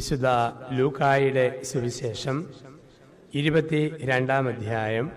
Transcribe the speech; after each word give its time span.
വിശുദ്ധ 0.00 0.28
ലൂക്കായുടെ 0.72 1.62
സുവിശേഷം 1.62 2.36
ഇരുപത്തി 3.34 3.80
രണ്ടാം 4.04 4.48
അധ്യായം 4.48 5.10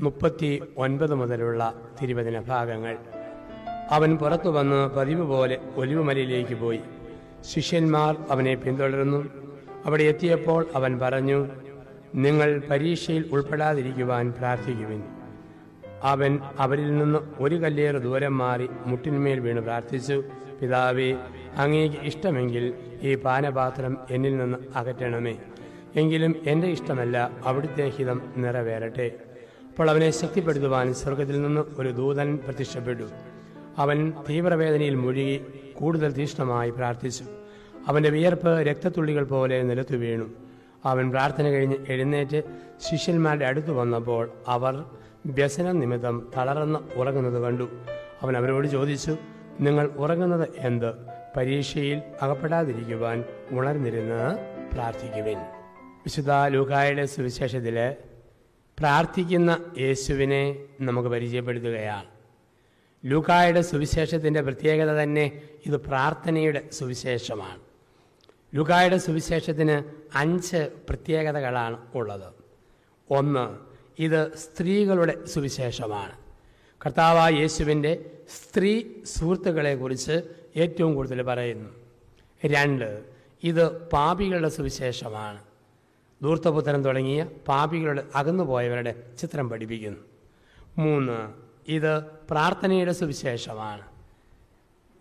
മുപ്പത്തി 0.00 0.62
ഒൻപത് 0.76 1.14
മുതലുള്ള 1.14 1.62
തിരുവചന 1.98 2.40
ഭാഗങ്ങൾ. 2.40 2.94
അവൻ 3.90 4.16
പുറത്തു 4.16 4.48
വന്ന് 4.48 4.80
പതിവ് 4.96 5.24
പോലെ 5.32 5.58
ഒലിവുമലയിലേക്ക് 5.76 6.54
പോയി. 6.54 6.80
ശിഷ്യന്മാർ 7.50 8.16
അവനെ 8.30 8.54
പിന്തുടരുന്നു 8.54 9.20
അവിടെ 9.86 10.02
എത്തിയപ്പോൾ 10.02 10.66
അവൻ 10.74 10.98
പറഞ്ഞു 10.98 11.48
നിങ്ങൾ 12.14 12.62
പരീക്ഷയിൽ 12.70 13.24
ഉൾപ്പെടാതിരിക്കുവാൻ 13.32 14.32
പ്രാർത്ഥിക്കുവിൻ. 14.38 15.02
അവൻ 16.02 16.38
അവരിൽ 16.58 16.96
നിന്ന് 16.96 17.18
ഒരു 17.38 17.54
കല്ലേറ് 17.54 18.00
ദൂരം 18.06 18.38
മാറി 18.38 18.68
മുട്ടിന്മേൽ 18.86 19.40
വീണ് 19.40 19.60
പ്രാർത്ഥിച്ചു. 19.60 20.18
പിതാവേ 20.62 21.12
അങ്ങേക്ക് 21.56 21.96
ഇഷ്ടമെങ്കിൽ 22.02 22.74
ഈ 23.02 23.14
പാനപാത്രം 23.14 23.98
എന്നിൽ 24.10 24.36
നിന്ന് 24.36 24.58
അകറ്റണമേ. 24.76 25.36
എങ്കിലും 25.96 26.36
എന്റെ 26.46 26.68
ഇഷ്ടമല്ല 26.68 27.30
അവിടുത്തെ 27.44 27.88
ഹിതം 27.88 28.22
നിറവേറട്ടെ. 28.36 29.10
അപ്പോൾ 29.68 29.90
അവനെ 29.90 30.10
ശക്തിപ്പെടുത്തുവാൻ 30.10 30.94
സ്വർഗത്തിൽ 30.94 31.42
നിന്ന് 31.42 31.60
ഒരു 31.78 31.88
ദൂതൻ 31.88 32.36
പ്രത്യക്ഷപ്പെട്ടു. 32.36 33.02
അവൻ 33.78 34.12
തീവ്രവേദനയിൽ 34.30 34.94
മുഴുകി 34.94 35.40
കൂടുതൽ 35.72 36.12
തീഷ്ണമായി 36.12 36.70
പ്രാർത്ഥിച്ചു. 36.70 37.24
അവന്റെ 37.88 38.10
വിയർപ്പ് 38.10 38.60
രക്തത്തുള്ളികൾ 38.60 39.24
പോലെ 39.24 39.62
നിലത്തു 39.62 39.96
വീണു. 39.96 40.24
അവൻ 40.84 41.10
പ്രാർത്ഥന 41.10 41.48
കഴിഞ്ഞ് 41.48 41.76
എഴുന്നേറ്റ് 41.88 42.42
ശിഷ്യന്മാരുടെ 42.90 43.46
അടുത്ത് 43.46 43.70
വന്നപ്പോൾ 43.70 44.30
അവർ 44.48 44.84
വ്യസനം 45.26 45.78
നിമിത്തം 45.78 46.28
തളർന്ന് 46.36 46.98
ഉറങ്ങുന്നത് 46.98 47.42
കണ്ടു. 47.42 47.68
അവൻ 48.22 48.36
അവരോട് 48.36 48.66
ചോദിച്ചു 48.66 49.16
നിങ്ങൾ 49.60 49.86
ഉറങ്ങുന്നത് 49.86 50.48
എന്ത്? 50.58 50.92
പരീക്ഷയിൽ 51.36 52.02
അകപ്പെടാതിരിക്കുവാൻ 52.22 53.24
ഉണർന്നിരുന്ന് 53.50 54.38
പ്രാർത്ഥിക്കുവിൻ. 54.74 55.38
വിശുദ്ധ 55.78 56.32
ലൂക്കായുടെ 56.32 57.06
സുവിശേഷത്തിൽ 57.06 57.94
പ്രാർത്ഥിക്കുന്ന 58.78 59.64
യേശുവിനെ 59.78 60.56
നമുക്ക് 60.80 61.08
പരിചയപ്പെടുത്തുകയാണ്. 61.08 62.06
ലൂക്കായുടെ 63.04 63.60
സുവിശേഷത്തിന്റെ 63.60 64.40
പ്രത്യേകത 64.40 65.02
തന്നെ 65.02 65.42
ഇത് 65.66 65.76
പ്രാർത്ഥനയുടെ 65.76 66.68
സുവിശേഷമാണ്. 66.72 67.60
ലൂക്കായുടെ 68.54 68.96
സുവിശേഷത്തിന് 68.96 69.82
അഞ്ച് 70.16 70.70
പ്രത്യേകതകളാണ് 70.88 71.78
ഉള്ളത്. 71.94 72.32
ഒന്ന് 73.10 73.58
ഇത് 74.02 74.36
സ്ത്രീകളുടെ 74.36 75.24
സുവിശേഷമാണ്. 75.24 76.12
കർത്താവായ 76.86 77.32
യേശുവിന്റെ 77.32 78.04
സ്ത്രീ 78.36 78.72
സുഹൃത്തുക്കളെക്കുറിച്ച് 79.04 80.16
ഏറ്റവും 80.56 80.94
കൂടുതൽ 80.94 81.22
പറയുന്നു. 81.22 81.70
രണ്ട് 82.46 82.88
ഇത് 83.42 83.64
പാപികളുടെ 83.88 84.48
സുവിശേഷമാണ്. 84.48 85.40
ദൂർത്തപുത്രൻ 86.22 86.84
തുടങ്ങിയ 86.84 87.20
പാപികളുടെ 87.48 88.02
അകന്നുപോയവരുടെ 88.14 88.92
ചിത്രം 89.20 89.48
പഠിപ്പിക്കുന്നു. 89.48 90.00
മൂന്ന് 90.78 91.18
ഇത് 91.68 91.92
പ്രാർത്ഥനയുടെ 92.30 92.92
സുവിശേഷമാണ്. 92.92 93.84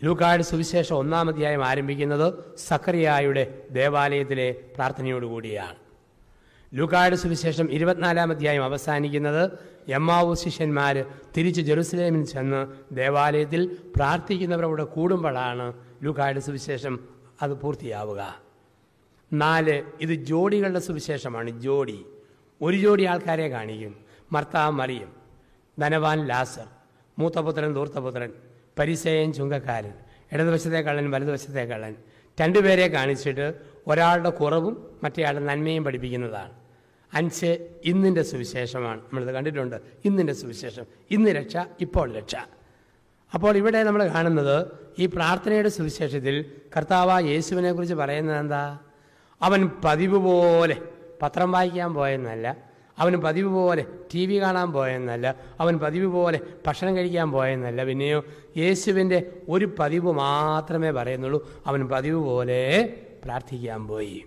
ലൂക്കായുടെ 0.03 0.43
സുവിശേഷം 0.43 0.95
ഒന്നാം 0.95 1.27
അധ്യായം 1.29 1.65
ആരംഭിക്കുന്നത് 1.65 2.27
സക്കറിയായുടെ 2.57 3.43
ദേവാലയത്തിലെ 3.71 4.47
പ്രാർത്ഥനയോടുകൂടിയാണ്. 4.75 5.90
ലൂക്കായുടെ 6.73 7.15
സുവിശേഷം 7.15 7.71
ഇരുപത്തിനാലാം 7.71 8.31
അധ്യായം 8.31 8.63
അവസാനിക്കുന്നത് 8.63 9.51
യമ്മാവു 9.89 10.33
ശിഷ്യന്മാർ 10.33 11.05
തിരിച്ച് 11.37 11.61
ജെറുസലേമിൽ 11.61 12.25
ചെന്ന് 12.25 12.67
ദേവാലയത്തിൽ 12.95 13.77
പ്രാർത്ഥിക്കുന്നവരവിടെ 13.95 14.83
കൂടുമ്പോഴാണ് 14.83 15.73
ലൂക്കായുടെ 16.03 16.39
സുവിശേഷം 16.39 16.99
അത് 17.41 17.53
പൂർത്തിയാവുക. 17.53 18.41
നാല് 19.33 19.83
ഇത് 20.01 20.13
ജോഡികളുടെ 20.13 20.79
സുവിശേഷമാണ്. 20.79 21.61
ജോഡി. 21.61 22.05
ഒരു 22.61 22.77
ജോഡി 22.77 23.03
ആൾക്കാരെ 23.03 23.47
കാണിക്കും. 23.47 23.95
മർത്താ 24.31 24.69
മറിയം. 24.69 25.11
ധനവാൻ 25.79 26.27
ലാസർ. 26.27 26.65
മൂത്തപുത്രൻ 27.19 27.73
ധൂർത്തപുത്രൻ. 27.73 28.31
പരിസേയൻ 28.79 29.33
ചുങ്കക്കാരൻ. 29.33 29.93
ഇടതുവശത്തെ 30.31 30.81
കള്ളൻ 30.81 31.11
വലതുവശത്തെ 31.11 31.61
കള്ളൻ. 31.61 31.95
രണ്ടുപേരെ 32.41 32.87
കാണിച്ചിട്ട് 32.87 33.53
ഒരാളുടെ 33.87 34.29
കുറവും 34.29 34.99
മറ്റേയാളുടെ 35.03 35.45
നന്മയും 35.45 35.83
പഠിപ്പിക്കുന്നതാണ്. 35.83 36.60
അഞ്ച് 37.13 37.67
ഇന്നിന്റെ 37.85 38.21
സുവിശേഷമാണ്. 38.21 38.99
നമ്മളിത് 38.99 39.31
കണ്ടിട്ടുണ്ട്. 39.31 39.81
ഇന്നിന്റെ 40.05 40.33
സുവിശേഷം. 40.33 40.83
ഇന്ന് 41.11 41.29
രക്ഷ 41.29 41.57
ഇപ്പോൾ 41.81 42.13
രക്ഷ. 42.13 42.35
അപ്പോൾ 43.33 43.57
ഇവിടെ 43.57 43.83
നമ്മൾ 43.83 44.07
കാണുന്നത് 44.07 44.67
ഈ 44.99 45.05
പ്രാർത്ഥനയുടെ 45.05 45.69
സുവിശേഷത്തിൽ 45.69 46.45
കർത്താവ 46.77 47.19
യേശുവിനെ 47.19 47.73
കുറിച്ച് 47.73 47.95
പറയുന്നത് 47.95 48.37
എന്താ 48.37 48.79
അവൻ 49.41 49.69
പതിവ് 49.85 50.17
പോലെ 50.17 50.77
പത്രം 51.21 51.51
വായിക്കാൻ 51.51 51.93
പോയെന്നല്ല 51.93 52.57
അവൻ 52.99 53.21
പതിവ് 53.21 53.49
പോലെ 53.49 53.85
ടി 54.13 54.25
വി 54.25 54.41
കാണാൻ 54.41 54.71
പോയെന്നല്ല 54.71 55.35
അവൻ 55.59 55.77
പതിവ് 55.77 56.05
പോലെ 56.05 56.39
ഭക്ഷണം 56.67 56.97
കഴിക്കാൻ 56.97 57.31
പോയെന്നല്ല. 57.31 57.83
പിന്നെയോ 57.83 58.23
യേശുവിന്റെ 58.57 59.31
ഒരു 59.49 59.71
പതിവ് 59.79 60.11
മാത്രമേ 60.11 60.91
പറയുന്നുള്ളൂ. 60.91 61.61
അവൻ 61.67 61.87
പതിവ് 61.87 62.19
പോലെ 62.19 62.93
പ്രാർത്ഥിക്കാൻ 63.25 63.87
പോയി. 63.87 64.25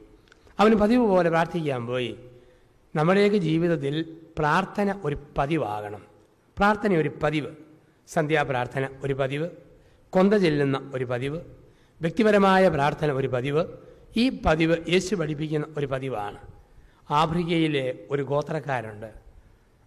അവൻ 0.61 0.79
പതിവ് 0.79 1.07
പോലെ 1.07 1.31
പ്രാർത്ഥിക്കാൻ 1.31 1.87
പോയി. 1.87 2.17
നമ്മുടെയൊക്കെ 2.97 3.39
ജീവിതത്തിൽ 3.39 4.17
പ്രാർത്ഥന 4.39 5.01
ഒരു 5.05 5.19
പതിവാകണം. 5.39 6.03
പ്രാർത്ഥന 6.59 6.97
ഒരു 6.97 7.13
പതിവ്. 7.23 7.51
സന്ധ്യാപ്രാർത്ഥന 8.09 8.89
ഒരു 9.05 9.15
പതിവ്. 9.15 9.51
കൊന്ത 10.11 10.35
ചെല്ലുന്ന 10.35 10.91
ഒരു 10.95 11.05
പതിവ്. 11.05 11.41
വ്യക്തിപരമായ 12.01 12.69
പ്രാർത്ഥന 12.69 13.13
ഒരു 13.13 13.27
പതിവ്. 13.27 13.65
ഈ 14.17 14.41
പതിവ് 14.47 14.77
യേശു 14.89 15.15
പഠിപ്പിക്കുന്ന 15.15 15.67
ഒരു 15.79 15.87
പതിവാണ്. 15.87 16.39
ആഫ്രിക്കയിലെ 17.11 17.99
ഒരു 18.11 18.23
ഗോത്രക്കാരുണ്ട്. 18.23 19.13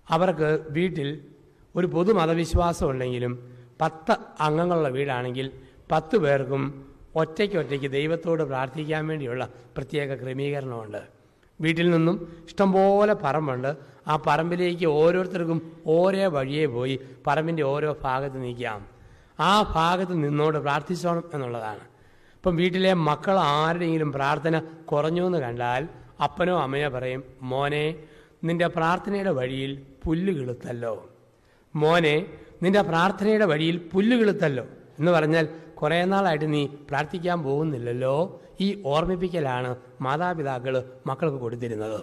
അവർക്ക് 0.09 0.65
വീട്ടിൽ 0.69 1.25
ഒരു 1.75 1.87
പൊതു 1.87 2.13
മതവിശ്വാസം 2.13 2.89
ഉണ്ടെങ്കിലും 2.89 3.57
പത്ത് 3.81 4.17
അംഗങ്ങളുള്ള 4.39 4.89
വീടാണെങ്കിൽ 4.89 5.51
പത്ത് 5.91 6.17
പേർക്കും 6.17 6.93
ഒറ്റയ്ക്ക് 7.15 7.55
ഒറ്റയ്ക്ക് 7.55 7.91
ദൈവത്തോട് 7.91 8.43
പ്രാർത്ഥിക്കാൻ 8.43 9.07
വേണ്ടിയുള്ള 9.07 9.49
പ്രത്യേക 9.77 10.23
ക്രമീകരണമുണ്ട്. 10.23 11.16
വീട്ടിൽ 11.61 11.89
നിന്നും 11.89 12.43
ഇഷ്ടംപോലെ 12.45 13.15
പറമ്പുണ്ട്. 13.23 13.77
ആ 14.07 14.23
പറമ്പിലേക്ക് 14.27 14.85
ഓരോരുത്തർക്കും 14.85 15.71
ഓരോ 15.87 16.29
വഴിയെ 16.29 16.65
പോയി 16.65 16.99
പറമ്പിന്റെ 17.27 17.63
ഓരോ 17.63 17.97
ഭാഗത്ത് 18.01 18.43
നിൽക്കാം 18.43 18.85
ആ 19.39 19.61
ഭാഗത്ത് 19.61 20.23
നിന്നോട് 20.23 20.57
പ്രാർത്ഥിച്ചോണം 20.57 21.23
എന്നുള്ളതാണ്. 21.33 21.79
ഇപ്പം 22.35 22.55
വീട്ടിലെ 22.55 22.93
മക്കൾ 22.93 23.39
ആരുടെയെങ്കിലും 23.39 24.11
പ്രാർത്ഥന 24.11 24.59
കുറഞ്ഞു 24.59 25.25
എന്ന് 25.25 25.37
കണ്ടാൽ 25.37 25.87
അപ്പനോ 26.23 26.61
അമ്മയോ 26.61 26.89
പറയും 26.89 27.23
മോനെ 27.41 27.95
നിന്റെ 28.43 28.67
പ്രാർത്ഥനയുടെ 28.67 29.31
വഴിയിൽ 29.31 29.81
പുല്ല് 30.03 30.33
കിളുത്തല്ലോ. 30.33 31.09
മോനെ 31.75 32.25
നിന്റെ 32.63 32.81
പ്രാർത്ഥനയുടെ 32.81 33.45
വഴിയിൽ 33.45 33.89
പുല്ല് 33.93 34.17
കിളുത്തല്ലോ. 34.17 34.65
എന്ന് 34.99 35.11
പറഞ്ഞാൽ 35.11 35.47
കുറേ 35.81 36.05
നാളായിട്ട് 36.05 36.53
നീ 36.53 36.65
പ്രാർത്ഥിക്കാൻ 36.65 37.43
പോകുന്നില്ലല്ലോ? 37.43 38.41
ഈ 38.61 38.81
ഓർമ്മിപ്പിക്കലാണ് 38.85 39.75
മാതാപിതാക്കൾ 40.01 40.83
മക്കൾക്ക് 41.07 41.37
കൊടുത്തിരുന്നത്. 41.37 41.99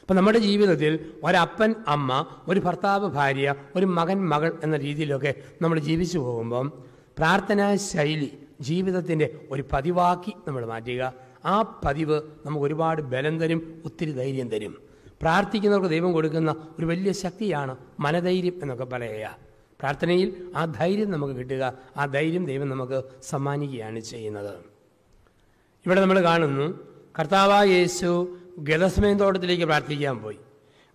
അപ്പം 0.00 0.16
നമ്മുടെ 0.16 0.38
ജീവിതത്തിൽ 0.38 1.12
ഒരപ്പൻ 1.24 1.74
അമ്മ 1.88 2.26
ഒരു 2.48 2.60
ഭർത്താവ് 2.60 3.06
ഭാര്യ 3.06 3.54
ഒരു 3.76 3.86
മകൻ 3.86 4.28
മകൾ 4.28 4.58
എന്ന 4.64 4.76
രീതിയിലൊക്കെ 4.76 5.34
നമ്മൾ 5.62 5.78
ജീവിച്ചു 5.78 6.18
പോകുമ്പം 6.18 6.72
പ്രാർത്ഥനാ 7.18 7.74
ശൈലി 7.74 8.38
ജീവിതത്തിന്റെ 8.60 9.40
ഒരു 9.50 9.64
പതിവാക്കി 9.72 10.32
നമ്മൾ 10.48 10.66
മാറ്റുക. 10.66 11.12
ആ 11.44 11.80
പതിവ് 11.84 12.20
നമുക്ക് 12.46 12.64
ഒരുപാട് 12.64 13.02
ബലം 13.02 13.40
തരും 13.40 13.82
ഒത്തിരി 13.84 14.12
ധൈര്യം 14.12 14.48
തരും. 14.48 14.78
പ്രാർത്ഥിക്കുന്നവർക്ക് 15.22 15.90
ദൈവം 15.90 16.12
കൊടുക്കുന്ന 16.12 16.50
ഒരു 16.78 16.86
വലിയ 16.86 17.12
ശക്തിയാണ് 17.12 17.76
മനധൈര്യം 18.00 18.56
എന്നൊക്കെ 18.62 18.84
പറയുക. 18.84 19.45
പ്രാർത്ഥനയിൽ 19.86 20.52
ആ 20.56 20.64
ധൈര്യം 20.64 21.10
നമുക്ക് 21.10 21.34
കിട്ടുക 21.34 21.64
ആ 21.96 22.06
ധൈര്യം 22.06 22.46
ദൈവം 22.46 22.68
നമുക്ക് 22.68 23.04
സമ്മാനിക്കുകയാണ് 23.22 24.00
ചെയ്യുന്നത്. 24.00 24.54
ഇവിടെ 25.86 26.00
നമ്മൾ 26.00 26.20
കാണുന്നു 26.20 26.66
കർത്താവ 27.18 27.52
യേശു 27.64 28.08
ഗതസമേൻ 28.58 29.14
തോട്ടത്തിലേക്ക് 29.18 29.64
പ്രാർത്ഥിക്കാൻ 29.64 30.16
പോയി. 30.18 30.38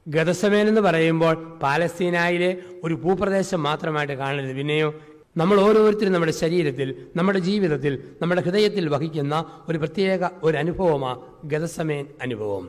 ഗതസമേൻ 0.07 0.67
എന്ന് 0.67 0.81
പറയുമ്പോൾ 0.81 1.35
പാലസ്തീനായിലെ 1.63 2.57
ഒരു 2.83 2.93
ഭൂപ്രദേശം 2.93 3.63
മാത്രമായിട്ട് 3.63 4.13
കാണരുത് 4.13 4.55
പിന്നെയോ 4.57 4.94
നമ്മൾ 5.37 5.57
ഓരോരുത്തരും 5.61 6.13
നമ്മുടെ 6.13 6.31
ശരീരത്തിൽ 6.31 6.87
നമ്മുടെ 7.15 7.39
ജീവിതത്തിൽ 7.39 7.94
നമ്മുടെ 8.21 8.41
ഹൃദയത്തിൽ 8.41 8.89
വഹിക്കുന്ന 8.89 9.35
ഒരു 9.69 9.77
പ്രത്യേക 9.77 10.29
ഒരു 10.44 10.57
അനുഭവമാണ് 10.57 11.21
ഗതസമേൻ 11.45 12.05
അനുഭവം. 12.21 12.65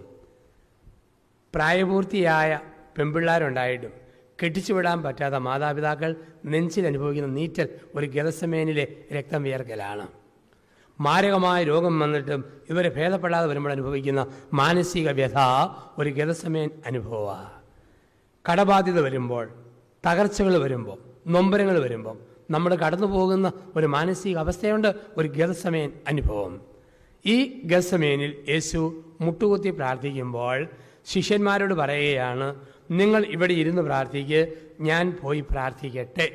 പ്രായപൂർത്തിയായ 1.54 2.60
പെൺപിള്ളാരുണ്ടായിട്ടും 2.98 4.01
കെട്ടിച്ചുവിടാൻ 4.42 5.02
പറ്റാത്ത 5.02 5.34
മാതാപിതാക്കൾ 5.34 6.10
നെഞ്ചിൽ 6.44 6.86
അനുഭവിക്കുന്ന 6.86 7.28
നീറ്റൽ 7.38 7.68
ഒരു 7.94 8.06
ഗതസമേനിലെ 8.06 8.86
രക്തം 9.12 9.42
വിയർക്കലാണ് 9.42 10.06
മാരകമായ 10.98 11.64
രോഗം 11.64 11.98
വന്നിട്ടും 11.98 12.40
ഇവരെ 12.70 12.88
ഭേദപ്പെടാതെ 12.88 13.46
വരുമ്പോൾ 13.46 13.70
അനുഭവിക്കുന്ന 13.70 14.22
മാനസിക 14.52 15.10
വ്യഥ 15.10 15.38
ഒരു 15.98 16.10
ഗതസമേൻ 16.10 16.70
അനുഭവമാണ് 16.86 17.50
കടബാധ്യത 18.44 19.00
വരുമ്പോൾ 19.00 19.44
തകർച്ചകൾ 20.06 20.58
വരുമ്പോൾ 20.58 20.98
നൊമ്പരങ്ങൾ 21.26 21.80
വരുമ്പോൾ 21.80 22.16
നമ്മൾ 22.50 22.74
കടന്നു 22.74 23.06
പോകുന്ന 23.06 23.52
ഒരു 23.76 23.86
മാനസിക 23.86 24.38
അവസ്ഥയുണ്ട് 24.38 24.88
ഒരു 25.16 25.28
ഗതസമേൻ 25.28 25.92
അനുഭവം. 26.08 26.60
ഈ 27.24 27.36
ഗസമേനിൽ 27.64 28.44
യേശു 28.48 28.80
മുട്ടുകുത്തി 29.20 29.70
പ്രാർത്ഥിക്കുമ്പോൾ 29.70 30.58
ശിഷ്യന്മാരോട് 31.06 31.74
പറയുകയാണ് 31.74 32.48
നിങ്ങൾ 33.00 33.24
ഇവിടെ 33.24 33.52
ഇരുന്ന് 33.52 33.82
പ്രാർത്ഥിക്ക് 33.82 34.40
ഞാൻ 34.80 35.04
പോയി 35.22 35.40
പ്രാർത്ഥിക്കട്ടെ. 35.40 36.26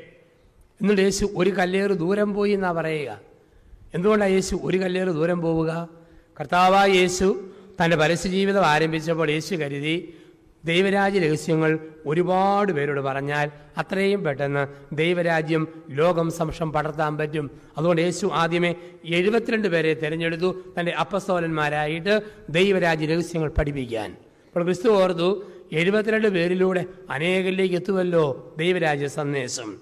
എന്നിട്ട് 0.81 1.01
യേശു 1.01 1.29
ഒരു 1.35 1.49
കല്ലേറ് 1.49 1.91
ദൂരം 1.91 2.33
പോയി 2.33 2.51
എന്നാ 2.51 2.71
പറയുക? 2.71 3.19
എന്തുകൊണ്ടാണ് 3.93 4.31
യേശു 4.31 4.59
ഒരു 4.63 4.77
കല്ലേറ് 4.77 5.07
ദൂരം 5.07 5.41
പോവുക? 5.41 5.89
കർത്താവായ 6.39 6.89
യേശു 6.89 7.27
തന്റെ 7.79 7.97
പരസ്യജീവിതം 7.97 8.65
ആരംഭിച്ചപ്പോൾ 8.65 9.31
യേശു 9.31 9.55
കരുതി 9.55 10.13
ദൈവരാജ്യ 10.65 11.19
രഹസ്യങ്ങൾ 11.19 11.79
ഒരുപാട് 12.05 12.71
പേരോട് 12.71 13.01
പറഞ്ഞാൽ 13.01 13.51
അത്രയും 13.77 14.23
പെട്ടെന്ന് 14.23 14.95
ദൈവരാജ്യം 14.95 15.67
ലോകം 15.89 16.31
സംശം 16.31 16.73
പടർത്താൻ 16.73 17.17
പറ്റും. 17.17 17.51
അതുകൊണ്ട് 17.77 18.01
യേശു 18.01 18.25
ആദ്യമേ 18.33 18.75
എഴുപത്തിരണ്ട് 19.05 19.67
പേരെ 19.67 19.93
തിരഞ്ഞെടുത്തു 19.93 20.63
തന്റെ 20.79 20.91
അപ്പസ്തോലന്മാരായിട്ട് 20.91 22.21
ദൈവരാജ്യ 22.49 23.05
രഹസ്യങ്ങൾ 23.05 23.49
പഠിപ്പിക്കാൻ. 23.57 24.09
അപ്പോൾ 24.45 24.63
ക്രിസ്തു 24.63 24.89
ഓർത്തു 24.89 25.29
എഴുപത്തിരണ്ട് 25.71 26.27
പേരിലൂടെ 26.27 26.85
അനേകരിലേക്ക് 27.09 27.75
എത്തുമല്ലോ 27.75 28.55
ദൈവരാജ്യ 28.57 29.07
സന്ദേശം. 29.07 29.77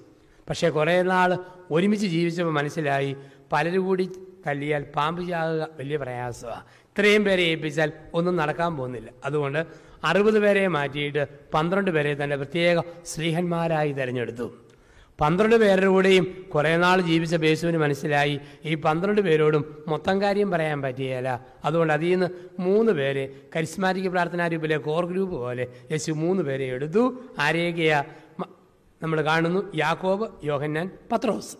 പക്ഷേ 0.49 0.69
കുറേ 0.69 1.01
നാൾ 1.01 1.37
ഒരുമിച്ച് 1.71 2.07
ജീവിച്ചപ്പോൾ 2.07 2.53
മനസ്സിലായി 2.53 3.15
പലരും 3.51 3.85
കൂടി 3.85 4.09
തല്ലിയാൽ 4.47 4.83
പാമ്പ് 4.95 5.27
ചാകുക 5.27 5.67
വലിയ 5.79 5.97
പ്രയാസമാണ് 5.97 6.63
ഇത്രയും 6.89 7.23
പേരെ 7.23 7.41
ഏൽപ്പിച്ചാൽ 7.41 7.91
ഒന്നും 8.13 8.35
നടക്കാൻ 8.35 8.77
പോകുന്നില്ല. 8.77 9.09
അതുകൊണ്ട് 9.25 9.65
അറുപത് 10.03 10.39
പേരെ 10.39 10.67
മാറ്റിയിട്ട് 10.67 11.27
പന്ത്രണ്ട് 11.53 11.91
പേരെ 11.91 12.23
തന്നെ 12.23 12.35
പ്രത്യേക 12.35 12.79
സ്ത്രീഹന്മാരായി 13.05 13.91
തിരഞ്ഞെടുത്തു. 13.91 14.64
പന്ത്രണ്ട് 15.21 15.55
പേരുടെ 15.55 15.87
കൂടെയും 15.87 16.45
കുറേ 16.55 16.77
നാൾ 16.77 17.01
ജീവിച്ച 17.01 17.35
ബേസുവിന് 17.35 17.77
മനസ്സിലായി. 17.77 18.39
ഈ 18.65 18.75
പന്ത്രണ്ട് 18.75 19.21
പേരോടും 19.21 19.83
മൊത്തം 19.87 20.21
കാര്യം 20.21 20.51
പറയാൻ 20.51 20.81
പറ്റിയല്ല 20.81 21.45
അതുകൊണ്ട് 21.65 21.93
അതിൽ 21.93 22.09
നിന്ന് 22.09 22.27
മൂന്ന് 22.59 22.91
പേരെ 22.91 23.33
കരിസ്മാറ്റിക് 23.55 24.09
പ്രാർത്ഥനാ 24.09 24.47
ഗ്രൂപ്പിലെ 24.47 24.77
കോർ 24.77 25.05
ഗ്രൂപ്പ് 25.05 25.35
പോലെ 25.35 25.67
യേശു 25.91 26.11
മൂന്ന് 26.11 26.43
പേരെ 26.43 26.65
എടുത്തു. 26.65 27.23
ആരേഖയ 27.39 28.03
നമ്മൾ 29.01 29.21
കാണുന്നു 29.21 29.71
യാക്കോബ് 29.75 30.29
യോഹന്നാൻ 30.43 30.89
പത്രോസ്. 31.11 31.55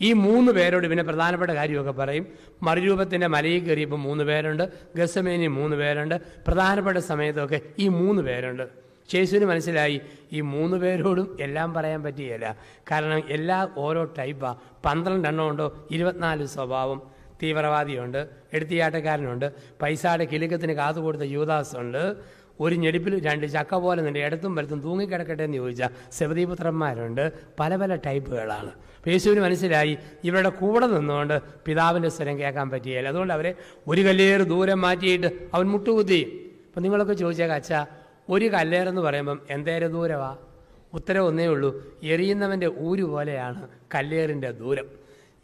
ഈ 0.00 0.12
മൂന്ന് 0.12 0.52
പേരോട് 0.52 0.86
പിന്നെ 0.86 1.04
പ്രധാനപ്പെട്ട 1.04 1.50
കാര്യമൊക്കെ 1.50 1.92
പറയും. 1.92 2.26
മറുരൂപത്തിന്റെ 2.62 3.26
മലയിൽ 3.26 3.64
കയറിയപ്പോൾ 3.64 3.96
മൂന്ന് 3.96 4.24
പേരുണ്ട്. 4.24 4.68
ഗസമേനി 4.96 5.46
മൂന്ന് 5.46 5.76
പേരുണ്ട്. 5.76 6.14
പ്രധാനപ്പെട്ട 6.46 6.98
സമയത്തൊക്കെ 6.98 7.60
ഈ 7.78 7.88
മൂന്ന് 7.88 8.22
പേരുണ്ട്. 8.22 8.89
ശേഷുവിന് 9.12 9.44
മനസ്സിലായി 9.44 10.00
ഈ 10.32 10.40
മൂന്ന് 10.40 10.76
പേരോടും 10.76 11.36
എല്ലാം 11.40 11.74
പറയാൻ 11.74 12.02
പറ്റിയല്ല 12.02 12.56
കാരണം 12.90 13.22
എല്ലാ 13.36 13.68
ഓരോ 13.76 14.04
ടൈപ്പാ 14.18 14.50
പന്ത്രണ്ടെണ്ണം 14.84 15.46
ഉണ്ടോ? 15.50 15.66
ഇരുപത്തിനാല് 15.90 16.46
സ്വഭാവം. 16.56 17.00
തീവ്രവാദിയുണ്ട് 17.42 18.20
എടുത്തിയാട്ടക്കാരനുണ്ട് 18.52 19.46
പൈസയുടെ 19.82 20.24
കിലുക്കത്തിന് 20.24 20.72
കാതു 20.72 21.00
കൊടുത്ത 21.00 21.22
യൂദാസ് 21.22 21.76
ഉണ്ട് 21.76 22.02
ഒരു 22.60 22.74
ഞെടിപ്പിൽ 22.74 23.24
രണ്ട് 23.26 23.46
ചക്ക 23.46 23.74
പോലെ 23.74 24.02
നിന്റെ 24.02 24.20
ഇടത്തും 24.26 24.56
വലത്തും 24.56 24.80
തൂങ്ങിക്കിടക്കട്ടെ 24.80 25.42
എന്ന് 25.42 25.56
ചോദിച്ചാൽ 25.56 25.90
സെവതീപുത്രന്മാരുണ്ട് 26.12 27.22
പല 27.60 27.76
പല 27.76 27.94
ടൈപ്പുകളാണ് 28.06 28.72
യേശുവിന് 29.08 29.40
മനസ്സിലായി 29.40 29.94
ഇവരുടെ 30.24 30.48
കൂടെ 30.48 30.86
നിന്നുകൊണ്ട് 30.86 31.36
പിതാവിന്റെ 31.66 32.08
സ്വരം 32.08 32.38
കേൾക്കാൻ 32.38 32.70
പറ്റിയല്ല 32.70 33.08
അതുകൊണ്ട് 33.08 33.34
അവരെ 33.34 33.52
ഒരു 33.88 34.00
കല്ലേറ് 34.00 34.40
ദൂരം 34.42 34.80
മാറ്റിയിട്ട് 34.80 35.26
അവൻ 35.54 35.66
മുട്ടുകുത്തി. 35.66 36.20
അപ്പം 36.66 36.82
നിങ്ങളൊക്കെ 36.82 37.12
ചോദിച്ചേക്കാം 37.12 37.56
ഒരു 38.30 38.52
കല്ലേറെന്ന് 38.52 39.00
പറയുമ്പം 39.00 39.40
എന്തേരെ 39.50 39.88
ദൂരമാ 39.88 40.36
ഉത്തരം 40.92 41.26
ഒന്നേ 41.26 41.46
ഉള്ളൂ. 41.46 41.98
എറിയുന്നവന്റെ 42.02 42.66
ഊര് 42.66 43.02
പോലെയാണ് 43.02 43.68
കല്ലേറിന്റെ 43.94 44.50
ദൂരം. 44.50 44.86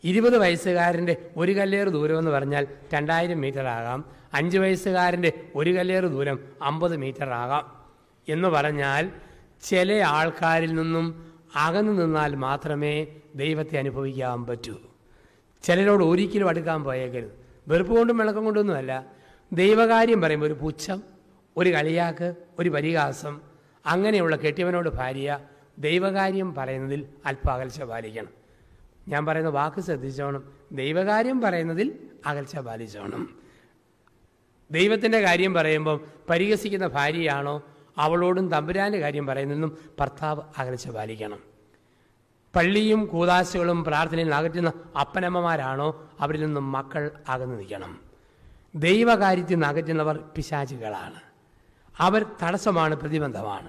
ഇരുപത് 0.04 0.38
വയസ്സുകാരന്റെ 0.38 1.16
ഒരു 1.36 1.52
കല്ലേറ് 1.52 1.88
ദൂരം 1.88 2.18
എന്ന് 2.18 2.30
പറഞ്ഞാൽ 2.30 2.66
രണ്ടായിരം 2.94 3.40
മീറ്റർ 3.40 3.66
ആകാം. 3.66 4.04
അഞ്ച് 4.34 4.58
വയസ്സുകാരന്റെ 4.58 5.32
ഒരു 5.54 5.76
കല്ലേറ് 5.76 6.04
ദൂരം 6.04 6.38
അമ്പത് 6.62 6.96
മീറ്റർ 6.96 7.28
ആകാം. 7.28 7.84
എന്ന് 8.28 8.48
പറഞ്ഞാൽ 8.48 9.10
ചില 9.62 9.92
ആൾക്കാരിൽ 9.92 10.74
നിന്നും 10.74 11.32
അകന്നു 11.56 11.92
നിന്നാൽ 11.92 12.34
മാത്രമേ 12.34 13.06
ദൈവത്തെ 13.34 13.78
അനുഭവിക്കാൻ 13.78 14.44
പറ്റൂ. 14.44 14.74
ചിലരോട് 15.62 16.04
ഒരിക്കലും 16.04 16.48
അടുക്കാൻ 16.48 16.84
പോയേക്കരുത്. 16.84 17.30
വെറുപ്പ് 17.68 17.96
കൊണ്ടും 17.96 18.18
വിളക്കം 18.18 18.44
കൊണ്ടൊന്നുമല്ല 18.44 19.06
ദൈവകാര്യം 19.52 20.20
പറയുമ്പോൾ 20.20 20.46
ഒരു 20.46 20.54
പുച്ഛം 20.54 21.15
ഒരു 21.56 21.74
കളിയാക്ക് 21.74 22.34
ഒരു 22.58 22.68
പരിഹാസം. 22.68 23.40
അങ്ങനെയുള്ള 23.86 24.36
കെട്ടിയവനോട് 24.36 24.88
ഭാര്യ 24.88 25.38
ദൈവകാര്യം 25.78 26.54
പറയുന്നതിൽ 26.54 27.06
അല്പ 27.26 27.50
അകൽച്ച 27.50 27.82
പാലിക്കണം. 27.82 28.28
ഞാൻ 29.08 29.26
പറയുന്ന 29.26 29.50
വാക്ക് 29.50 29.80
ശ്രദ്ധിച്ചോണം. 29.80 30.52
ദൈവകാര്യം 30.72 31.40
പറയുന്നതിൽ 31.40 31.98
അകൽച്ച 32.26 32.58
പാലിച്ചോണം. 32.58 33.36
ദൈവത്തിന്റെ 34.70 35.20
കാര്യം 35.20 35.54
പറയുമ്പം 35.54 36.00
പരിഹസിക്കുന്ന 36.30 36.86
ഭാര്യയാണോ 36.86 37.62
അവളോടും 37.98 38.48
തമ്പുരാന്റെ 38.48 38.98
കാര്യം 38.98 39.26
പറയുന്നതെന്നും 39.26 39.78
ഭർത്താവ് 40.00 40.42
അകൽച്ച 40.58 40.90
പാലിക്കണം. 40.90 41.38
പള്ളിയും 42.56 43.06
കൂതാശകളും 43.06 43.84
പ്രാർത്ഥനയിൽ 43.84 44.34
അകറ്റുന്ന 44.34 44.72
അപ്പനമ്മമാരാണോ 45.00 46.10
അവരിൽ 46.20 46.40
നിന്നും 46.46 46.72
മക്കൾ 46.72 47.10
അകന്നു 47.28 47.56
നിൽക്കണം. 47.56 48.00
ദൈവകാര്യത്തിൽ 48.74 49.54
നിന്ന് 49.54 49.66
അകറ്റുന്നവർ 49.66 50.16
പിശാചുകളാണ്. 50.36 51.25
അവർ 52.00 52.26
തടസ്സമാണ് 52.42 52.94
പ്രതിബന്ധമാണ്. 52.94 53.68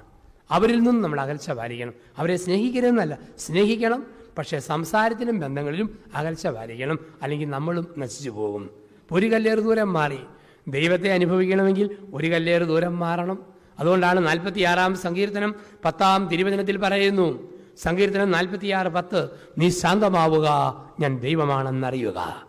അവരിൽ 0.51 0.75
നിന്നും 0.75 1.01
നമ്മൾ 1.01 1.21
അകൽച്ച 1.21 1.51
പാലിക്കണം. 1.51 1.93
അവരെ 2.17 2.37
സ്നേഹിക്കരുതെന്നല്ല 2.37 3.17
സ്നേഹിക്കണം 3.39 4.07
പക്ഷേ 4.37 4.59
സംസാരത്തിലും 4.59 5.39
ബന്ധങ്ങളിലും 5.39 5.99
അകൽച്ച 6.15 6.47
പാലിക്കണം. 6.47 6.99
അല്ലെങ്കിൽ 7.23 7.49
നമ്മളും 7.49 7.87
നശിച്ചു 7.97 8.29
പോകും. 8.29 8.69
ഒരു 9.11 9.27
കല്ലേറ് 9.27 9.59
ദൂരം 9.59 9.93
മാറി. 9.93 10.19
ദൈവത്തെ 10.67 11.11
അനുഭവിക്കണമെങ്കിൽ 11.11 11.97
ഒരു 12.13 12.27
കല്ലേറ് 12.27 12.63
ദൂരം 12.63 12.99
മാറണം. 12.99 13.45
അതുകൊണ്ടാണ് 13.79 14.27
നാൽപ്പത്തിയാറാം 14.27 14.95
സങ്കീർത്തനം 14.95 15.55
പത്താം 15.85 16.27
തിരുവചനത്തിൽ 16.27 16.77
പറയുന്നു 16.77 17.53
സങ്കീർത്തനം 17.77 18.31
നാൽപ്പത്തിയാറ് 18.31 18.87
പത്ത് 18.87 19.29
നീ 19.57 19.69
ശാന്തമാവുക 19.69 20.47
ഞാൻ 20.99 21.19
ദൈവമാണെന്നറിയുക. 21.19 22.45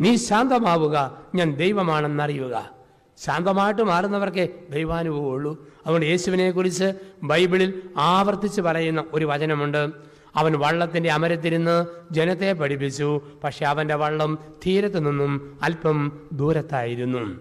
നീ 0.00 0.16
ശാന്തമാവുക 0.16 1.22
ഞാൻ 1.34 1.54
ദൈവമാണെന്നറിയുക. 1.54 2.79
ശാന്തമായിട്ട് 3.24 3.82
മാറുന്നവർക്കേ 3.82 4.48
ദൈവാനുഭവമുള്ളൂ. 4.70 5.68
അതുകൊണ്ട് 5.86 6.06
യേശുവിനെക്കുറിച്ച് 6.06 6.92
ബൈബിളിൽ 7.22 7.82
ആവർത്തിച്ച് 7.96 8.60
പറയുന്ന 8.60 9.04
ഒരു 9.12 9.24
വചനമുണ്ട്. 9.24 9.90
അവൻ 10.36 10.58
വള്ളത്തിന്റെ 10.58 11.10
അമരത്തിരുന്ന് 11.10 11.86
ജനത്തെ 12.12 12.52
പഠിപ്പിച്ചു. 12.52 13.20
പക്ഷെ 13.44 13.64
അവന്റെ 13.64 13.94
വള്ളം 13.94 14.38
തീരത്തു 14.66 14.98
നിന്നും 14.98 15.58
അല്പം 15.62 16.20
ദൂരത്തായിരുന്നു. 16.32 17.40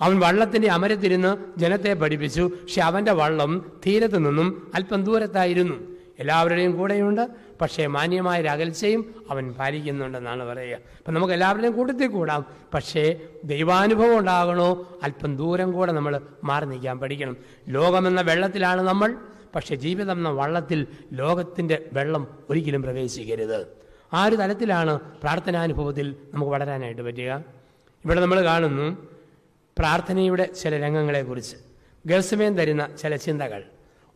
അവൻ 0.00 0.20
വള്ളത്തിന്റെ 0.20 0.68
അമരത്തിരുന്ന് 0.68 1.36
ജനത്തെ 1.58 1.94
പഠിപ്പിച്ചു. 1.94 2.50
പക്ഷെ 2.62 2.80
അവന്റെ 2.80 3.12
വള്ളം 3.12 3.72
തീരത്തു 3.86 4.16
നിന്നും 4.16 4.72
അല്പം 4.74 5.04
ദൂരത്തായിരുന്നു. 5.04 5.93
എല്ലാവരുടെയും 6.18 6.76
കൂടെയുണ്ട്. 6.76 7.30
പക്ഷേ 7.60 7.86
മാന്യമായ 7.86 8.40
ഒരു 8.40 8.48
അകൽച്ചയും 8.48 9.14
അവൻ 9.30 9.52
പാലിക്കുന്നുണ്ടെന്നാണ് 9.52 10.44
പറയുക. 10.44 10.78
അപ്പം 10.98 11.14
നമുക്ക് 11.14 11.34
എല്ലാവരുടെയും 11.34 11.72
കൂട്ടത്തിൽ 11.72 12.06
കൂടാം. 12.06 12.46
പക്ഷേ 12.74 13.20
ദൈവാനുഭവം 13.44 14.18
ഉണ്ടാകണോ? 14.18 14.98
അല്പം 15.02 15.36
ദൂരം 15.36 15.72
കൂടെ 15.72 15.92
നമ്മൾ 15.92 16.20
മാറി 16.44 16.64
നിൽക്കാൻ 16.64 16.98
പഠിക്കണം. 16.98 17.36
ലോകമെന്ന 17.68 18.20
വെള്ളത്തിലാണ് 18.20 18.82
നമ്മൾ. 18.82 19.14
പക്ഷേ 19.54 19.74
ജീവിതം 19.74 20.18
എന്ന 20.18 20.28
വള്ളത്തിൽ 20.28 20.86
ലോകത്തിന്റെ 21.12 21.90
വെള്ളം 21.92 22.38
ഒരിക്കലും 22.50 22.82
പ്രവേശിക്കരുത്. 22.82 23.66
ആ 24.12 24.24
ഒരു 24.24 24.36
തലത്തിലാണ് 24.36 24.98
പ്രാർത്ഥനാനുഭവത്തിൽ 24.98 26.16
നമുക്ക് 26.34 26.52
വളരാനായിട്ട് 26.52 27.02
പറ്റുക. 27.02 27.44
ഇവിടെ 28.04 28.20
നമ്മൾ 28.20 28.44
കാണുന്നു 28.44 29.08
പ്രാർത്ഥനയുടെ 29.78 30.44
ചില 30.44 30.82
രംഗങ്ങളെക്കുറിച്ച്. 30.82 31.56
ഗൾസമയം 32.06 32.56
തരുന്ന 32.56 32.88
ചില 32.96 33.16
ചിന്തകൾ. 33.16 33.64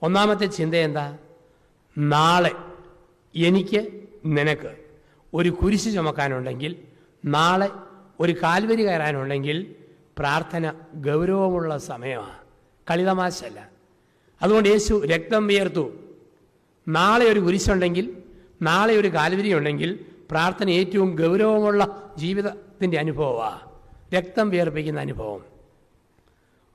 ഒന്നാമത്തെ 0.03 0.47
ചിന്ത 0.47 0.75
എന്താ? 0.75 1.19
നാളെ 1.99 2.53
എനിക്ക് 3.35 4.01
നിനക്ക് 4.27 4.77
ഒരു 5.35 5.49
കുരിശ് 5.49 5.95
ചുമക്കാനുണ്ടെങ്കിൽ 5.95 6.77
നാളെ 7.25 7.69
ഒരു 8.21 8.33
കാൽവരി 8.43 8.83
കയറാനുണ്ടെങ്കിൽ 8.83 9.75
പ്രാർത്ഥന 10.19 10.73
ഗൗരവമുള്ള 10.95 11.79
സമയമാണ്. 11.79 12.39
കളിതമാശല്ല 12.91 13.71
അതുകൊണ്ട് 14.43 14.69
യേശു 14.69 15.07
രക്തം 15.07 15.47
വിയർത്തു. 15.47 15.93
നാളെ 16.89 17.25
ഒരു 17.27 17.41
കുരിശുണ്ടെങ്കിൽ 17.41 18.17
നാളെ 18.63 18.95
ഒരു 18.95 19.09
കാൽവരി 19.09 19.55
ഉണ്ടെങ്കിൽ 19.55 20.07
പ്രാർത്ഥന 20.31 20.71
ഏറ്റവും 20.71 21.17
ഗൗരവമുള്ള 21.17 22.13
ജീവിതത്തിന്റെ 22.19 22.99
അനുഭവമാണ് 22.99 23.61
രക്തം 24.15 24.51
വിയർപ്പിക്കുന്ന 24.51 25.01
അനുഭവം. 25.01 25.45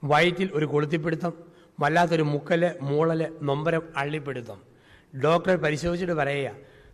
വയറ്റിൽ 0.04 0.50
ഒരു 0.54 0.66
കൊളുത്തിപ്പിടുത്തം 0.66 1.34
വല്ലാത്തൊരു 1.80 2.24
മുക്കൽ 2.24 2.72
മൂളൽ 2.82 3.38
നൊമ്പരം 3.42 3.82
അള്ളിപ്പിടുത്തം. 3.98 4.73
ഡോക്ടർ 5.20 5.56
പരിശോധിച്ചിട്ട് 5.56 6.14
പറയുക. 6.14 6.52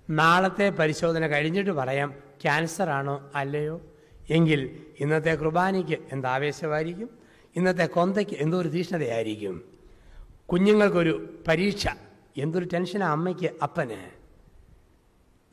നാളത്തെ 0.10 0.70
പരിശോധന 0.70 1.28
കഴിഞ്ഞിട്ട് 1.28 1.70
പറയാം 1.70 2.14
ക്യാൻസർ 2.42 2.90
ആണോ 2.90 3.32
അല്ലയോ? 3.36 3.82
എങ്കിൽ 4.30 4.80
ഇന്നത്തെ 5.00 5.36
കുർബാനയ്ക്ക് 5.36 5.98
എന്താവേശമായിരിക്കും 6.12 7.10
ഇന്നത്തെ 7.56 7.86
കൊന്തയ്ക്ക് 7.86 8.34
എന്തൊരു 8.34 8.68
തീഷ്ണതയായിരിക്കും? 8.68 9.64
കുഞ്ഞുങ്ങൾക്കൊരു 10.52 11.44
പരീക്ഷ. 11.48 11.88
എന്തൊരു 12.38 12.68
ടെൻഷനാണ് 12.74 13.12
അമ്മയ്ക്ക് 13.12 13.50
അപ്പന്? 13.64 14.12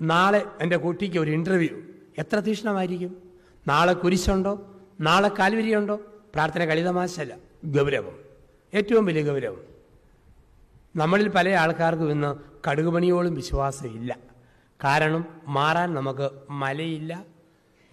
നാളെ 0.01 0.45
എന്റെ 0.61 0.77
കുട്ടിക്ക് 0.77 1.19
ഒരു 1.19 1.31
ഇന്റർവ്യൂ 1.31 1.83
എത്ര 2.19 2.37
തീഷ്ണമായിരിക്കും? 2.37 3.31
നാളെ 3.69 3.93
കുരിശുണ്ടോ? 3.93 4.77
നാളെ 5.01 5.29
കാൽവരിയുണ്ടോ? 5.29 6.01
പ്രാർത്ഥന 6.35 6.65
കളിതമാശല്ല. 6.65 7.37
ഗൗരവം. 7.65 8.19
ഏറ്റവും 8.75 9.05
വലിയ 9.05 9.23
ഗൗരവം. 9.23 9.76
നമ്മളിൽ 10.97 11.29
പല 11.29 11.49
ആൾക്കാർക്കും 11.49 12.11
ഇന്ന് 12.11 12.37
കടുകുപണിയോളം 12.71 13.35
വിശ്വാസമില്ല. 13.35 14.17
കാരണം 14.85 15.25
മാറാൻ 15.47 15.95
നമുക്ക് 15.95 16.31
മലയില്ല. 16.51 17.25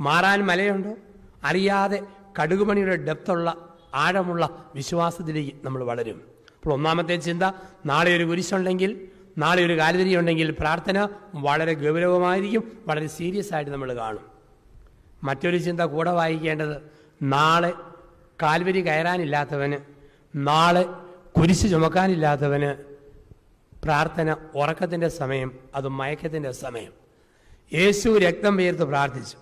മാറാൻ 0.01 0.45
മലയുണ്ടോ? 0.45 0.95
അറിയാതെ 1.43 2.01
കടുകുപണിയുടെ 2.41 2.95
ഡെപ്തുള്ള 2.95 3.75
ആഴമുള്ള 3.95 4.71
വിശ്വാസത്തിലേക്ക് 4.75 5.51
നമ്മൾ 5.63 5.83
വളരും. 5.83 6.21
അപ്പോൾ 6.55 6.73
ഒന്നാമത്തെ 6.73 7.15
ചിന്ത 7.15 7.43
നാളെ 7.85 8.15
ഒരു 8.15 8.23
കുരിശുണ്ടെങ്കിൽ 8.23 9.07
നാളെ 9.37 9.65
ഒരു 9.65 9.77
കാൽവരി 9.77 10.15
ഉണ്ടെങ്കിൽ 10.15 10.51
പ്രാർത്ഥന 10.51 11.07
വളരെ 11.35 11.73
ഗൗരവമായിരിക്കും 11.73 12.71
വളരെ 12.87 13.07
സീരിയസ് 13.07 13.53
ആയിട്ട് 13.53 13.71
നമ്മൾ 13.71 13.93
കാണും. 13.93 14.25
മറ്റൊരു 15.23 15.57
ചിന്ത 15.57 15.81
കൂടെ 15.81 16.11
വായിക്കേണ്ടത് 16.11 16.77
നാളെ 17.23 17.73
കാൽവരി 18.41 18.81
കയറാനില്ലാത്തവന് 18.81 19.77
നാളെ 20.35 20.83
കുരിശ് 21.37 21.69
ചുമക്കാനില്ലാത്തവന് 21.69 22.92
പ്രാർത്ഥന 23.83 24.35
ഉറക്കത്തിന്റെ 24.55 25.07
സമയം 25.07 25.59
അത് 25.75 25.87
മയക്കത്തിന്റെ 25.87 26.51
സമയം. 26.51 26.91
യേശു 27.73 28.09
രക്തം 28.09 28.57
പേർത്ത് 28.57 28.83
പ്രാർത്ഥിച്ചു. 28.83 29.37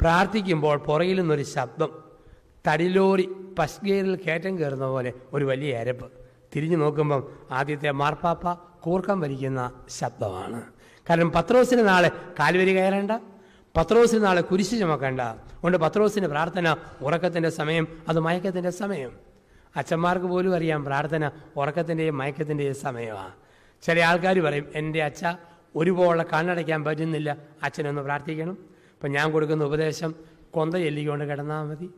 പ്രാർത്ഥിക്കുമ്പോൾ 0.00 0.78
പുറകിൽ 0.78 1.18
നിന്നൊരു 1.18 1.42
ശബ്ദം 1.42 1.90
തടിലോറി 2.68 3.28
പശ്ഗേരിൽ 3.58 4.16
കയറ്റം 4.16 4.58
കയറുന്ന 4.58 4.86
പോലെ 4.86 5.12
ഒരു 5.32 5.44
വലിയ 5.44 5.76
അരപ്പ്. 5.76 6.12
തിരിഞ്ഞു 6.56 6.76
നോക്കുമ്പം 6.76 7.38
ആദ്യത്തെ 7.50 7.90
മാർപ്പാപ്പ 7.90 8.52
കൂർക്കം 8.80 9.20
വലിക്കുന്ന 9.20 9.72
ശബ്ദമാണ്. 9.88 10.62
കാരണം 11.10 11.30
പത്രോസിന് 11.32 11.88
നാളെ 11.88 12.10
കാൽവരി 12.40 12.76
കയറേണ്ട 12.76 13.10
പത്രോസിന് 13.76 14.24
നാളെ 14.24 14.42
കുരിശ് 14.42 14.70
ചുമക്കണ്ട. 14.70 15.20
അതുകൊണ്ട് 15.20 15.78
പത്രോസിന്റെ 15.78 16.28
പ്രാർത്ഥന 16.28 16.76
ഉറക്കത്തിന്റെ 17.02 17.50
സമയം 17.50 17.88
അത് 18.08 18.20
മയക്കത്തിന്റെ 18.20 18.70
സമയം. 18.70 19.12
അച്ഛന്മാർക്ക് 19.76 20.26
പോലും 20.26 20.54
അറിയാം 20.54 20.84
പ്രാർത്ഥന 20.84 21.30
ഉറക്കത്തിന്റെയും 21.56 22.18
മയക്കത്തിന്റെയും 22.18 22.74
സമയമാണ് 22.74 23.43
ചില 23.82 24.00
ആൾക്കാർ 24.00 24.40
പറയും 24.40 24.68
എന്റെ 24.74 25.02
അച്ഛ 25.02 25.24
ഒരുപോലെ 25.76 26.24
കണ്ണടയ്ക്കാൻ 26.32 26.84
പറ്റുന്നില്ല. 26.84 27.36
അച്ഛനൊന്ന് 27.62 28.02
പ്രാർത്ഥിക്കണം. 28.02 28.58
അപ്പം 28.94 29.10
ഞാൻ 29.10 29.32
കൊടുക്കുന്ന 29.32 29.64
ഉപദേശം 29.64 30.14
കൊന്ത 30.50 30.74
ചെല്ലിക്കൊണ്ട് 30.74 31.24
കിടന്നാൽ 31.24 31.64
മതി. 31.64 31.90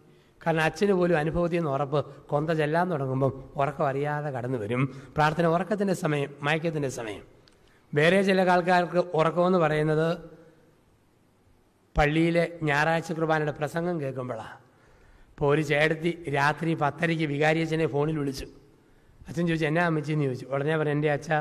കാരണം 0.46 0.60
അച്ഛന് 0.60 0.92
പോലും 0.92 1.18
അനുഭവത്തിൽ 1.18 1.56
നിന്ന് 1.56 1.70
ഉറപ്പ് 1.70 2.16
കൊന്ത 2.26 2.50
ചെല്ലാൻ 2.50 2.90
തുടങ്ങുമ്പം 2.90 3.50
ഉറക്കം 3.56 3.86
അറിയാതെ 3.88 4.30
കടന്നു 4.30 4.58
വരും. 4.58 5.02
പ്രാർത്ഥന 5.16 5.46
ഉറക്കത്തിന്റെ 5.46 5.94
സമയം 5.94 6.34
മയക്കത്തിന്റെ 6.42 6.88
സമയം. 6.88 7.22
വേറെ 7.94 8.22
ചില 8.22 8.50
ആൾക്കാർക്ക് 8.50 8.98
ഉറക്കമെന്ന് 8.98 9.58
പറയുന്നത് 9.58 10.16
പള്ളിയിലെ 11.98 12.52
ഞായറാഴ്ച 12.62 13.12
കുർബാനയുടെ 13.12 13.52
പ്രസംഗം 13.52 14.00
കേൾക്കുമ്പോഴാണ് 14.00 14.54
ഇപ്പോൾ 15.30 15.54
ഒരു 15.54 15.62
ചേട്ടത്തി 15.62 16.32
രാത്രി 16.34 16.74
പത്തരയ്ക്ക് 16.74 17.24
വികാരി 17.24 17.60
അച്ഛനെ 17.60 17.86
ഫോണിൽ 17.86 18.18
വിളിച്ചു. 18.18 18.46
അച്ഛൻ 19.28 19.46
ചോദിച്ചു 19.46 19.66
എന്നാ 19.66 19.82
അമ്മച്ചിന്ന് 19.82 20.24
ചോദിച്ചു. 20.24 20.46
ഉടനെ 20.46 20.76
പറഞ്ഞു 20.76 20.92
എന്റെ 20.92 21.10
അച്ഛ 21.10 21.32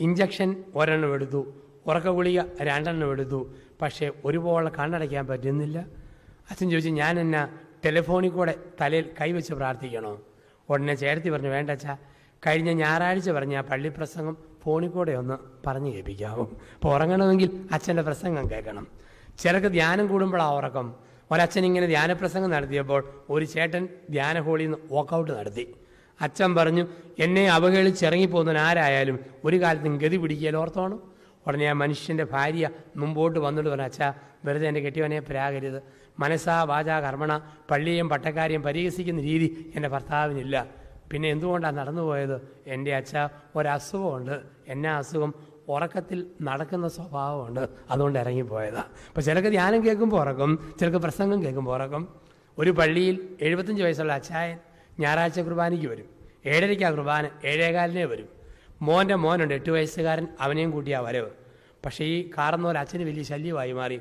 ഇഞ്ചക്ഷൻ 0.00 0.64
ഒരെണ്ണം 0.74 1.14
എടുത്തു. 1.14 1.52
ഉറക്ക 1.86 2.08
ഗുളിക 2.08 2.40
രണ്ടെണ്ണം 2.62 3.10
എടുത്തു. 3.10 3.54
പക്ഷേ 3.82 4.10
ഒരുപോലെ 4.24 4.70
കണ്ണടയ്ക്കാൻ 4.78 5.26
പറ്റുന്നില്ല. 5.26 5.78
അച്ഛൻ 6.50 6.70
ചോദിച്ചു 6.70 6.90
ഞാൻ 6.90 7.20
എന്നാ 7.20 7.48
ടെലിഫോണിൽ 7.84 8.28
കൂടെ 8.28 8.54
തലയിൽ 8.80 9.10
കൈവച്ച് 9.20 9.54
പ്രാർത്ഥിക്കണോ? 9.54 10.20
ഉടനെ 10.68 10.94
ചേർത്തി 10.94 11.28
പറഞ്ഞു 11.28 11.48
വേണ്ട 11.48 11.70
അച്ഛാ. 11.70 11.96
കഴിഞ്ഞ 12.46 12.70
ഞായറാഴ്ച 12.70 13.30
പറഞ്ഞ 13.30 13.56
ആ 13.56 13.60
പള്ളി 13.60 13.88
പ്രസംഗം 13.88 14.36
ഫോണിൽ 14.62 14.88
കൂടെ 14.88 15.12
ഒന്ന് 15.12 15.66
പറഞ്ഞു 15.66 15.90
കേൾപ്പിക്കാവും. 15.94 16.56
അപ്പോൾ 16.74 16.94
ഉറങ്ങണമെങ്കിൽ 16.94 17.68
അച്ഛന്റെ 17.72 18.02
പ്രസംഗം 18.02 18.50
കേൾക്കണം. 18.50 18.86
ചിലർക്ക് 19.38 19.68
ധ്യാനം 19.68 20.06
കൂടുമ്പോഴാണ് 20.06 20.52
ഉറക്കം. 20.52 20.94
ഒരച്ഛൻ 21.30 21.64
ഇങ്ങനെ 21.64 21.86
ധ്യാനപ്രസംഗം 21.86 22.50
നടത്തിയപ്പോൾ 22.50 23.08
ഒരു 23.30 23.44
ചേട്ടൻ 23.44 23.88
ധ്യാന 24.10 24.40
ഹോളിൽ 24.40 24.64
നിന്ന് 24.64 24.78
നടത്തി. 25.38 25.74
അച്ഛൻ 26.20 26.54
പറഞ്ഞു 26.54 26.86
എന്നെ 27.18 27.48
അവഹേളിച്ച് 27.48 28.06
ഇറങ്ങിപ്പോകുന്നവൻ 28.06 28.58
ആരായാലും 28.58 29.18
ഒരു 29.44 29.60
കാലത്തും 29.60 29.98
ഗതി 29.98 30.16
പിടിക്കൽ 30.16 30.56
ഓർത്തോണം? 30.56 31.02
ഉടനെ 31.46 31.66
ആ 31.66 31.72
മനുഷ്യന്റെ 31.72 32.24
ഭാര്യ 32.24 32.70
മുമ്പോട്ട് 32.96 33.38
വന്നിട്ട് 33.38 33.70
പറഞ്ഞു 33.70 33.84
അച്ഛാ 33.84 34.14
വെറുതെ 34.44 34.68
എന്റെ 34.68 34.80
കെട്ടിയവനെ 34.80 35.20
പ്രാകരുത് 35.20 35.82
മനസ്സാ 36.18 36.62
വാചാ 36.62 37.00
കർമ്മണ 37.00 37.40
പള്ളിയും 37.70 38.08
പട്ടക്കാരെയും 38.08 38.62
പരിഹസിക്കുന്ന 38.62 39.20
രീതി 39.20 39.72
എന്റെ 39.74 39.88
ഭർത്താവിനില്ല. 39.88 40.66
പിന്നെ 41.12 41.28
എന്തുകൊണ്ടാണ് 41.28 41.76
നടന്നുപോയത്? 41.76 42.48
എന്റെ 42.66 42.96
അച്ഛ 42.96 43.16
ഒരസുഖമുണ്ട്. 43.56 44.40
എന്നാ 44.68 44.98
അസുഖം 44.98 45.34
ഉറക്കത്തിൽ 45.68 46.26
നടക്കുന്ന 46.42 46.88
സ്വഭാവമുണ്ട്. 46.88 47.68
അതുകൊണ്ട് 47.90 48.18
ഇറങ്ങിപ്പോയതാണ് 48.18 48.84
അപ്പോൾ 49.08 49.20
ചിലക്ക് 49.20 49.48
ധ്യാനം 49.48 49.84
കേൾക്കുമ്പോൾ 49.84 50.20
ഉറക്കും 50.20 50.74
ചിലക്ക് 50.80 50.96
പ്രസംഗം 50.96 51.44
കേൾക്കുമ്പോൾ 51.44 51.74
ഉറക്കും. 51.74 52.08
ഒരു 52.58 52.70
പള്ളിയിൽ 52.70 53.28
എഴുപത്തഞ്ച് 53.40 53.82
വയസ്സുള്ള 53.82 54.12
അച്ചായൻ 54.12 54.58
ഞായറാഴ്ച 54.98 55.40
കുർബാനയ്ക്ക് 55.40 55.86
വരും. 55.86 56.06
ഏഴരയ്ക്കാ 56.46 56.90
കുർബാന 56.90 57.30
ഏഴേകാലിനെ 57.44 58.04
വരും. 58.04 58.28
മോന്റെ 58.82 59.14
മോനുണ്ട് 59.14 59.54
എട്ട് 59.54 59.70
വയസ്സുകാരൻ 59.70 60.28
അവനെയും 60.40 60.70
കൂട്ടിയാ 60.70 61.00
വരവ്. 61.00 61.30
പക്ഷേ 61.84 62.04
ഈ 62.04 62.30
കാർന്ന 62.38 62.64
പോലെ 62.64 62.80
അച്ഛന് 62.80 63.02
വലിയ 63.02 63.22
ശല്യമായി 63.22 63.72
മാറി. 63.72 64.00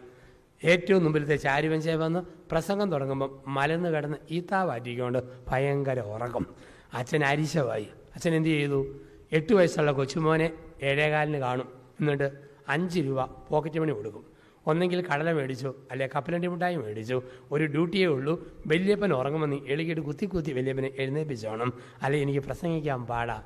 ഏറ്റവും 0.64 1.04
മുമ്പിലത്തെ 1.04 1.36
ചാരുവഞ്ചേ 1.36 1.96
വന്ന് 1.96 2.20
പ്രസംഗം 2.52 2.92
തുടങ്ങുമ്പം 2.92 3.42
മലന്ന് 3.48 3.90
കിടന്ന് 3.90 4.18
ഈത്താ 4.32 4.64
വാറ്റിക്കൊണ്ട് 4.64 5.20
ഭയങ്കര 5.48 6.00
ഉറക്കം. 6.00 6.56
അച്ഛൻ 6.94 7.24
അരിശമായി. 7.24 7.88
അച്ഛൻ 8.16 8.36
എന്ത് 8.36 8.50
ചെയ്തു? 8.50 8.98
എട്ട് 9.32 9.54
വയസ്സുള്ള 9.54 9.92
കൊച്ചുമോനെ 9.92 10.52
ഏഴേകാലിന് 10.84 11.38
കാണും. 11.38 11.68
എന്നിട്ട് 12.00 12.32
അഞ്ച് 12.70 13.00
രൂപ 13.00 13.26
പോക്കറ്റ് 13.26 13.80
മണി 13.80 13.92
കൊടുക്കും. 13.92 14.37
ഒന്നെങ്കിൽ 14.70 15.00
കടല 15.08 15.32
മേടിച്ചു 15.32 15.70
അല്ലെ 15.92 16.06
കപ്പലണ്ടി 16.16 16.48
മിഠായി 16.54 16.76
മേടിച്ചു 16.76 17.18
ഒരു 17.52 17.66
ഡ്യൂട്ടിയേ 17.74 18.08
ഉള്ളൂ 18.16 18.34
വല്യപ്പൻ 18.68 19.12
ഉറങ്ങുമെന്ന് 19.14 19.58
എളികിട്ട് 19.68 20.02
കുത്തി 20.02 20.26
കുത്തി 20.26 20.52
വല്യപ്പനെ 20.54 20.90
എഴുന്നേൽപ്പിച്ചോണം 21.00 21.74
അല്ലെ 22.04 22.18
എനിക്ക് 22.22 22.40
പ്രസംഗിക്കാൻ 22.40 23.02
പാടാ. 23.12 23.38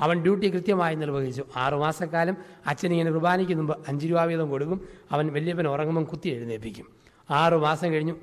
അവൻ 0.00 0.16
ഡ്യൂട്ടി 0.22 0.48
കൃത്യമായി 0.54 0.94
നിർവഹിച്ചു. 0.94 1.44
ആറുമാസക്കാലം 1.56 2.36
അച്ഛൻ 2.66 2.92
ഇങ്ങനെ 2.92 3.10
കുർബാനയ്ക്ക് 3.10 3.54
മുമ്പ് 3.54 3.74
അഞ്ച് 3.88 4.06
രൂപ 4.10 4.20
വീതം 4.30 4.48
കൊടുക്കും 4.50 4.88
അവൻ 5.12 5.26
വല്യപ്പൻ 5.32 5.68
ഉറങ്ങുമ്പം 5.68 6.04
കുത്തി 6.04 6.28
എഴുന്നേൽപ്പിക്കും 6.28 6.86
ആറു 7.30 7.56
മാസം 7.56 7.88
കഴിഞ്ഞു. 7.92 8.14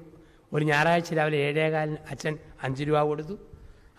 ഒരു 0.54 0.66
ഞായറാഴ്ച 0.66 1.14
രാവിലെ 1.14 1.38
ഏഴേകാലിന് 1.38 1.98
അച്ഛൻ 2.12 2.34
അഞ്ച് 2.64 2.84
രൂപ 2.84 3.00
കൊടുത്തു. 3.02 3.36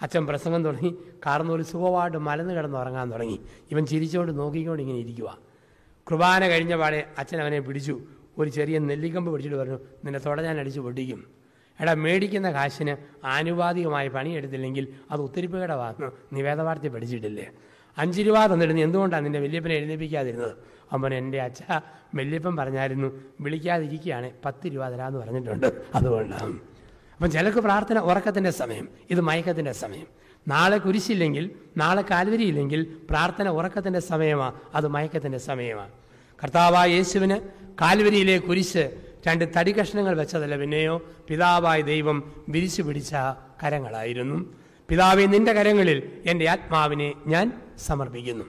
അച്ഛൻ 0.02 0.26
പ്രസംഗം 0.26 0.64
തുടങ്ങി. 0.64 0.90
കാർന്ന് 1.26 1.52
ഒരു 1.52 1.62
സുഖമായിട്ട് 1.62 2.18
മലന്ന് 2.28 2.54
കിടന്ന് 2.54 2.78
ഉറങ്ങാൻ 2.78 3.12
തുടങ്ങി. 3.12 3.38
ഇവൻ 3.70 3.86
ചിരിച്ചുകൊണ്ട് 3.86 4.38
നോക്കിക്കൊണ്ട് 4.38 4.82
ഇങ്ങനെ 4.82 4.98
ഇരിക്കുക 4.98 5.28
കുർബാന 6.06 6.48
കഴിഞ്ഞ 6.48 6.76
പാടെ 6.76 6.98
അച്ഛൻ 7.18 7.38
അവനെ 7.40 7.60
പിടിച്ചു. 7.60 7.94
ഒരു 8.38 8.50
ചെറിയ 8.50 8.78
നെല്ലിക്കമ്പ് 8.78 9.32
പിടിച്ചിട്ട് 9.32 9.56
പറഞ്ഞു 9.56 9.78
നിന്നെ 10.04 10.18
തൊട 10.18 10.40
ഞാൻ 10.40 10.60
അടിച്ച് 10.60 10.80
പൊടിക്കും 10.80 11.46
എടാ 11.80 11.94
മേടിക്കുന്ന 11.94 12.52
കാശിന് 12.52 12.96
ആനുപാതികമായി 13.24 14.08
പണിയെടുത്തില്ലെങ്കിൽ 14.08 14.88
അത് 15.10 15.20
ഉത്തരിപ്പുകടവാന്ന് 15.20 16.10
നീ 16.32 16.42
വേദവാർത്ത 16.42 16.88
പഠിച്ചിട്ടില്ലേ? 16.88 17.46
അഞ്ച് 17.98 18.20
രൂപ 18.20 18.46
തന്നിട്ട് 18.46 18.76
നീ 18.76 18.82
എന്തുകൊണ്ടാണ് 18.82 19.24
നിന്റെ 19.24 19.40
വല്യപ്പനെ 19.40 19.74
എഴുന്നേപ്പിക്കാതിരുന്നത്? 19.74 20.56
അവൻ 20.92 21.14
എന്റെ 21.14 21.40
അച്ഛ 21.40 21.62
വല്യപ്പൻ 22.14 22.56
പറഞ്ഞായിരുന്നു 22.56 23.22
വിളിക്കാതിരിക്കുകയാണ് 23.40 24.30
പത്ത് 24.44 24.66
രൂപ 24.66 24.88
തരാമെന്ന് 24.88 25.20
പറഞ്ഞിട്ടുണ്ട്. 25.20 25.66
അതുകൊണ്ടാണ്. 25.94 26.60
അപ്പം 27.14 27.30
ചിലക്ക് 27.30 27.58
പ്രാർത്ഥന 27.58 27.98
ഉറക്കത്തിന്റെ 27.98 28.50
സമയം 28.50 28.88
ഇത് 29.10 29.20
മയക്കത്തിന്റെ 29.20 29.72
സമയം. 29.72 30.06
നാളെ 30.48 30.78
കുരിശില്ലെങ്കിൽ 30.78 31.50
നാളെ 31.76 32.02
കാൽവരിയില്ലെങ്കിൽ 32.02 32.96
പ്രാർത്ഥന 33.10 33.48
ഉറക്കത്തിന്റെ 33.48 34.00
സമയമാണ് 34.00 34.60
അത് 34.74 34.88
മയക്കത്തിന്റെ 34.88 35.38
സമയമാണ് 35.38 36.05
കർത്താവായ 36.42 36.88
യേശുവിന് 36.90 37.36
കാൽവരിയിലെ 37.80 38.38
കുരിശ് 38.38 38.90
രണ്ട് 39.26 39.44
തടി 39.56 39.72
കഷ്ണങ്ങൾ 39.72 40.16
വെച്ചതല്ല 40.16 40.56
പിന്നെയോ 40.56 41.02
പിതാവായ 41.28 41.80
ദൈവം 41.80 42.32
വിരിച്ചു 42.48 42.82
പിടിച്ച 42.82 43.14
കരങ്ങളായിരുന്നു. 43.62 44.38
പിതാവെ 44.88 45.24
നിന്റെ 45.26 45.52
കരങ്ങളിൽ 45.52 46.22
എന്റെ 46.26 46.48
ആത്മാവിനെ 46.48 47.12
ഞാൻ 47.26 47.52
സമർപ്പിക്കുന്നു. 47.78 48.44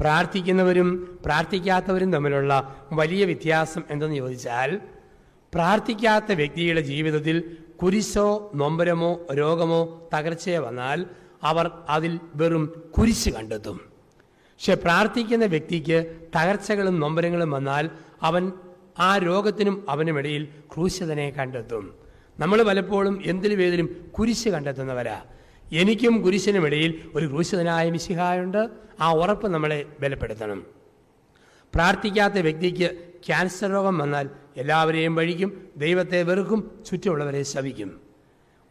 പ്രാർത്ഥിക്കുന്നവരും 0.00 1.18
പ്രാർത്ഥിക്കാത്തവരും 1.24 2.12
തമ്മിലുള്ള 2.12 2.52
വലിയ 2.92 3.24
വ്യത്യാസം 3.24 3.82
എന്തെന്ന് 3.90 4.16
ചോദിച്ചാൽ 4.16 4.80
പ്രാർത്ഥിക്കാത്ത 5.54 6.32
വ്യക്തിയുടെ 6.32 6.80
ജീവിതത്തിൽ 6.80 7.56
കുരിശോ 7.82 8.50
നൊമ്പരമോ 8.54 9.26
രോഗമോ 9.34 10.08
തകർച്ചയോ 10.14 10.60
വന്നാൽ 10.60 11.06
അവർ 11.42 11.70
അതിൽ 11.88 12.20
വെറും 12.34 12.90
കുരിശ് 12.98 13.28
കണ്ടെത്തും. 13.28 13.93
പക്ഷെ 14.54 14.74
പ്രാർത്ഥിക്കുന്ന 14.74 15.44
വ്യക്തിക്ക് 15.44 16.16
തകർച്ചകളും 16.36 17.00
നൊമ്പരങ്ങളും 17.00 17.50
വന്നാൽ 17.50 17.90
അവൻ 18.22 18.52
ആ 18.98 19.18
രോഗത്തിനും 19.18 19.86
അവനുമിടയിൽ 19.88 20.48
ക്രൂശതനെ 20.74 21.30
കണ്ടെത്തും. 21.30 21.94
നമ്മൾ 22.38 22.62
പലപ്പോഴും 22.62 23.22
എന്തിലും 23.26 23.62
ഏതിലും 23.62 24.10
കുരിശ് 24.18 24.48
കണ്ടെത്തുന്നവരാ. 24.48 25.22
എനിക്കും 25.72 26.22
കുരിശിനുമിടയിൽ 26.22 27.10
ഒരു 27.14 27.26
ക്രൂശിതനായ 27.26 27.90
മിശിഹായുണ്ട്. 27.90 28.68
ആ 29.00 29.12
ഉറപ്പ് 29.12 29.48
നമ്മളെ 29.48 29.84
ബലപ്പെടുത്തണം. 30.00 30.66
പ്രാർത്ഥിക്കാത്ത 31.74 32.34
വ്യക്തിക്ക് 32.34 32.98
ക്യാൻസർ 33.26 33.70
രോഗം 33.70 33.98
വന്നാൽ 33.98 34.30
എല്ലാവരെയും 34.56 35.14
വഴിക്കും 35.14 35.68
ദൈവത്തെ 35.76 36.22
വെറുക്കും 36.22 36.84
ചുറ്റുമുള്ളവരെ 36.90 37.42
ശവിക്കും 37.42 38.00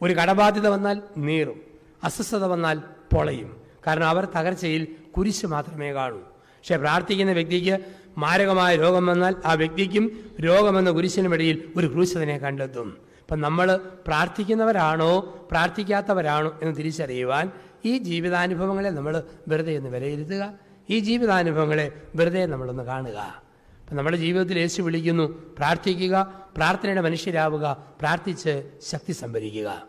ഒരു 0.01 0.13
കടബാധ്യത 0.13 0.67
വന്നാൽ 0.67 1.01
നീറും 1.17 1.61
അസ്വസ്ഥത 2.03 2.45
വന്നാൽ 2.45 2.79
പൊളയും. 3.13 3.57
കാരണം 3.87 4.07
അവർ 4.07 4.27
തകർച്ചയിൽ 4.35 4.87
കുരിശ് 5.17 5.45
മാത്രമേ 5.45 5.93
കാണൂ. 5.93 6.17
പക്ഷെ 6.17 6.77
പ്രാർത്ഥിക്കുന്ന 6.77 7.31
വ്യക്തിക്ക് 7.31 7.79
മാരകമായ 8.17 8.75
രോഗം 8.75 9.05
വന്നാൽ 9.05 9.35
ആ 9.45 9.53
വ്യക്തിക്കും 9.53 10.29
രോഗമെന്ന 10.41 10.91
കുരിശിനുമിടയിൽ 10.91 11.71
ഒരു 11.75 11.87
ക്രൂശതനെ 11.87 12.37
കണ്ടെത്തും. 12.37 12.97
അപ്പം 13.21 13.41
നമ്മൾ 13.41 13.79
പ്രാർത്ഥിക്കുന്നവരാണോ 14.07 15.19
പ്രാർത്ഥിക്കാത്തവരാണോ 15.51 16.59
എന്ന് 16.61 16.77
തിരിച്ചറിയുവാൻ 16.77 17.51
ഈ 17.85 17.97
ജീവിതാനുഭവങ്ങളെ 17.97 18.89
നമ്മൾ 18.89 19.23
വെറുതെ 19.47 19.77
ഒന്ന് 19.77 19.89
വിലയിരുത്തുക. 19.89 20.53
ഈ 20.89 20.99
ജീവിതാനുഭവങ്ങളെ 20.99 21.91
വെറുതെ 22.15 22.45
നമ്മളൊന്ന് 22.45 22.83
കാണുക. 22.83 23.43
അപ്പം 23.81 23.97
നമ്മുടെ 23.97 24.17
ജീവിതത്തിൽ 24.17 24.59
യേശു 24.59 24.81
വിളിക്കുന്നു 24.81 25.53
പ്രാർത്ഥിക്കുക 25.57 26.33
പ്രാർത്ഥനയുടെ 26.57 27.01
മനുഷ്യരാവുക 27.01 27.83
പ്രാർത്ഥിച്ച് 28.01 28.63
ശക്തി 28.85 29.11
സംഭരിക്കുക. 29.11 29.83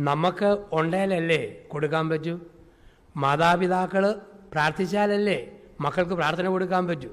നമുക്ക് 0.00 0.58
ഉണ്ടേലല്ലേ 0.72 1.56
കൊടുക്കാൻ 1.68 2.08
പറ്റൂ? 2.08 2.40
മാതാപിതാക്കൾ 3.16 4.14
പ്രാർത്ഥിച്ചാലല്ലേ 4.52 5.38
മക്കൾക്ക് 5.80 6.12
പ്രാർത്ഥന 6.12 6.46
കൊടുക്കാൻ 6.46 6.86
പറ്റൂ. 6.86 7.10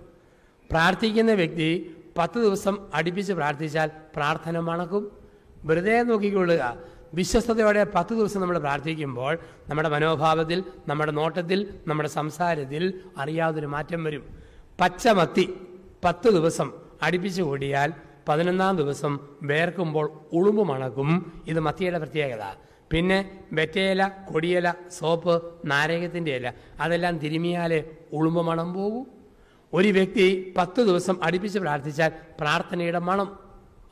പ്രാർത്ഥിക്കുന്ന 0.72 1.32
വ്യക്തി 1.34 1.70
പത്ത് 2.18 2.38
ദിവസം 2.39 2.75
അടുപ്പിച്ച് 2.94 3.34
പ്രാർത്ഥിച്ചാൽ 3.34 3.89
പ്രാർത്ഥന 4.15 4.60
മണക്കും. 4.60 5.12
വെറുതെ 5.63 6.04
നോക്കിക്കൊള്ളുക. 6.04 6.63
വിശ്വസ്തയോടെ 7.13 7.84
പത്ത് 7.96 8.13
ദിവസം 8.13 8.42
നമ്മൾ 8.42 8.58
പ്രാർത്ഥിക്കുമ്പോൾ 8.58 9.34
നമ്മുടെ 9.70 9.89
മനോഭാവത്തിൽ 9.89 10.63
നമ്മുടെ 10.88 11.12
നോട്ടത്തിൽ 11.12 11.60
നമ്മുടെ 11.88 12.10
സംസാരത്തിൽ 12.10 12.84
അറിയാതൊരു 13.18 13.65
മാറ്റം 13.65 14.04
വരും. 14.04 14.24
പച്ചമത്തി 14.82 15.46
പത്ത് 16.06 16.30
ദിവസം 16.30 16.72
അടുപ്പിച്ച് 17.04 17.42
കൂടിയാൽ 17.42 17.94
പതിനൊന്നാം 18.27 18.77
ദിവസം 18.77 19.13
വേർക്കുമ്പോൾ 19.44 20.06
ഉളുമ്പ് 20.34 20.63
മണക്കും. 20.70 21.10
ഇത് 21.48 21.60
മത്തിയുടെ 21.60 21.98
പ്രത്യേകത. 21.98 22.44
പിന്നെ 22.92 23.39
വെറ്റയില 23.54 24.08
കൊടിയില 24.08 24.74
സോപ്പ് 24.92 25.54
നാരകത്തിന്റെ 25.65 26.36
ഇല. 26.36 26.54
അതെല്ലാം 26.80 27.18
തിരുമിയാലേ 27.18 27.84
ഉളുമ്പ് 28.13 28.42
മണം 28.42 28.74
പോകൂ. 28.74 29.06
ഒരു 29.74 29.88
വ്യക്തി 29.88 30.54
പത്ത് 30.58 30.82
ദിവസം 30.82 31.24
അടുപ്പിച്ച് 31.24 31.60
പ്രാർത്ഥിച്ചാൽ 31.60 32.12
പ്രാർത്ഥനയുടെ 32.39 33.00
മണം. 33.00 33.39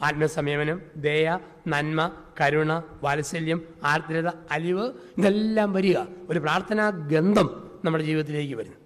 ആത്മസംയമനം 0.01 0.81
ദയ 0.97 1.39
നന്മ 1.67 2.11
കരുണ 2.41 2.81
വാത്സല്യം 3.03 3.61
ആർദ്രത 3.83 4.27
അലിവ് 4.51 4.91
ഇതെല്ലാം 5.17 5.73
വരിക. 5.73 5.97
ഒരു 6.29 6.39
പ്രാർത്ഥനാ 6.39 6.89
ഗന്ധം 6.89 7.71
നമ്മുടെ 7.85 8.03
ജീവിതത്തിലേക്ക് 8.03 8.55
വരുന്നു. 8.55 8.77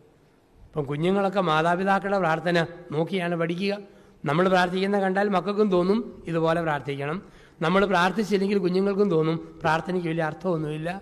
ഇപ്പം 0.64 0.84
കുഞ്ഞുങ്ങളൊക്കെ 0.84 1.42
മാതാപിതാക്കളുടെ 1.42 2.20
പ്രാർത്ഥന 2.20 2.66
നോക്കിയാണ് 2.92 3.36
പഠിക്കുക. 3.36 3.78
നമ്മൾ 4.26 4.48
പ്രാർത്ഥിക്കുന്ന 4.50 5.00
കണ്ടാൽ 5.00 5.30
മക്കൾക്കും 5.30 5.72
തോന്നും 5.72 6.24
ഇതുപോലെ 6.28 6.62
പ്രാർത്ഥിക്കണം. 6.62 7.24
നമ്മൾ 7.62 7.86
പ്രാർത്ഥിച്ചില്ലെങ്കിൽ 7.86 8.58
കുഞ്ഞുങ്ങൾക്കും 8.58 9.10
തോന്നും 9.10 9.60
പ്രാർത്ഥനയ്ക്ക് 9.62 10.10
വലിയ 10.10 10.24
അർത്ഥമൊന്നുമില്ല. 10.24 11.02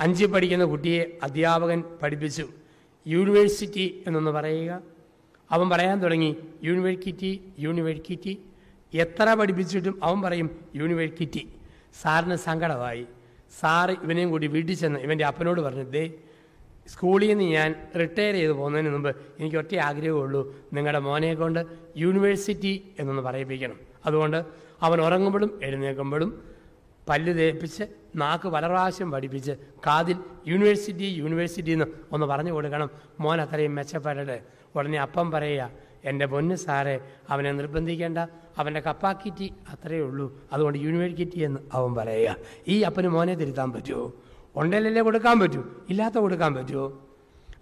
അഞ്ചിൽ 0.00 0.26
പഠിക്കുന്ന 0.26 0.64
കുട്ടിയെ 0.64 1.18
അധ്യാപകൻ 1.22 1.84
പഠിപ്പിച്ചു. 2.02 2.48
യൂണിവേഴ്സിറ്റി 3.06 4.02
എന്നൊന്ന് 4.06 4.30
പറയുക. 4.30 4.80
അവൻ 5.50 5.70
പറയാൻ 5.70 6.02
തുടങ്ങി 6.02 6.36
യൂണിവേഴ്സിറ്റി 6.64 7.40
യൂണിവേഴ്സിറ്റി. 7.58 8.38
എത്ര 8.94 9.34
പഠിപ്പിച്ചിട്ടും 9.34 10.00
അവൻ 10.02 10.22
പറയും 10.22 10.50
യൂണിവേഴ്സിറ്റി. 10.74 11.48
സാറിന് 12.02 12.36
സങ്കടമായി. 12.36 13.06
സാറ് 13.60 13.90
ഇവനെയും 13.90 14.30
കൂടി 14.30 14.46
വീട്ടിൽ 14.46 14.74
ചെന്ന് 14.74 15.00
ഇവന്റെ 15.00 15.24
അപ്പനോട് 15.24 15.60
പറഞ്ഞു 15.60 15.82
ദേ 15.82 16.12
സ്കൂളിൽ 16.88 17.28
നിന്ന് 17.28 17.44
ഞാൻ 17.44 17.74
റിട്ടയർ 18.00 18.34
ചെയ്ത് 18.34 18.52
പോകുന്നതിന് 18.52 18.90
മുമ്പ് 18.90 19.16
എനിക്ക് 19.40 19.56
ഒറ്റ 19.56 19.74
ആഗ്രഹമുള്ളൂ 19.76 20.56
നിങ്ങളുടെ 20.72 20.98
മോനെ 20.98 21.34
കൊണ്ട് 21.34 21.66
യൂണിവേഴ്സിറ്റി 21.96 22.90
എന്നൊന്ന് 22.98 23.22
പറയിപ്പിക്കണം. 23.22 23.76
അതുകൊണ്ട് 24.06 24.44
അവൻ 24.82 25.00
ഉറങ്ങുമ്പോഴും 25.00 25.60
എഴുന്നേൽക്കുമ്പോഴും 25.62 26.42
പല്ല് 27.08 27.38
തേപ്പിച്ച് 27.38 27.84
നാക്ക് 28.16 28.48
പല 28.48 28.66
പ്രാവശ്യം 28.66 29.10
പഠിപ്പിച്ച് 29.10 29.52
കാതിൽ 29.86 30.16
യൂണിവേഴ്സിറ്റി 30.46 31.04
യൂണിവേഴ്സിറ്റി 31.04 31.70
എന്ന് 31.70 31.84
ഒന്ന് 32.12 32.26
പറഞ്ഞു 32.26 32.52
കൊടുക്കണം. 32.52 32.90
മോൻ 33.20 33.40
അത്രയും 33.40 33.74
മെച്ചപ്പെടട്ടെ. 33.74 34.42
ഉടനെ 34.76 35.00
അപ്പം 35.00 35.30
പറയുക 35.30 35.70
എന്റെ 36.04 36.26
പൊന്ന് 36.26 36.54
സാറേ 36.54 37.00
അവനെ 37.30 37.52
നിർബന്ധിക്കേണ്ട. 37.52 38.18
അവന്റെ 38.58 38.80
കപ്പാക്കിറ്റി 38.80 39.52
അത്രയേ 39.68 40.00
ഉള്ളൂ. 40.00 40.40
അതുകൊണ്ട് 40.52 40.78
യൂണിവേഴ്സിറ്റി 40.78 41.38
എന്ന് 41.38 41.60
അവൻ 41.72 41.94
പറയുക. 41.94 42.36
ഈ 42.68 42.82
അപ്പന് 42.82 43.08
മോനെ 43.08 43.34
തിരുത്താൻ 43.34 43.72
പറ്റുമോ? 43.72 44.12
ഉണ്ടല്ലേ 44.56 45.02
കൊടുക്കാൻ 45.02 45.40
പറ്റൂ. 45.40 45.64
ഇല്ലാത്ത 45.90 46.18
കൊടുക്കാൻ 46.18 46.54
പറ്റുമോ? 46.54 47.03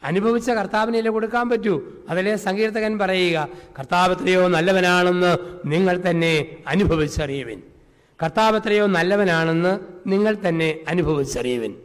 അനുഭവിച്ച 0.05 0.51
കർത്താവിനല്ലേ 0.51 1.11
കൊടുക്കാൻ 1.13 1.51
പറ്റൂ? 1.51 1.83
അതിലെ 2.09 2.37
സങ്കീർത്തകൻ 2.37 2.99
പറയുക 2.99 3.49
കർത്താവ് 3.79 4.13
എത്രയോ 4.13 4.49
നല്ലവനാണെന്ന് 4.49 5.37
നിങ്ങൾ 5.65 6.03
തന്നെ 6.11 6.57
അനുഭവിച്ചറിയുവിൻ. 6.69 7.63
കർത്താവ് 8.23 8.57
എത്രയോ 8.57 8.87
നല്ലവനാണെന്ന് 8.87 9.79
നിങ്ങൾ 10.07 10.37
തന്നെ 10.49 10.79
അനുഭവിച്ചറിയുവിൻ. 10.89 11.77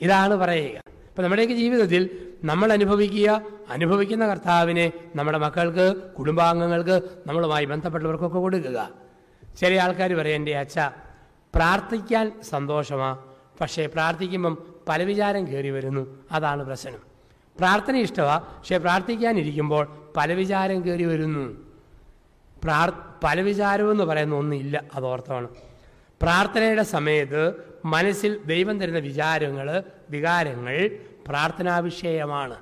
ഇതാണ് 0.00 0.34
പറയുക. 0.34 0.76
അപ്പം 1.08 1.22
നമ്മുടെയൊക്കെ 1.22 1.54
ജീവിതത്തിൽ 1.54 2.32
നമ്മൾ 2.44 2.72
അനുഭവിക്കുക 2.72 3.42
അനുഭവിക്കുന്ന 3.70 4.26
കർത്താവിനെ 4.26 4.92
നമ്മുടെ 5.16 5.38
മക്കൾക്ക് 5.38 5.96
കുടുംബാംഗങ്ങൾക്ക് 6.18 7.02
നമ്മളുമായി 7.26 7.64
ബന്ധപ്പെട്ടവർക്കൊക്കെ 7.64 8.38
കൊടുക്കുക. 8.38 8.90
ചില 9.60 9.80
ആൾക്കാർ 9.80 10.14
പറയും 10.14 10.36
എന്റെ 10.36 10.58
അച്ഛ 10.58 10.78
പ്രാർത്ഥിക്കാൻ 11.54 12.32
സന്തോഷമാണ് 12.42 13.18
പക്ഷേ 13.60 13.86
പ്രാർത്ഥിക്കുമ്പം 13.86 14.58
പല 14.88 15.02
വിചാരം 15.02 15.46
കയറി 15.46 15.70
വരുന്നു. 15.70 16.18
അതാണ് 16.32 16.64
പ്രശ്നം. 16.64 17.15
പ്രാർത്ഥന 17.58 17.96
ഇഷ്ടമാണ് 17.96 18.42
പക്ഷേ 18.42 18.76
പ്രാർത്ഥിക്കാനിരിക്കുമ്പോൾ 18.76 19.88
പല 20.16 20.32
വിചാരം 20.32 20.84
കയറി 20.84 21.04
വരുന്നു. 21.04 21.44
പ്രാർ 22.64 22.92
പല 23.24 23.40
വിചാരമെന്ന് 23.40 24.04
പറയുന്ന 24.04 24.34
ഒന്നില്ല 24.34 24.84
അതോർത്തമാണ് 24.94 25.48
പ്രാർത്ഥനയുടെ 26.22 26.82
സമയത്ത് 26.82 27.42
മനസ്സിൽ 27.84 28.40
ദൈവം 28.46 28.80
തരുന്ന 28.80 28.98
വിചാരങ്ങൾ 28.98 29.82
വികാരങ്ങൾ 30.10 30.90
പ്രാർത്ഥനാവിഷയമാണ്. 31.28 32.56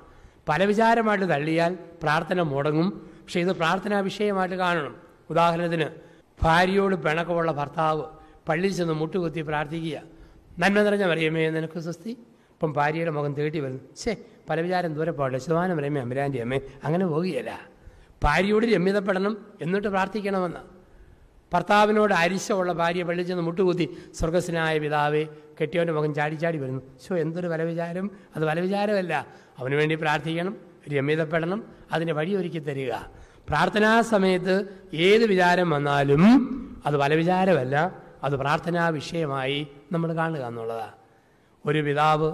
പല 0.49 0.63
വിചാരമായിട്ട് 0.63 1.25
തള്ളിയാൽ 1.25 1.77
പ്രാർത്ഥന 2.03 2.41
മുടങ്ങും. 2.41 2.89
പക്ഷേ 2.89 3.39
ഇത് 3.39 3.47
പ്രാർത്ഥനാവിഷയമായിട്ട് 3.47 4.55
കാണണം. 4.55 4.95
ഉദാഹരണത്തിന് 5.29 5.87
ഭാര്യയോട് 6.43 6.95
പിണക്കമുള്ള 6.95 7.51
ഭർത്താവ് 7.51 8.03
പള്ളിയിൽ 8.49 8.73
ചെന്ന് 8.73 8.93
മുട്ടുകുത്തി 8.93 9.41
പ്രാർത്ഥിക്കുക. 9.41 10.01
നന്മ 10.59 10.81
നിറഞ്ഞ 10.81 11.05
മറിയമേ 11.05 11.49
നിനക്ക് 11.49 11.79
സ്വസ്തി? 11.79 12.09
ഇപ്പം 12.55 12.73
ഭാര്യയുടെ 12.73 13.11
മുഖം 13.11 13.33
തേടി 13.33 13.59
വരുന്നു. 13.59 13.81
ഛേ 14.05 14.17
പല 14.49 14.61
വിചാരം 14.61 14.93
ദൂരെ 14.93 15.11
പോകട്ടെ. 15.11 15.37
ശതമാനം 15.37 15.79
രമ്യ 15.79 15.99
അമ്പരാന്റെ 15.99 16.41
അമ്മേ 16.41 16.59
അങ്ങനെ 16.83 17.05
പോകുകയല്ല 17.05 17.51
ഭാര്യയോട് 18.23 18.65
രമ്യതപ്പെടണം 18.65 19.33
എന്നിട്ട് 19.61 19.87
പ്രാർത്ഥിക്കണമെന്ന്. 19.87 20.61
ഭർത്താവിനോട് 21.53 22.13
അരിശമുള്ള 22.13 22.71
ഭാര്യ 22.73 23.03
പള്ളിയിൽ 23.03 23.27
ചെന്ന് 23.27 23.43
മുട്ടുകുത്തി 23.43 23.85
സ്വർഗസ്നായ 24.15 24.77
പിതാവേ 24.77 25.27
കെട്ടിയവന്റെ 25.61 25.93
മുഖം 25.93 26.13
ചാടി 26.13 26.35
ചാടി 26.35 26.57
വരുന്നു. 26.57 26.81
ശോ 27.03 27.15
എന്തൊരു 27.15 27.47
വലവിചാരം. 27.47 28.11
അത് 28.35 28.45
വലവിചാരമല്ല. 28.45 29.27
അവന് 29.59 29.75
വേണ്ടി 29.75 29.95
പ്രാർത്ഥിക്കണം 29.95 30.57
രമ്യതപ്പെടണം 30.93 31.59
അതിന് 31.91 32.11
വഴിയൊരുക്കി 32.11 32.59
തരിക. 32.59 32.93
പ്രാർത്ഥനാ 33.49 34.01
സമയത്ത് 34.01 34.55
ഏത് 34.93 35.23
വിചാരം 35.25 35.69
വന്നാലും 35.69 36.23
അത് 36.85 36.97
വലവിചാരമല്ല 36.97 37.75
അത് 38.23 38.33
പ്രാർത്ഥനാ 38.33 38.89
വിഷയമായി 38.89 39.67
നമ്മൾ 39.91 40.13
കാണുക 40.13 40.45
എന്നുള്ളതാണ് 40.45 40.91
ഒരു 41.65 41.79
പിതാവ് 41.79 42.31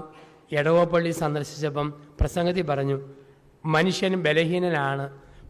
എടവപ്പള്ളി 0.52 1.12
സന്ദർശിച്ചപ്പം 1.12 1.88
പ്രസംഗത്തിൽ 2.20 2.62
പറഞ്ഞു 2.62 2.98
മനുഷ്യൻ 3.66 4.24
ബലഹീനനാണ് 4.24 5.06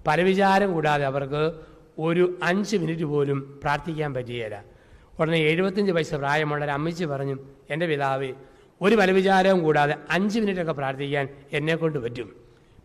പലവിചാരം 0.08 0.74
കൂടാതെ 0.74 1.06
അവർക്ക് 1.06 1.42
ഒരു 2.00 2.40
അഞ്ച് 2.44 2.76
മിനിറ്റ് 2.78 3.04
പോലും 3.04 3.60
പ്രാർത്ഥിക്കാൻ 3.64 4.14
പറ്റിയില്ല 4.14 4.64
ഉടനെ 5.20 5.38
എഴുപത്തഞ്ച് 5.38 5.92
വയസ്സ് 5.92 6.16
പ്രായമുള്ള 6.16 6.66
ഒരു 6.66 6.72
അമ്മച്ചി 6.72 7.06
പറഞ്ഞു 7.06 7.36
എന്റെ 7.70 7.86
പിതാവ് 7.86 8.30
ഒരു 8.82 8.96
പലവിചാരവും 8.96 9.60
കൂടാതെ 9.64 9.96
അഞ്ച് 10.10 10.40
മിനിറ്റൊക്കെ 10.40 10.74
പ്രാർത്ഥിക്കാൻ 10.74 11.26
എന്നെ 11.52 11.76
കൊണ്ട് 11.76 12.00
പറ്റും. 12.00 12.30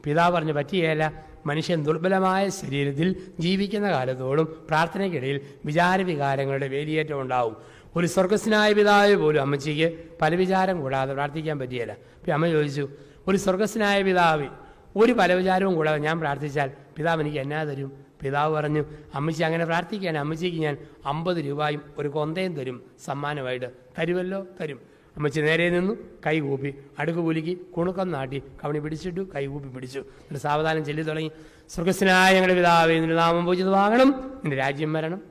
പിതാവ് 0.05 0.33
പറഞ്ഞു 0.35 0.53
പറ്റിയേല 0.53 1.05
മനുഷ്യൻ 1.47 1.85
ദുർബലമായ 1.85 2.49
ശരീരത്തിൽ 2.49 3.09
ജീവിക്കുന്ന 3.41 3.91
കാലത്തോളം 3.91 4.47
പ്രാർത്ഥനയ്ക്കിടയിൽ 4.69 5.41
വിചാരവികാരങ്ങളുടെ 5.65 6.69
വേലിയേറ്റം 6.69 7.21
ഉണ്ടാവും. 7.21 7.57
ഒരു 7.97 8.07
സ്വർഗസ്നായ 8.07 8.73
പിതാവ് 8.73 9.15
പോലും 9.15 9.41
അമ്മച്ചിക്ക് 9.41 9.99
പല 10.23 10.35
വിചാരം 10.35 10.81
കൂടാതെ 10.81 11.13
പ്രാർത്ഥിക്കാൻ 11.13 11.59
പറ്റിയല്ല. 11.59 11.93
അപ്പം 11.93 12.33
അമ്മ 12.35 12.49
ചോദിച്ചു 12.49 12.89
ഒരു 13.29 13.37
സ്വർഗസ്നായ 13.37 14.03
പിതാവ് 14.03 14.49
ഒരു 14.97 15.13
പലവിചാരവും 15.13 15.75
കൂടാതെ 15.75 15.99
ഞാൻ 15.99 16.21
പ്രാർത്ഥിച്ചാൽ 16.21 16.71
പിതാവ് 16.97 17.21
എനിക്ക് 17.21 17.39
എന്നാ 17.39 17.65
തരും? 17.65 17.93
പിതാവ് 18.23 18.55
പറഞ്ഞു 18.55 18.85
അമ്മച്ചി 19.15 19.43
അങ്ങനെ 19.43 19.65
പ്രാർത്ഥിക്കുകയാണ്. 19.65 20.19
അമ്മച്ചിക്ക് 20.19 20.59
ഞാൻ 20.59 20.77
അമ്പത് 21.07 21.37
രൂപയും 21.37 21.83
ഒരു 21.99 22.09
കൊന്തയും 22.09 22.55
തരും 22.55 22.83
സമ്മാനമായിട്ട്. 23.05 23.67
തരുമല്ലോ 23.99 24.47
തരും. 24.61 24.81
അമ്മച്ചി 25.17 25.41
നേരെ 25.41 25.71
നിന്നു 25.71 25.95
കൈ 26.27 26.41
കൂപ്പി 26.41 26.75
അടുക്ക് 26.99 27.19
കുലുക്കി 27.19 27.55
കുണുക്കം 27.77 28.11
നാട്ടി 28.11 28.43
കവണി 28.65 28.79
പിടിച്ചിട്ടു 28.79 29.21
കൈ 29.35 29.47
കൂപ്പി 29.47 29.69
പിടിച്ചു. 29.69 29.99
എന്നിട്ട് 29.99 30.39
സാവധാനം 30.39 30.85
ചെല്ലി 30.85 31.03
തുടങ്ങി. 31.03 31.31
സ്വർഗസ്നായ 31.71 32.35
ഞങ്ങളുടെ 32.35 32.57
പിതാവേ 32.57 33.01
നിന്റെ 33.01 33.17
നാമം 33.17 33.45
പൂജിതമാകണം 33.45 34.11
നിന്റെ 34.37 34.57
രാജ്യം 34.57 34.93
വരണം. 34.93 35.23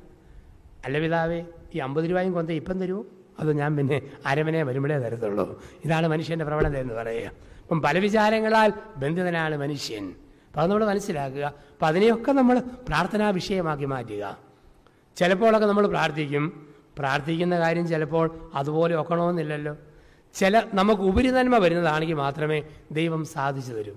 അല്ല 0.85 0.99
പിതാവേ 0.99 1.43
ഈ 1.75 1.77
അമ്പത് 1.77 2.05
രൂപയും 2.09 2.33
കൊന്ത 2.33 2.49
ഇപ്പം 2.49 2.79
തരുമോ 2.79 3.05
അത് 3.39 3.53
ഞാൻ 3.53 3.77
പിന്നെ 3.77 4.01
അരമനെ 4.25 4.63
വരുമ്പോഴേ 4.63 4.97
തരത്തുള്ളൂ. 4.97 5.63
ഇതാണ് 5.85 6.07
മനുഷ്യന്റെ 6.07 6.45
പ്രവണത 6.45 6.77
എന്ന് 6.77 6.93
പറയുക. 6.93 7.31
അപ്പം 7.61 7.81
പല 7.81 7.97
വിചാരങ്ങളാൽ 7.97 8.73
ബന്ധിതനാണ് 8.97 9.57
മനുഷ്യൻ. 9.57 10.13
അപ്പം 10.47 10.61
അത് 10.61 10.71
നമ്മൾ 10.71 10.85
മനസ്സിലാക്കുക. 10.85 11.41
അപ്പം 11.41 11.85
അതിനെയൊക്കെ 11.87 12.31
നമ്മൾ 12.31 12.59
പ്രാർത്ഥനാ 12.59 13.29
വിഷയമാക്കി 13.29 13.85
മാറ്റുക. 13.85 14.37
ചിലപ്പോഴൊക്കെ 15.15 15.67
നമ്മൾ 15.67 15.87
പ്രാർത്ഥിക്കും. 15.87 16.67
പ്രാർത്ഥിക്കുന്ന 16.99 17.59
കാര്യം 17.59 17.87
ചിലപ്പോൾ 17.87 18.51
അതുപോലെ 18.55 18.95
ഒക്കണമെന്നില്ലല്ലോ. 18.95 19.75
ചില 20.33 20.61
നമുക്ക് 20.73 21.01
ഉപരിനന്മ 21.01 21.57
വരുന്നതാണെങ്കിൽ 21.57 22.15
മാത്രമേ 22.15 22.63
ദൈവം 22.91 23.25
സാധിച്ചു 23.25 23.73
തരൂ. 23.73 23.93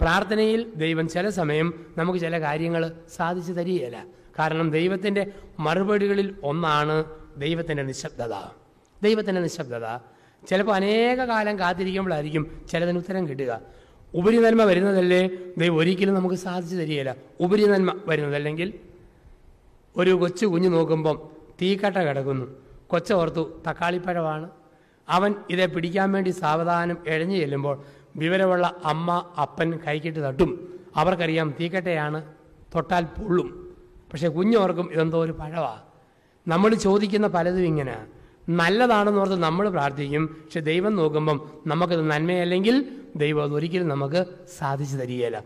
പ്രാർത്ഥനയിൽ 0.00 0.74
ദൈവം 0.74 1.08
ചില 1.08 1.28
സമയം 1.28 1.86
നമുക്ക് 1.98 2.18
ചില 2.18 2.40
കാര്യങ്ങൾ 2.40 2.92
സാധിച്ചു 3.16 3.52
തരികയില്ല. 3.52 4.04
കാരണം 4.38 4.70
ദൈവത്തിന്റെ 4.70 5.32
മറുപടികളിൽ 5.58 6.34
ഒന്നാണ് 6.42 7.04
ദൈവത്തിന്റെ 7.36 7.82
നിശബ്ദത. 7.82 8.34
ദൈവത്തിന്റെ 9.02 9.40
നിശബ്ദത. 9.40 9.98
ചിലപ്പോൾ 10.48 10.72
അനേക 10.72 11.24
കാലം 11.24 11.58
കാത്തിരിക്കുമ്പോഴായിരിക്കും 11.58 12.62
ചിലതിന് 12.70 12.98
ഉത്തരം 12.98 13.28
കിട്ടുക. 13.28 13.60
ഉപരിനന്മ 14.14 14.64
വരുന്നതല്ലേ? 14.64 15.30
ദൈവം 15.58 15.76
ഒരിക്കലും 15.76 16.14
നമുക്ക് 16.14 16.34
സാധിച്ചു 16.34 16.76
തരികയില്ല. 16.76 17.16
ഉപരിനന്മ 17.40 18.00
വരുന്നതല്ലെങ്കിൽ 18.06 18.72
ഒരു 19.96 20.10
കൊച്ചു 20.10 20.46
കുഞ്ഞു 20.46 20.68
നോക്കുമ്പം 20.68 21.28
തീക്കട്ട 21.62 21.96
കിടക്കുന്നു. 21.96 22.46
കൊച്ചോർത്തു 22.86 23.62
തക്കാളിപ്പഴമാണ്. 23.70 24.50
അവൻ 25.08 25.34
ഇതെ 25.50 25.66
പിടിക്കാൻ 25.66 26.12
വേണ്ടി 26.12 26.30
സാവധാനം 26.30 26.96
എഴഞ്ഞു 27.06 27.36
ചെല്ലുമ്പോൾ 27.36 27.82
വിവരമുള്ള 28.16 28.74
അമ്മ 28.84 29.34
അപ്പൻ 29.42 29.78
കൈക്കിട്ട് 29.86 30.28
തട്ടും. 30.28 30.80
അവർക്കറിയാം 30.96 31.54
തീക്കട്ടയാണ് 31.60 32.34
തൊട്ടാൽ 32.74 33.04
പൊള്ളും. 33.04 33.65
പക്ഷെ 34.12 34.28
കുഞ്ഞോർക്കും 34.28 34.92
ഇതെന്തോ 34.92 35.24
ഒരു 35.24 35.32
പഴവാണ് 35.32 35.82
നമ്മൾ 36.48 36.74
ചോദിക്കുന്ന 36.74 37.26
പലതും 37.26 37.60
ഇങ്ങനെ. 37.60 37.96
നല്ലതാണെന്ന് 38.48 39.20
ഓർത്ത് 39.20 39.36
നമ്മൾ 39.36 39.68
പ്രാർത്ഥിക്കും. 39.68 40.26
പക്ഷെ 40.26 40.60
ദൈവം 40.60 40.96
നോക്കുമ്പം 40.96 41.50
നമുക്കത് 41.66 42.10
നന്മയല്ലെങ്കിൽ 42.10 42.96
ദൈവം 43.16 43.42
അത് 43.42 43.54
ഒരിക്കലും 43.54 43.88
നമുക്ക് 43.88 44.26
സാധിച്ചു 44.58 44.96
തരികയില്ല. 44.96 45.44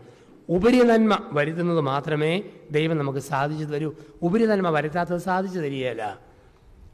ഉപരി 0.49 0.83
നന്മ 0.83 1.29
വരുത്തുന്നത് 1.31 1.81
മാത്രമേ 1.81 2.43
ദൈവം 2.71 2.97
നമുക്ക് 2.97 3.19
സാധിച്ചു 3.19 3.65
തരൂ. 3.65 3.93
ഉപരി 4.21 4.45
നന്മ 4.45 4.69
വരുത്താത്തത് 4.69 5.17
സാധിച്ചു 5.17 5.59
തരികയില്ല. 5.59 6.19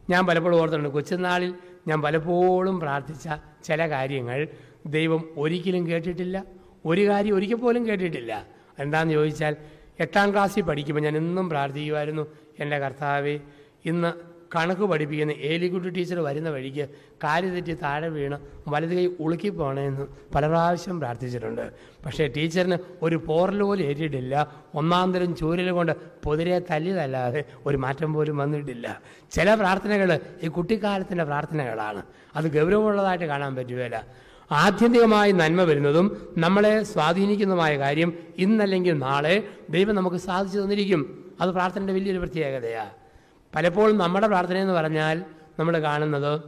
ഞാൻ 0.10 0.25
പലപ്പോഴും 0.25 0.62
ഓർത്തിട്ടുണ്ട് 0.62 0.89
കൊച്ചുനാളിൽ 0.89 1.53
ഞാൻ 1.88 2.01
പലപ്പോഴും 2.01 2.80
പ്രാർത്ഥിച്ച 2.80 3.30
ചില 3.63 3.89
കാര്യങ്ങൾ 3.89 4.47
ദൈവം 4.86 5.30
ഒരിക്കലും 5.38 5.88
കേട്ടിട്ടില്ല. 5.88 6.43
ഒരു 6.86 7.08
കാര്യം 7.08 7.36
ഒരിക്കൽ 7.36 7.56
പോലും 7.56 7.88
കേട്ടിട്ടില്ല. 7.88 8.45
എന്താണെന്ന് 8.80 9.13
ചോദിച്ചാൽ 9.13 9.56
എട്ടാം 9.99 10.31
ക്ലാസ്സിൽ 10.31 10.62
പഠിക്കുമ്പോൾ 10.62 11.03
ഞാൻ 11.03 11.17
എന്നും 11.17 11.49
പ്രാർത്ഥിക്കുമായിരുന്നു 11.49 12.27
എന്റെ 12.60 12.79
കർത്താവെ 12.79 13.39
ഇന്ന് 13.86 14.38
കണക്ക് 14.55 14.81
പഠിപ്പിക്കുന്ന 14.81 15.31
ഏലിക്കുട്ടി 15.31 15.89
ടീച്ചർ 15.89 16.19
വരുന്ന 16.19 16.49
വഴിക്ക് 16.49 16.89
കാൽ 17.23 17.53
തെറ്റി 17.53 17.73
താഴെ 17.73 18.10
വീണ് 18.10 18.38
വലത് 18.67 18.93
കൈ 18.97 19.05
ഉളുക്കി 19.19 19.49
പോകണമെന്ന് 19.49 20.05
പല 20.36 20.47
പ്രാവശ്യം 20.47 20.99
പ്രാർത്ഥിച്ചിട്ടുണ്ട്. 20.99 21.71
പക്ഷേ 22.05 22.27
ടീച്ചറിന് 22.27 22.77
ഒരു 23.01 23.15
പോറൽ 23.15 23.62
പോലും 23.62 23.86
ഏറ്റിട്ടില്ല. 23.86 24.53
ഒന്നാം 24.75 25.13
തരം 25.13 25.36
ചൂരൽ 25.36 25.71
കൊണ്ട് 25.71 25.93
പൊതിരെ 26.23 26.60
തല്ലിയതല്ലാതെ 26.60 27.43
ഒരു 27.65 27.77
മാറ്റം 27.77 28.13
പോലും 28.13 28.38
വന്നിട്ടില്ല. 28.38 29.01
ചില 29.31 29.55
പ്രാർത്ഥനകൾ 29.55 30.19
ഈ 30.43 30.47
കുട്ടിക്കാലത്തിന്റെ 30.47 31.23
പ്രാർത്ഥനകളാണ്. 31.23 32.03
അത് 32.36 32.47
ഗൗരവമുള്ളതായിട്ട് 32.57 33.25
കാണാൻ 33.25 33.55
പറ്റുകയില്ല. 33.55 34.26
ആത്യന്തികമായി 34.51 35.31
നന്മ 35.31 35.63
വരുന്നതും 35.63 36.33
നമ്മളെ 36.38 36.83
സ്വാധീനിക്കുന്നതുമായ 36.83 37.77
കാര്യം 37.77 38.13
ഇന്നല്ലെങ്കിൽ 38.38 38.97
നാളെ 38.97 39.47
ദൈവം 39.69 39.95
നമുക്ക് 39.95 40.17
സാധിച്ചു 40.17 40.60
തന്നിരിക്കും. 40.60 41.33
അത് 41.41 41.49
പ്രാർത്ഥനയുടെ 41.49 41.93
വലിയൊരു 41.93 42.17
പ്രത്യേകതയാണ് 42.17 42.89
പലപ്പോഴും 43.55 43.97
നമ്മുടെ 43.97 44.27
പ്രാർത്ഥന 44.27 44.57
എന്ന് 44.57 44.73
പറഞ്ഞാൽ 44.73 45.23
നമ്മൾ 45.60 45.77
കാണുന്നത് 45.77 46.41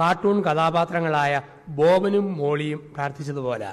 കാർട്ടൂൺ 0.00 0.42
കഥാപാത്രങ്ങളായ 0.42 1.42
ബോബനും 1.68 2.36
മോളിയും 2.36 2.92
പ്രാർത്ഥിച്ചതുപോലെ. 2.94 3.68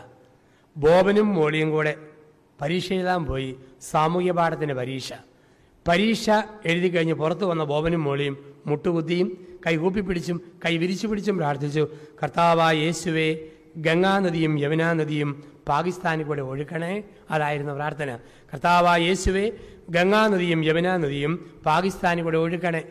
ബോബനും 0.77 1.35
മോളിയും 1.35 1.71
കൂടെ 1.71 1.95
പരീക്ഷ 2.61 2.93
എഴുതാൻ 2.93 3.25
പോയി. 3.25 3.55
സാമൂഹ്യ 3.81 4.31
പാഠത്തിന്റെ 4.31 4.73
പരീക്ഷ. 4.73 5.13
പരീക്ഷ 5.87 6.29
എഴുതി 6.65 6.87
കഴിഞ്ഞ് 6.87 7.13
പുറത്തു 7.13 7.45
വന്ന 7.45 7.63
ബോബനും 7.63 8.03
മോളിയും 8.03 8.53
മുട്ടുകുത്തിയും 8.67 9.48
കൈ 9.65 9.75
പിടിച്ചും 9.77 10.41
കൈവിരിച്ചു 10.65 11.07
പിടിച്ചും 11.07 11.37
പ്രാർത്ഥിച്ചു. 11.37 11.87
കർത്താവായ 12.23 12.75
യേശുവേ 12.85 13.37
ഗംഗാനദിയും 13.77 14.59
യമുനാ 14.59 14.93
നദിയും 14.93 15.29
പാകിസ്ഥാനിൽ 15.67 16.25
കൂടെ 16.25 16.41
ഒഴുക്കണേ 16.41 17.03
അതായിരുന്നു 17.31 17.73
പ്രാർത്ഥന? 17.73 18.09
കർത്താവായ 18.51 19.01
യേശുവേ 19.01 19.51
ഗംഗാനദിയും 19.89 20.65
യമുനാ 20.65 20.97
നദിയും 20.97 21.33
പാകിസ്ഥാനിൽ 21.65 22.23
കൂടെ 22.23 22.37
ഒഴുക്കണേ. 22.37 22.83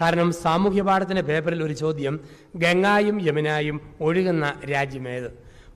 കാരണം 0.00 0.32
സാമൂഹ്യ 0.32 0.82
പാഠത്തിന്റെ 0.82 1.22
പേപ്പറിൽ 1.22 1.62
ഒരു 1.62 1.72
ചോദ്യം 1.72 2.14
ഗംഗായും 2.56 3.16
യമുനായും 3.26 3.80
ഒഴുകുന്ന 4.00 4.54
രാജ്യമേത് 4.72 5.28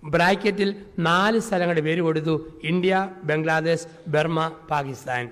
ബ്രാക്കറ്റിൽ 0.05 0.69
നാല് 0.99 1.39
സ്ഥലങ്ങളുടെ 1.39 1.81
പേര് 1.81 2.01
കൊടുത്തു 2.01 2.35
ഇന്ത്യ 2.65 3.11
ബംഗ്ലാദേശ് 3.25 3.87
ബർമ്മ 4.09 4.53
പാകിസ്ഥാൻ. 4.71 5.25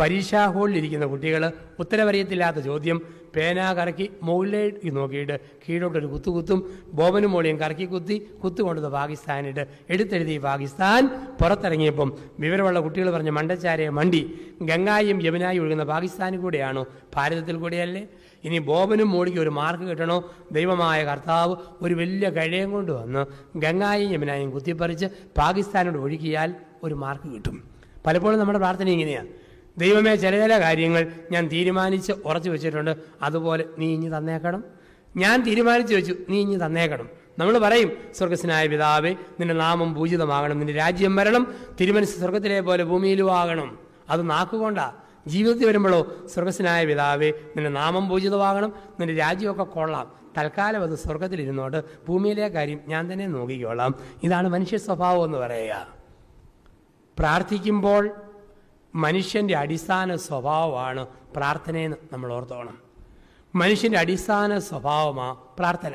പരീക്ഷാ 0.00 0.42
ഹാളിൽ 0.50 0.76
ഇരിക്കുന്ന 0.76 1.06
കുട്ടികൾ 1.06 1.52
ഉത്തരവറിയത്തില്ലാത്ത 1.78 2.56
ചോദ്യം 2.56 2.98
പേന 3.36 3.58
കറക്കി 3.78 4.06
മുകളിലേക്ക് 4.28 4.90
നോക്കിയിട്ട് 4.98 5.36
കീഴോട്ടൊരു 5.64 6.08
കുത്തു 6.14 6.30
കുത്തും 6.36 6.60
ബോബനും 6.98 7.30
മോളിയും 7.34 7.56
കറക്കി 7.62 7.86
കുത്തി 7.94 8.16
കുത്തുകൊണ്ടത് 8.42 8.88
പാകിസ്ഥാനിട്ട് 8.96 9.62
എടുത്തെഴുതി 9.94 10.36
പാകിസ്ഥാൻ 10.48 11.02
പുറത്തിറങ്ങിയപ്പം 11.40 12.10
വിവരമുള്ള 12.44 12.80
കുട്ടികൾ 12.86 13.10
പറഞ്ഞ 13.16 13.32
മണ്ടച്ചാരയെ 13.38 13.90
മണ്ടി 13.98 14.22
ഗംഗായും 14.70 15.18
യമുനായും 15.26 15.62
ഒഴുകുന്ന 15.64 15.84
പാകിസ്ഥാനിൽ 15.94 16.40
കൂടെയാണോ? 16.44 16.84
ഭാരതത്തിൽ 17.16 17.56
കൂടെയല്ലേ? 17.64 18.02
ഇനി 18.46 18.58
ബോബനും 18.68 19.08
മോളിക്ക് 19.14 19.40
ഒരു 19.44 19.52
മാർക്ക് 19.60 19.84
കിട്ടണോ? 19.90 20.18
ദൈവമായ 20.56 20.98
കർത്താവ് 21.10 21.54
ഒരു 21.84 21.94
വലിയ 22.00 22.26
കഴിയം 22.36 22.70
കൊണ്ട് 22.74 22.92
വന്ന് 22.98 23.22
ഗംഗായും 23.64 24.10
യമുനായും 24.16 24.50
കുത്തിപ്പറിച്ച് 24.56 25.06
പാകിസ്ഥാനോട് 25.40 25.98
ഒഴുകിയാൽ 26.04 26.50
ഒരു 26.86 26.94
മാർക്ക് 27.02 27.28
കിട്ടും. 27.34 27.56
പലപ്പോഴും 28.06 28.38
നമ്മുടെ 28.40 28.58
പ്രാർത്ഥന 28.64 28.88
ഇങ്ങനെയാണ് 28.96 29.30
ദൈവമേ 29.78 30.14
ചില 30.14 30.40
ചില 30.40 30.60
കാര്യങ്ങൾ 30.60 31.12
ഞാൻ 31.32 31.48
തീരുമാനിച്ച് 31.48 32.12
ഉറച്ചു 32.12 32.50
വെച്ചിട്ടുണ്ട്. 32.50 32.96
അതുപോലെ 33.22 33.64
നീ 33.78 33.94
ഇഞ്ഞ് 33.94 34.16
തന്നേക്കണം. 34.16 34.64
ഞാൻ 35.16 35.42
തീരുമാനിച്ചു 35.42 35.94
വെച്ചു 35.94 36.16
നീ 36.28 36.40
ഇഞ്ഞ് 36.40 36.66
തന്നേക്കണം. 36.66 37.08
നമ്മൾ 37.38 37.58
പറയും 37.58 37.92
സ്വർഗസ്നായ 38.14 38.66
പിതാവേ 38.66 39.10
നിന്റെ 39.10 39.54
നാമം 39.54 39.94
പൂജിതമാകണം 39.94 40.58
നിന്റെ 40.58 40.72
രാജ്യം 40.72 41.16
വരണം 41.16 41.54
തിരുമനസ് 41.80 42.18
സ്വർഗത്തിലെ 42.18 42.60
പോലെ 42.60 42.84
ഭൂമിയിലും 42.84 43.36
ആകണം. 43.36 43.78
അത് 44.10 44.30
നാക്കുകൊണ്ടാ. 44.30 44.92
ജീവിതത്തിൽ 45.26 45.66
വരുമ്പോഴോ 45.66 46.16
സ്വർഗസ്നായ 46.26 46.84
പിതാവേ 46.84 47.30
നിന്റെ 47.30 47.70
നാമം 47.70 48.08
പൂജിതമാകണം 48.08 48.72
നിന്റെ 49.00 49.14
രാജ്യമൊക്കെ 49.14 49.64
കൊള്ളാം. 49.64 50.12
തൽക്കാലം 50.38 50.82
അത് 50.82 50.94
സ്വർഗത്തിലിരുന്നോട്ട് 50.94 51.84
ഭൂമിയിലെ 52.08 52.48
കാര്യം 52.48 52.80
ഞാൻ 52.88 53.12
തന്നെ 53.12 53.26
നോക്കിക്കോളാം. 53.26 53.94
ഇതാണ് 54.22 54.48
മനുഷ്യ 54.48 54.76
സ്വഭാവം 54.76 55.24
എന്ന് 55.24 55.38
പറയുക. 55.38 55.86
പ്രാർത്ഥിക്കുമ്പോൾ 57.18 58.10
മനുഷ്യന്റെ 58.96 59.54
അടിസ്ഥാന 59.56 60.16
സ്വഭാവമാണ് 60.16 61.06
പ്രാർത്ഥനയെന്ന് 61.36 61.96
നമ്മൾ 62.12 62.32
ഓർത്തോണം. 62.32 62.78
മനുഷ്യന്റെ 63.54 63.98
അടിസ്ഥാന 63.98 64.58
സ്വഭാവമാണ് 64.58 65.36
പ്രാർത്ഥന. 65.58 65.94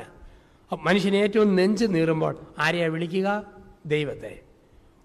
മനുഷ്യൻ 0.81 1.15
ഏറ്റവും 1.15 1.55
നെഞ്ച് 1.55 1.85
നീറുമ്പോൾ 1.89 2.35
ആരെയാ 2.59 2.87
വിളിക്കുക? 2.87 3.43
ദൈവത്തെ. 3.85 4.39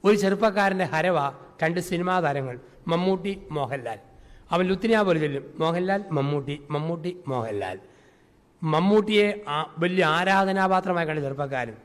ഒരു 0.04 0.16
ചെറുപ്പക്കാരന്റെ 0.16 0.84
ഹരവ 0.84 1.18
രണ്ട് 1.62 1.80
സിനിമാ 1.80 2.20
താരങ്ങൾ 2.20 2.60
മമ്മൂട്ടി 2.88 3.42
മോഹൻലാൽ. 3.50 3.98
അവൻ 4.50 4.64
ലുത്തിനാ 4.66 5.02
പോലെ 5.02 5.20
ചൊല്ലും 5.20 5.44
മോഹൻലാൽ 5.58 6.04
മമ്മൂട്ടി 6.12 6.62
മമ്മൂട്ടി 6.70 7.16
മോഹൻലാൽ. 7.28 7.78
മമ്മൂട്ടിയെ 8.62 9.44
വലിയ 9.78 10.04
ആരാധനാപാത്രമായി 10.04 11.06
കണ്ട 11.06 11.18
ചെറുപ്പക്കാരൻ 11.18 11.76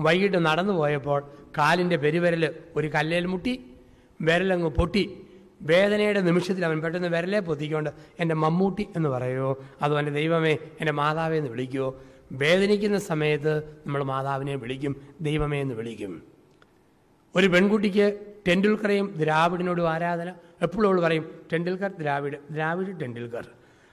വൈകിട്ട് 0.00 0.46
നടന്നു 0.46 0.72
പോയപ്പോൾ 0.72 1.22
കാലിന്റെ 1.58 1.96
പെരുവിരൽ 1.96 2.54
ഒരു 2.76 2.88
കല്ലേൽ 2.88 3.26
മുട്ടി 3.26 3.54
വിരലങ്ങ് 4.20 4.70
പൊട്ടി 4.70 5.04
വേദനയുടെ 5.62 6.20
നിമിഷത്തിൽ 6.20 6.64
അവൻ 6.64 6.80
പെട്ടെന്ന് 6.80 7.08
വിരലെ 7.08 7.40
പൊത്തിക്കൊണ്ട് 7.40 7.90
എന്റെ 8.20 8.34
മമ്മൂട്ടി 8.34 8.88
എന്ന് 8.96 9.08
പറയുമോ 9.08 9.56
അതോ 9.82 9.98
എന്റെ 9.98 10.12
ദൈവമേ 10.12 10.52
എന്റെ 10.52 10.92
മാതാവേ 10.92 11.36
എന്ന് 11.36 11.50
വിളിക്കുമോ 11.50 12.00
വേദനിക്കുന്ന 12.32 12.98
സമയത്ത് 12.98 13.58
നമ്മൾ 13.86 14.02
മാതാവിനെ 14.02 14.56
വിളിക്കും 14.56 14.96
ദൈവമേ 15.20 15.60
എന്ന് 15.60 15.74
വിളിക്കും. 15.74 16.22
ഒരു 17.36 17.46
പെൺകുട്ടിക്ക് 17.46 18.20
ടെണ്ടുൽക്കറേയും 18.48 19.14
ദ്രാവിഡിനോടും 19.16 19.90
ആരാധന. 19.90 20.34
എപ്പോഴും 20.62 20.88
അവൾ 20.88 21.00
പറയും 21.00 21.46
ടെണ്ടുൽക്കർ 21.52 21.90
ദ്രാവിഡ് 22.00 22.38
ദ്രാവിഡ് 22.50 23.00
ടെണ്ടുൽക്കർ. 23.00 23.46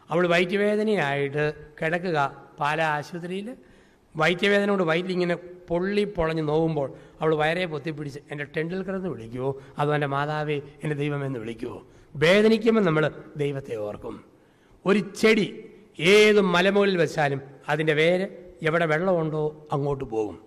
അവൾ 0.10 0.28
വയറ്റുവേദനയായിട്ട് 0.28 1.54
കിടക്കുക 1.82 2.48
പാല 2.60 2.82
ആശുപത്രിയിൽ 2.82 3.56
വയറ്റുവേദനയോട് 4.16 4.84
വയറ്റിലിങ്ങനെ 4.84 5.36
പൊള്ളി 5.70 6.04
പൊളഞ്ഞ് 6.04 6.48
നോവുമ്പോൾ 6.48 6.94
അവൾ 7.22 7.36
വയറെ 7.36 7.66
പൊത്തിപ്പിടിച്ച് 7.66 8.20
എന്റെ 8.32 8.44
ടെൻഡിൽ 8.44 8.76
എന്ന് 8.76 9.10
വിളിക്കുമോ 9.10 9.62
അതോ 9.80 9.94
എന്റെ 9.94 10.08
മാതാവേ 10.08 10.62
എന്റെ 10.84 10.96
ദൈവമെന്ന് 10.96 11.40
വിളിക്കുമോ 11.40 11.84
വേദനിക്കുമ്പോൾ 12.16 12.82
നമ്മൾ 12.82 13.12
ദൈവത്തെ 13.38 13.76
ഓർക്കും. 13.76 14.24
ഒരു 14.86 15.00
ചെടി 15.00 15.64
ഏത് 16.00 16.42
മലമുകളിൽ 16.42 16.98
വെച്ചാലും 16.98 17.42
അതിന്റെ 17.70 17.94
വേര് 17.94 18.28
എവിടെ 18.62 18.86
വെള്ളമുണ്ടോ 18.86 19.68
അങ്ങോട്ട് 19.72 20.04
പോകും. 20.04 20.40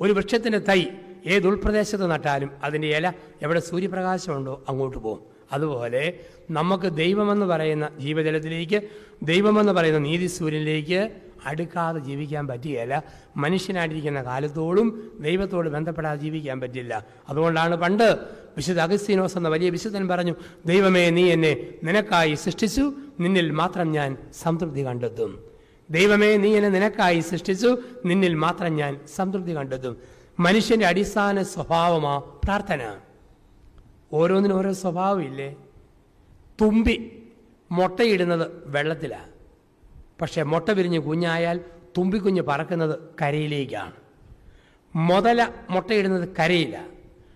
ഒരു 0.00 0.12
വൃക്ഷത്തിന്റെ 0.12 0.58
തൈ 0.58 0.84
ഏത് 1.26 1.46
ഉൾപ്രദേശത്ത് 1.46 2.10
നട്ടാലും 2.10 2.50
അതിന്റെ 2.62 2.88
ഇല 2.88 3.12
എവിടെ 3.42 3.60
സൂര്യപ്രകാശമുണ്ടോ 3.60 4.64
അങ്ങോട്ട് 4.68 4.98
പോകും. 4.98 5.20
അതുപോലെ 5.52 6.20
നമുക്ക് 6.50 6.96
ദൈവമെന്ന് 6.96 7.46
പറയുന്ന 7.46 7.90
ജീവജലത്തിലേക്ക് 7.98 8.82
ദൈവമെന്ന് 9.22 9.72
പറയുന്ന 9.72 9.98
നീതി 9.98 10.26
സൂര്യനിലേക്ക് 10.26 11.27
അടുക്കാതെ 11.46 11.98
ജീവിക്കാൻ 11.98 12.46
പറ്റുകയില്ല 12.46 13.02
മനുഷ്യനായിട്ടിരിക്കുന്ന 13.36 14.22
കാലത്തോളം 14.22 15.12
ദൈവത്തോട് 15.20 15.68
ബന്ധപ്പെടാതെ 15.68 16.20
ജീവിക്കാൻ 16.20 16.60
പറ്റില്ല. 16.60 17.06
അതുകൊണ്ടാണ് 17.28 17.76
പണ്ട് 17.76 18.18
വിശുദ്ധ 18.56 18.80
അഗസ്തീനോസ് 18.80 19.36
എന്ന 19.36 19.48
വലിയ 19.48 19.70
വിശുദ്ധൻ 19.70 20.08
പറഞ്ഞു 20.08 20.34
ദൈവമേ 20.66 21.10
നീ 21.10 21.30
എന്നെ 21.30 21.68
നിനക്കായി 21.84 22.34
സൃഷ്ടിച്ചു. 22.34 22.92
നിന്നിൽ 23.20 23.50
മാത്രം 23.50 23.92
ഞാൻ 23.92 24.16
സംതൃപ്തി 24.32 24.86
കണ്ടെത്തും. 24.86 25.44
ദൈവമേ 25.90 26.36
നീ 26.36 26.56
എന്നെ 26.56 26.68
നിനക്കായി 26.68 27.20
സൃഷ്ടിച്ചു. 27.20 27.78
നിന്നിൽ 28.06 28.34
മാത്രം 28.34 28.76
ഞാൻ 28.76 29.00
സംതൃപ്തി 29.16 29.56
കണ്ടെത്തും. 29.56 29.96
മനുഷ്യന്റെ 30.40 30.86
അടിസ്ഥാന 30.86 31.42
സ്വഭാവമാ 31.42 32.18
പ്രാർത്ഥന. 32.18 32.96
ഓരോന്നിനും 34.12 34.58
ഓരോ 34.58 34.72
സ്വഭാവമില്ലേ 34.72 35.56
തുമ്പി 36.60 37.22
മുട്ടയിടുന്നത് 37.72 38.46
വെള്ളത്തിലാണ് 38.66 39.37
പക്ഷേ 40.20 40.42
മുട്ട 40.42 40.70
വിരിഞ്ഞ് 40.70 40.98
കുഞ്ഞായാൽ 40.98 41.60
തുമ്പിക്കുഞ്ഞ് 41.98 42.42
പറക്കുന്നത് 42.42 42.98
കരയിലേക്കാണ്. 43.22 43.92
മുതല 44.96 45.48
മുട്ടയിടുന്നത് 45.70 46.28
കരയില്ല 46.38 46.86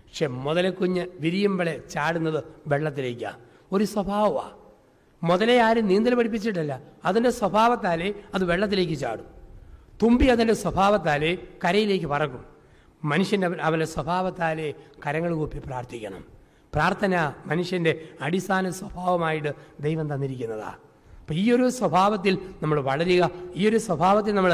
പക്ഷെ 0.07 0.27
മുതലക്കുഞ്ഞ് 0.27 1.07
വിരിയുമ്പളെ 1.19 1.83
ചാടുന്നത് 1.91 2.43
വെള്ളത്തിലേക്കാണ്. 2.67 3.37
ഒരു 3.71 3.83
സ്വഭാവമാണ് 3.83 4.51
മുതലേ 5.23 5.57
ആരും 5.59 5.87
നീന്തൽ 5.87 6.15
പഠിപ്പിച്ചിട്ടല്ല. 6.15 6.81
അതിന്റെ 7.05 7.29
സ്വഭാവത്താലേ 7.29 8.13
അത് 8.33 8.43
വെള്ളത്തിലേക്ക് 8.43 8.93
ചാടും. 8.93 9.25
തുമ്പി 10.03 10.25
അതിന്റെ 10.25 10.53
സ്വഭാവത്താലേ 10.53 11.37
കരയിലേക്ക് 11.65 12.05
പറക്കും. 12.05 12.45
മനുഷ്യന്റെ 13.03 13.47
അവന്റെ 13.47 13.85
സ്വഭാവത്താലേ 13.85 14.73
കരങ്ങൾ 15.07 15.33
കൂപ്പി 15.33 15.59
പ്രാർത്ഥിക്കണം. 15.59 16.25
പ്രാർത്ഥന 16.73 17.33
മനുഷ്യന്റെ 17.45 18.07
അടിസ്ഥാന 18.21 18.69
സ്വഭാവമായിട്ട് 18.69 19.53
ദൈവം 19.79 20.13
തന്നിരിക്കുന്നതാണ് 20.13 20.92
അപ്പം 21.33 21.41
ഈ 21.41 21.51
ഒരു 21.55 21.65
സ്വഭാവത്തിൽ 21.69 22.33
നമ്മൾ 22.63 22.77
വളരുക 22.87 23.23
ഈ 23.55 23.61
ഒരു 23.69 23.77
സ്വഭാവത്തിൽ 23.77 24.33
നമ്മൾ 24.37 24.51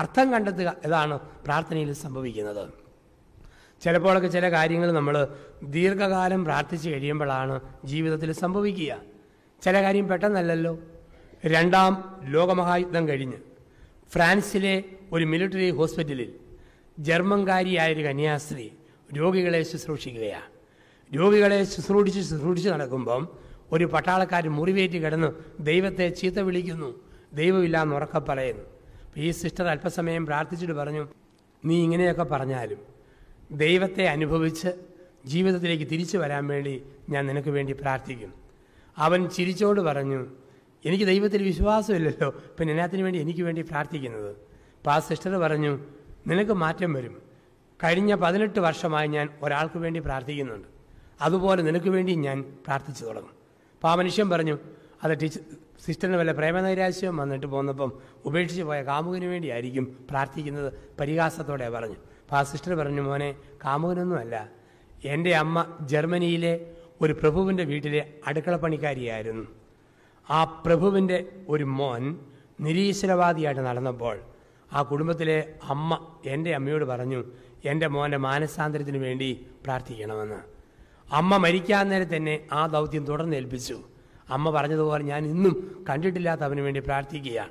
അർത്ഥം 0.00 0.26
കണ്ടെത്തുക 0.32 0.68
ഇതാണ് 0.86 1.14
പ്രാർത്ഥനയിൽ 1.44 1.90
സംഭവിക്കുന്നത്. 1.92 2.64
ചിലപ്പോഴൊക്കെ 3.82 4.28
ചില 4.28 4.46
കാര്യങ്ങൾ 4.50 4.88
നമ്മൾ 4.98 5.14
ദീർഘകാലം 5.74 6.40
പ്രാർത്ഥിച്ച് 6.44 6.88
കഴിയുമ്പോഴാണ് 6.88 7.54
ജീവിതത്തിൽ 7.84 8.32
സംഭവിക്കുക. 8.32 8.92
ചില 9.62 9.74
കാര്യം 9.84 10.08
പെട്ടെന്നല്ലല്ലോ. 10.08 10.72
രണ്ടാം 11.54 11.92
ലോകമഹായുദ്ധം 12.34 13.04
കഴിഞ്ഞ് 13.08 13.38
ഫ്രാൻസിലെ 14.12 14.74
ഒരു 15.12 15.24
മിലിറ്ററി 15.32 15.70
ഹോസ്പിറ്റലിൽ 15.70 16.30
ജർമ്മൻകാരിയായൊരു 16.98 18.02
കന്യാസ്ത്രീ 18.08 18.68
രോഗികളെ 19.18 19.62
ശുശ്രൂഷിക്കുകയാണ്. 19.62 20.48
രോഗികളെ 21.16 21.58
ശുശ്രൂഷിച്ച് 21.64 22.22
ശുശ്രൂഷിച്ച് 22.30 22.70
നടക്കുമ്പം 22.70 23.22
ഒരു 23.72 23.84
പട്ടാളക്കാരൻ 23.84 24.48
മുറിവേറ്റി 24.48 25.04
കിടന്ന് 25.04 25.28
ദൈവത്തെ 25.60 26.08
ചീത്ത 26.08 26.38
വിളിക്കുന്നു. 26.38 27.00
ദൈവമില്ല 27.34 27.82
എന്ന് 27.82 27.96
ഉറക്കെ 27.96 28.18
പറയുന്നു. 28.18 28.64
ഈ 29.16 29.30
സിസ്റ്റർ 29.30 29.66
അല്പസമയം 29.66 30.26
പ്രാർത്ഥിച്ചിട്ട് 30.26 30.74
പറഞ്ഞു 30.74 31.08
നീ 31.64 31.82
ഇങ്ങനെയൊക്കെ 31.82 32.22
പറഞ്ഞാലും 32.22 32.78
ദൈവത്തെ 33.52 34.04
അനുഭവിച്ച് 34.04 34.68
ജീവിതത്തിലേക്ക് 35.26 35.84
തിരിച്ചു 35.84 36.18
വരാൻ 36.18 36.46
വേണ്ടി 36.46 36.82
ഞാൻ 37.10 37.26
നിനക്ക് 37.26 37.48
വേണ്ടി 37.48 37.72
പ്രാർത്ഥിക്കും. 37.72 38.34
അവൻ 38.98 39.28
ചിരിച്ചോട് 39.28 39.80
പറഞ്ഞു 39.80 40.26
എനിക്ക് 40.84 41.04
ദൈവത്തിൽ 41.04 41.42
വിശ്വാസമില്ലല്ലോ. 41.42 42.30
പിന്നെ 42.58 42.72
എന്നാത്തിന് 42.72 43.02
വേണ്ടി 43.02 43.18
എനിക്ക് 43.20 43.42
വേണ്ടി 43.42 43.62
പ്രാർത്ഥിക്കുന്നത്? 43.62 44.30
അപ്പോൾ 44.30 44.90
ആ 44.90 44.98
സിസ്റ്റർ 44.98 45.30
പറഞ്ഞു 45.30 45.78
നിനക്ക് 46.26 46.52
മാറ്റം 46.52 46.92
വരും. 46.92 47.22
കഴിഞ്ഞ 47.84 48.14
പതിനെട്ട് 48.14 48.60
വർഷമായി 48.60 49.08
ഞാൻ 49.08 49.28
ഒരാൾക്ക് 49.42 49.78
വേണ്ടി 49.78 50.00
പ്രാർത്ഥിക്കുന്നുണ്ട്. 50.00 50.68
അതുപോലെ 51.20 51.62
നിനക്ക് 51.62 51.88
വേണ്ടി 51.88 52.14
ഞാൻ 52.14 52.44
പ്രാർത്ഥിച്ചു 52.66 53.04
തുടങ്ങും. 53.04 53.35
അപ്പോൾ 53.76 53.88
ആ 53.88 53.94
മനുഷ്യൻ 53.94 54.30
പറഞ്ഞു. 54.30 54.56
അത് 55.04 55.12
ടീച്ചർ 55.22 55.40
സിസ്റ്ററിന് 55.84 56.16
വല്ല 56.16 56.32
പ്രേമനൈരാശ്യം 56.32 57.16
വന്നിട്ട് 57.16 57.46
പോന്നപ്പം 57.46 57.90
ഉപേക്ഷിച്ച് 58.28 58.62
പോയ 58.62 58.82
കാമുകന് 58.82 59.24
വേണ്ടിയായിരിക്കും 59.24 59.84
പ്രാർത്ഥിക്കുന്നത് 60.10 60.70
പരിഹാസത്തോടെ 61.00 61.68
പറഞ്ഞു. 61.74 61.98
അപ്പോൾ 62.22 62.36
ആ 62.36 62.42
സിസ്റ്റർ 62.42 62.74
പറഞ്ഞു 62.74 63.02
മോനെ 63.02 63.28
കാമുകനൊന്നുമല്ല. 63.64 64.36
എന്റെ 65.04 65.32
അമ്മ 65.36 65.66
ജർമ്മനിയിലെ 65.80 66.54
ഒരു 67.00 67.12
പ്രഭുവിന്റെ 67.12 67.64
വീട്ടിലെ 67.64 68.02
അടുക്കളപ്പണിക്കാരിയായിരുന്നു. 68.26 69.44
ആ 70.30 70.44
പ്രഭുവിന്റെ 70.44 71.18
ഒരു 71.48 71.64
മോൻ 71.78 72.02
നിരീശ്വരവാദിയായിട്ട് 72.60 73.60
നടന്നപ്പോൾ 73.60 74.16
ആ 74.72 74.82
കുടുംബത്തിലെ 74.82 75.38
അമ്മ 75.74 75.98
എന്റെ 76.26 76.54
അമ്മയോട് 76.54 76.84
പറഞ്ഞു 76.84 77.20
എന്റെ 77.64 77.86
മോന്റെ 77.86 78.18
മാനസാന്തരത്തിന് 78.28 78.98
വേണ്ടി 78.98 79.46
പ്രാർത്ഥിക്കണമെന്ന്. 79.64 80.40
അമ്മ 81.12 81.36
മരിക്കാൻ 81.36 81.88
നേരം 81.88 82.16
തന്നെ 82.16 82.46
ആ 82.52 82.66
ദൗത്യം 82.66 83.06
തുടർന്ന് 83.06 83.36
ഏൽപ്പിച്ചു. 83.36 83.80
അമ്മ 84.30 84.50
പറഞ്ഞതുപോലെ 84.50 85.04
ഞാൻ 85.04 85.26
ഇന്നും 85.26 85.84
കണ്ടിട്ടില്ലാത്ത 85.88 86.40
അവന് 86.40 86.60
വേണ്ടി 86.60 86.80
പ്രാർത്ഥിക്കുകയാണ്. 86.80 87.50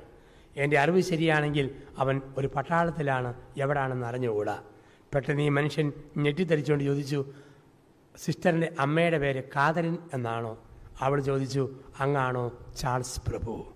എന്റെ 0.56 0.78
അറിവ് 0.78 1.00
ശരിയാണെങ്കിൽ 1.00 1.70
അവൻ 1.98 2.20
ഒരു 2.38 2.46
പട്ടാളത്തിലാണ് 2.46 3.34
എവിടാണെന്ന് 3.56 4.06
അറിഞ്ഞുകൂടാ. 4.06 4.62
പെട്ടെന്ന് 5.14 5.42
ഈ 5.42 5.48
മനുഷ്യൻ 5.48 5.92
ഞെട്ടിത്തരിച്ചുകൊണ്ട് 6.16 6.84
ചോദിച്ചു 6.84 7.32
സിസ്റ്ററിന്റെ 8.16 8.72
അമ്മയുടെ 8.78 9.18
പേര് 9.18 9.42
കാതറിൻ 9.56 9.98
എന്നാണോ? 10.14 10.58
അവൾ 11.00 11.20
ചോദിച്ചു 11.20 11.70
അങ്ങാണോ 12.00 12.58
ചാൾസ് 12.78 13.20
പ്രഭു. 13.20 13.66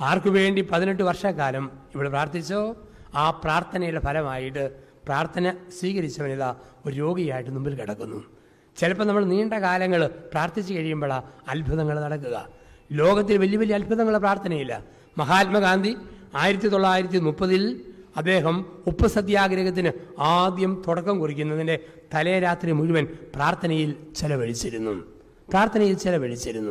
ആർക്കു 0.00 0.28
വേണ്ടി 0.28 0.62
പതിനെട്ട് 0.62 1.02
വർഷക്കാലം 1.02 1.78
ഇവിടെ 1.94 2.08
പ്രാർത്ഥിച്ചോ? 2.08 2.76
ആ 3.14 3.30
പ്രാർത്ഥനയുടെ 3.30 4.00
ഫലമായിട്ട് 4.00 4.76
പ്രാർത്ഥന 5.04 5.54
സ്വീകരിച്ചവനിതാ 5.80 6.56
ഒരു 6.86 6.94
രോഗിയായിട്ട് 6.94 7.50
മുമ്പിൽ 7.50 7.74
കിടക്കുന്നു. 7.74 8.33
ചിലപ്പോൾ 8.76 9.04
നമ്മൾ 9.04 9.24
നീണ്ട 9.24 9.54
കാലങ്ങൾ 9.54 10.06
പ്രാർത്ഥിച്ചു 10.06 10.74
കഴിയുമ്പോഴാണ് 10.74 11.22
അത്ഭുതങ്ങൾ 11.48 12.00
നടക്കുക. 12.00 12.48
ലോകത്തിൽ 12.92 13.38
വലിയ 13.38 13.58
വലിയ 13.58 13.74
അത്ഭുതങ്ങൾ 13.74 14.18
പ്രാർത്ഥനയില്ല. 14.18 14.84
മഹാത്മാഗാന്ധി 15.18 15.96
ആയിരത്തി 16.34 16.68
തൊള്ളായിരത്തി 16.68 17.18
മുപ്പതിൽ 17.18 17.80
അദ്ദേഹം 18.16 18.56
ഉപ്പ് 18.86 19.06
സത്യാഗ്രഹത്തിന് 19.06 19.90
ആദ്യം 20.20 20.82
തുടക്കം 20.88 21.18
കുറിക്കുന്നതിന്റെ 21.18 21.76
തലേ 22.14 22.38
രാത്രി 22.38 22.72
മുഴുവൻ 22.72 23.06
പ്രാർത്ഥനയിൽ 23.34 23.96
ചെലവഴിച്ചിരുന്നു. 24.16 24.90
പ്രാർത്ഥനയിൽ 25.48 25.96
ചെലവഴിച്ചിരുന്നു. 25.98 26.70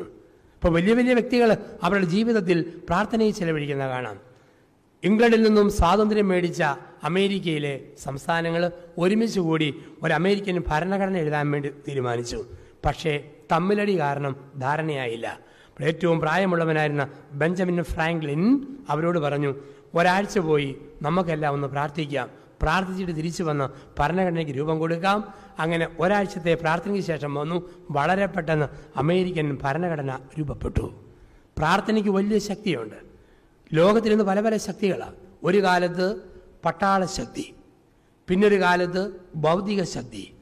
അപ്പോൾ 0.58 0.74
വലിയ 0.74 0.94
വലിയ 0.94 1.14
വ്യക്തികൾ 1.14 1.58
അവരുടെ 1.84 2.06
ജീവിതത്തിൽ 2.06 2.60
പ്രാർത്ഥനയിൽ 2.90 3.34
ചെലവഴിക്കുന്ന 3.34 3.90
കാണാം. 3.90 4.18
ഇംഗ്ലണ്ടിൽ 5.04 5.42
നിന്നും 5.44 5.70
സ്വാതന്ത്ര്യം 5.70 6.28
മേടിച്ച 6.28 6.64
അമേരിക്കയിലെ 7.04 7.82
സംസ്ഥാനങ്ങൾ 8.04 8.72
ഒരുമിച്ച് 8.98 9.40
കൂടി 9.40 9.82
ഒരു 10.04 10.14
അമേരിക്കൻ 10.14 10.64
ഭരണഘടന 10.68 11.18
എഴുതാൻ 11.18 11.52
വേണ്ടി 11.52 11.70
തീരുമാനിച്ചു. 11.70 12.46
പക്ഷേ 12.86 13.32
തമ്മിലടി 13.52 14.00
കാരണം 14.00 14.36
ധാരണയായില്ല. 14.62 15.40
ഏറ്റവും 15.82 16.20
പ്രായമുള്ളവനായിരുന്ന 16.20 17.10
ബെഞ്ചമിൻ 17.34 17.84
ഫ്രാങ്ക്ലിൻ 17.84 18.68
അവരോട് 18.90 19.20
പറഞ്ഞു 19.20 19.56
ഒരാഴ്ച 19.94 20.40
പോയി 20.40 20.78
നമുക്കെല്ലാം 21.02 21.54
ഒന്ന് 21.54 21.68
പ്രാർത്ഥിക്കാം. 21.68 22.30
പ്രാർത്ഥിച്ചിട്ട് 22.62 23.12
തിരിച്ചു 23.12 23.44
വന്ന് 23.44 23.70
ഭരണഘടനയ്ക്ക് 24.00 24.54
രൂപം 24.58 24.80
കൊടുക്കാം. 24.80 25.34
അങ്ങനെ 25.60 25.88
ഒരാഴ്ചത്തെ 26.00 26.54
പ്രാർത്ഥനയ്ക്ക് 26.54 27.08
ശേഷം 27.08 27.34
വന്നു. 27.34 27.70
വളരെ 27.92 28.26
പെട്ടെന്ന് 28.26 28.66
അമേരിക്കൻ 28.98 29.58
ഭരണഘടന 29.64 30.20
രൂപപ്പെട്ടു. 30.40 30.94
പ്രാർത്ഥനയ്ക്ക് 31.58 32.10
വലിയ 32.10 32.40
ശക്തിയുണ്ട്. 32.40 32.96
ലോകത്തിൽ 33.74 34.10
നിന്ന് 34.10 34.24
പല 34.24 34.40
പല 34.40 34.58
ശക്തികളാണ് 34.58 35.16
ഒരു 35.44 35.64
കാലത്ത് 35.64 36.33
പട്ടാള 36.66 37.06
ശക്തി 37.06 37.56
പിന്നൊരു 38.28 38.60
കാലത്ത് 38.60 39.12
ഭൗതിക 39.36 39.84
ശക്തി 39.84 40.34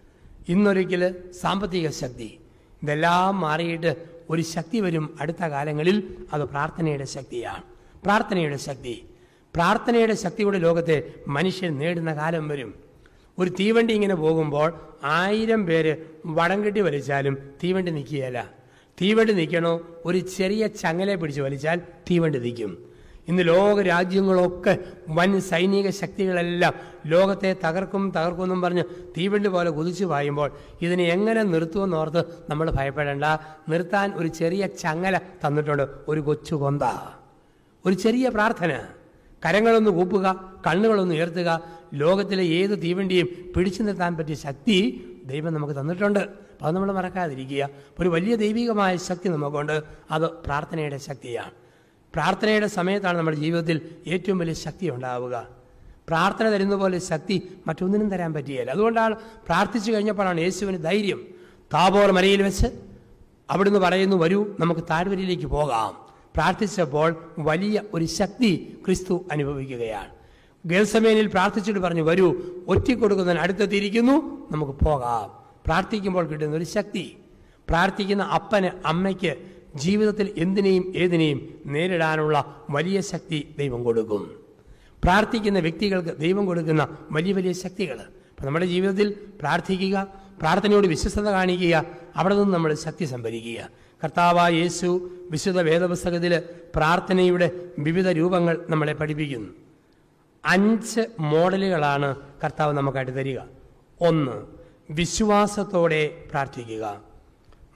ഇന്നൊരിക്കൽ 0.49 1.15
സാമ്പത്തിക 1.41 1.89
ശക്തി 1.89 2.39
ഇതെല്ലാം 2.83 3.39
മാറിയിട്ട് 3.39 3.95
ഒരു 4.29 4.41
ശക്തി 4.41 4.79
വരും 4.79 5.17
അടുത്ത 5.21 5.43
കാലങ്ങളിൽ 5.43 6.17
അത് 6.33 6.41
പ്രാർത്ഥനയുടെ 6.41 7.03
ശക്തിയാണ്. 7.03 7.63
പ്രാർത്ഥനയുടെ 8.03 8.57
ശക്തി. 8.57 9.05
പ്രാർത്ഥനയുടെ 9.55 10.13
ശക്തിയുടെ 10.13 10.57
ലോകത്തെ 10.57 11.13
മനുഷ്യൻ 11.27 11.77
നേടുന്ന 11.77 12.13
കാലം 12.13 12.47
വരും. 12.47 12.73
ഒരു 13.39 13.49
തീവണ്ടി 13.49 13.93
ഇങ്ങനെ 13.93 14.15
പോകുമ്പോൾ 14.15 14.73
ആയിരം 15.03 15.65
പേര് 15.65 15.97
വടം 16.25 16.65
കെട്ടി 16.65 16.81
വലിച്ചാലും 16.81 17.37
തീവണ്ടി 17.63 17.91
നിൽക്കുകയല്ല. 17.91 18.49
തീവണ്ടി 19.01 19.33
നിൽക്കണോ? 19.33 19.81
ഒരു 20.05 20.17
ചെറിയ 20.17 20.67
ചങ്ങലെ 20.67 21.15
പിടിച്ച് 21.15 21.41
വലിച്ചാൽ 21.41 21.81
തീവണ്ടി 22.11 22.39
നിൽക്കും. 22.39 22.90
ഇന്ന് 23.27 23.47
ലോക 23.47 23.81
രാജ്യങ്ങളൊക്കെ 23.81 24.77
വൻ 25.09 25.41
സൈനിക 25.41 25.89
ശക്തികളെല്ലാം 25.89 26.73
ലോകത്തെ 27.05 27.55
തകർക്കും 27.65 28.13
തകർക്കും 28.17 28.43
എന്നും 28.43 28.61
പറഞ്ഞ് 28.61 28.83
തീവണ്ടി 29.17 29.49
പോലെ 29.49 29.69
കുതിച്ചു 29.69 30.05
പായുമ്പോൾ 30.05 30.51
ഇതിനെ 30.81 31.03
എങ്ങനെ 31.03 31.43
നിർത്തുമെന്ന് 31.43 31.97
ഓർത്ത് 31.97 32.23
നമ്മൾ 32.49 32.71
ഭയപ്പെടേണ്ട. 32.71 33.23
നിർത്താൻ 33.69 34.13
ഒരു 34.15 34.27
ചെറിയ 34.27 34.67
ചങ്ങല 34.67 35.17
തന്നിട്ടുണ്ട് 35.17 35.87
ഒരു 36.07 36.19
കൊച്ചു 36.19 36.55
കൊന്ത. 36.55 36.83
ഒരു 37.85 37.93
ചെറിയ 37.93 38.29
പ്രാർത്ഥന. 38.29 38.79
കരങ്ങളൊന്ന് 39.45 39.91
കൂപ്പുക 39.91 40.53
കണ്ണുകളൊന്ന് 40.67 41.15
ഉയർത്തുക. 41.15 41.63
ലോകത്തിലെ 41.93 42.43
ഏത് 42.43 42.81
തീവണ്ടിയും 42.81 43.27
പിടിച്ചു 43.55 43.83
നിർത്താൻ 43.83 44.17
പറ്റിയ 44.17 44.35
ശക്തി 44.35 44.77
ദൈവം 45.25 45.53
നമുക്ക് 45.53 45.73
തന്നിട്ടുണ്ട്. 45.73 46.19
അപ്പോൾ 46.19 46.65
അത് 46.65 46.75
നമ്മൾ 46.75 46.91
മറക്കാതിരിക്കുക. 46.91 47.69
ഒരു 47.99 48.09
വലിയ 48.09 48.35
ദൈവികമായ 48.35 48.97
ശക്തി 48.97 49.29
നമുക്കുണ്ട്. 49.29 49.83
അത് 50.11 50.29
പ്രാർത്ഥനയുടെ 50.29 50.97
ശക്തിയാണ്. 50.97 51.60
പ്രാർത്ഥനയുടെ 52.13 52.67
സമയത്താണ് 52.67 53.17
നമ്മുടെ 53.17 53.37
ജീവിതത്തിൽ 53.37 53.77
ഏറ്റവും 54.07 54.37
വലിയ 54.37 54.53
ശക്തി 54.53 54.89
ഉണ്ടാവുക. 54.89 55.47
പ്രാർത്ഥന 56.07 56.49
തരുന്ന 56.49 56.75
പോലെ 56.75 56.99
ശക്തി 56.99 57.35
മറ്റൊന്നിനും 57.67 58.09
തരാൻ 58.09 58.33
പറ്റുകയില്ല. 58.33 58.71
അതുകൊണ്ടാണ് 58.71 59.15
പ്രാർത്ഥിച്ചു 59.47 59.91
കഴിഞ്ഞപ്പോഴാണ് 59.91 60.39
യേശുവിന് 60.39 60.83
ധൈര്യം. 60.83 61.19
താപോർ 61.73 62.11
മലയിൽ 62.11 62.41
വെച്ച് 62.41 62.67
അവിടുന്ന് 63.49 63.79
പറയുന്നു 63.79 64.17
വരൂ 64.17 64.55
നമുക്ക് 64.59 64.81
താഴ്വരയിലേക്ക് 64.81 65.45
പോകാം. 65.45 65.91
പ്രാർത്ഥിച്ചപ്പോൾ 66.35 67.15
വലിയ 67.39 67.81
ഒരു 67.93 68.05
ശക്തി 68.05 68.77
ക്രിസ്തു 68.85 69.25
അനുഭവിക്കുകയാണ്. 69.31 70.11
ഗേൽസമേനിൽ 70.65 71.27
പ്രാർത്ഥിച്ചിട്ട് 71.27 71.79
പറഞ്ഞു 71.79 72.01
വരൂ 72.01 72.27
ഒറ്റിക്കൊടുക്കുന്നതിന് 72.67 73.41
അടുത്തെത്തിയിരിക്കുന്നു 73.41 74.47
നമുക്ക് 74.51 74.85
പോകാം. 74.85 75.27
പ്രാർത്ഥിക്കുമ്പോൾ 75.65 76.27
കിട്ടുന്ന 76.27 76.55
ഒരു 76.55 76.63
ശക്തി. 76.63 77.17
പ്രാർത്ഥിക്കുന്ന 77.69 78.23
അപ്പന് 78.23 78.69
അമ്മയ്ക്ക് 78.85 79.33
ജീവിതത്തിൽ 79.75 80.33
എന്തിനേയും 80.37 80.93
ഏതിനേയും 80.95 81.61
നേരിടാനുള്ള 81.65 82.65
വലിയ 82.69 83.01
ശക്തി 83.01 83.55
ദൈവം 83.57 83.83
കൊടുക്കും. 83.83 84.39
പ്രാർത്ഥിക്കുന്ന 85.03 85.59
വ്യക്തികൾക്ക് 85.59 86.17
ദൈവം 86.17 86.45
കൊടുക്കുന്ന 86.45 86.97
വലിയ 87.11 87.33
വലിയ 87.33 87.51
ശക്തികൾ. 87.51 87.99
അപ്പം 87.99 88.45
നമ്മുടെ 88.45 88.65
ജീവിതത്തിൽ 88.65 89.15
പ്രാർത്ഥിക്കുക 89.41 90.07
പ്രാർത്ഥനയോട് 90.41 90.87
വിശ്വസ്തത 90.87 91.29
കാണിക്കുക 91.29 91.85
അവിടെ 92.15 92.35
നിന്ന് 92.35 92.53
നമ്മൾ 92.53 92.73
ശക്തി 92.73 93.05
സംഭരിക്കുക. 93.05 93.69
കർത്താവ 94.03 94.49
യേശു 94.49 95.09
വിശുദ്ധ 95.31 95.61
വേദപുസ്തകത്തിൽ 95.61 96.41
പ്രാർത്ഥനയുടെ 96.75 97.51
വിവിധ 97.79 98.07
രൂപങ്ങൾ 98.07 98.65
നമ്മളെ 98.69 98.93
പഠിപ്പിക്കുന്നു. 98.93 99.49
അഞ്ച് 100.45 101.01
മോഡലുകളാണ് 101.19 102.15
കർത്താവ് 102.43 102.73
നമുക്കായിട്ട് 102.73 103.15
തരിക. 103.15 103.39
ഒന്ന് 104.01 104.31
വിശ്വാസത്തോടെ 104.89 106.23
പ്രാർത്ഥിക്കുക. 106.31 107.01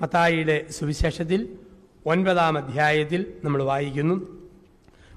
മത്തായിയുടെ 0.01 0.65
സുവിശേഷത്തിൽ 0.69 1.64
ഒൻപതാം 2.05 2.57
അധ്യായത്തിൽ 2.57 3.33
നമ്മൾ 3.43 3.63
വായിക്കുന്നു. 3.63 4.15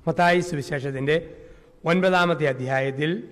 മത്തായി 0.08 0.40
സുവിശേഷത്തിന്റെ 0.40 1.36
ഒൻപതാമത്തെ 1.84 2.46
അധ്യായത്തിൽ 2.46 3.28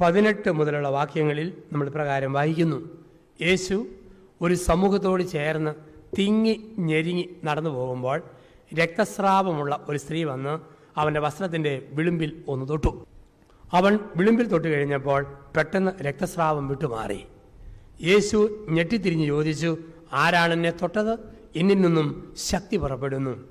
പതിനെട്ട് 0.00 0.52
മുതലുള്ള 0.52 0.88
വാക്യങ്ങളിൽ 0.88 1.62
നമ്മൾ 1.72 1.88
പ്രകാരം 1.88 2.32
വായിക്കുന്നു. 2.32 2.88
യേശു 3.42 3.86
ഒരു 4.40 4.54
സമൂഹത്തോട് 4.54 5.22
ചേർന്ന് 5.22 5.74
തിങ്ങി 6.18 6.70
ഞെരിങ്ങി 6.78 7.28
നടന്നു 7.44 7.70
പോകുമ്പോൾ 7.70 8.22
രക്തസ്രാവമുള്ള 8.74 9.86
ഒരു 9.88 9.98
സ്ത്രീ 9.98 10.24
വന്ന് 10.24 10.58
അവന്റെ 10.98 11.20
വസ്ത്രത്തിന്റെ 11.20 11.88
വിളിമ്പിൽ 11.92 12.44
ഒന്ന് 12.48 12.68
തൊട്ടു. 12.68 13.06
അവൻ 13.72 13.98
വിളിമ്പിൽ 14.16 14.46
തൊട്ട് 14.46 14.68
കഴിഞ്ഞപ്പോൾ 14.68 15.26
പെട്ടെന്ന് 15.56 16.02
രക്തസ്രാവം 16.02 16.68
വിട്ടുമാറി. 16.68 17.24
യേശു 18.02 18.66
ഞെട്ടിത്തിരിഞ്ഞ് 18.68 19.26
ചോദിച്ചു 19.26 19.78
ആരാണ് 20.12 20.52
എന്നെ 20.52 20.70
തൊട്ടത്? 20.70 21.18
എന്നിൽ 21.56 21.80
നിന്നും 21.80 22.34
ശക്തി 22.36 22.76
പുറപ്പെടുന്നു. 22.76 23.48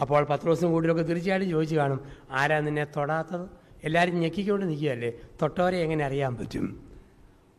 അപ്പോൾ 0.00 0.24
പത്ത് 0.24 0.44
ദിവസം 0.44 0.72
കൂടുതലൊക്കെ 0.72 1.02
തീർച്ചയായിട്ടും 1.02 1.50
ചോദിച്ചു 1.50 1.76
കാണും 1.76 2.00
ആരാ 2.30 2.60
നിന്നെ 2.60 2.84
തൊടാത്തത്? 2.84 3.48
എല്ലാവരും 3.84 4.20
ഞെക്കിക്കൊണ്ട് 4.20 4.66
നിൽക്കുകയല്ലേ? 4.66 5.12
തൊട്ടവരെ 5.42 5.78
എങ്ങനെ 5.78 6.04
അറിയാൻ 6.04 6.36
പറ്റും? 6.36 6.82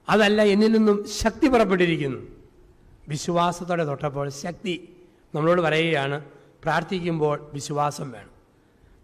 അതല്ല 0.10 0.42
എന്നിൽ 0.42 0.72
നിന്നും 0.72 1.06
ശക്തി 1.08 1.48
പുറപ്പെട്ടിരിക്കുന്നു. 1.48 2.28
വിശ്വാസത്തോടെ 3.08 3.84
തൊട്ടപ്പോൾ 3.84 4.30
ശക്തി 4.30 4.96
നമ്മളോട് 5.36 5.62
പറയുകയാണ് 5.62 6.26
പ്രാർത്ഥിക്കുമ്പോൾ 6.64 7.50
വിശ്വാസം 7.54 8.12
വേണം. 8.12 8.30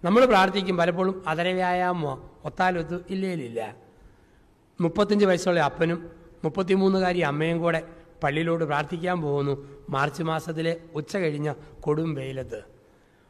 നമ്മൾ 0.03 0.25
പ്രാർത്ഥിക്കും 0.25 0.77
പലപ്പോഴും 0.77 1.23
അതര 1.27 1.51
വ്യായാമോ? 1.51 2.41
ഒത്താലൊത്ത് 2.45 2.99
ഇല്ലേലില്ല. 3.09 3.75
മുപ്പത്തഞ്ച് 4.81 5.25
വയസ്സുള്ള 5.25 5.59
അപ്പനും 5.59 6.09
മുപ്പത്തിമൂന്നുകാരി 6.43 7.19
അമ്മയും 7.19 7.59
കൂടെ 7.59 7.81
പള്ളിയിലോട്ട് 8.23 8.65
പ്രാർത്ഥിക്കാൻ 8.65 9.21
പോകുന്നു. 9.21 9.53
മാർച്ച് 9.89 10.23
മാസത്തിലെ 10.23 10.77
ഉച്ച 10.95 11.17
കഴിഞ്ഞ 11.17 11.53
കൊടും 11.81 12.13
വെയിലത്ത്. 12.13 12.59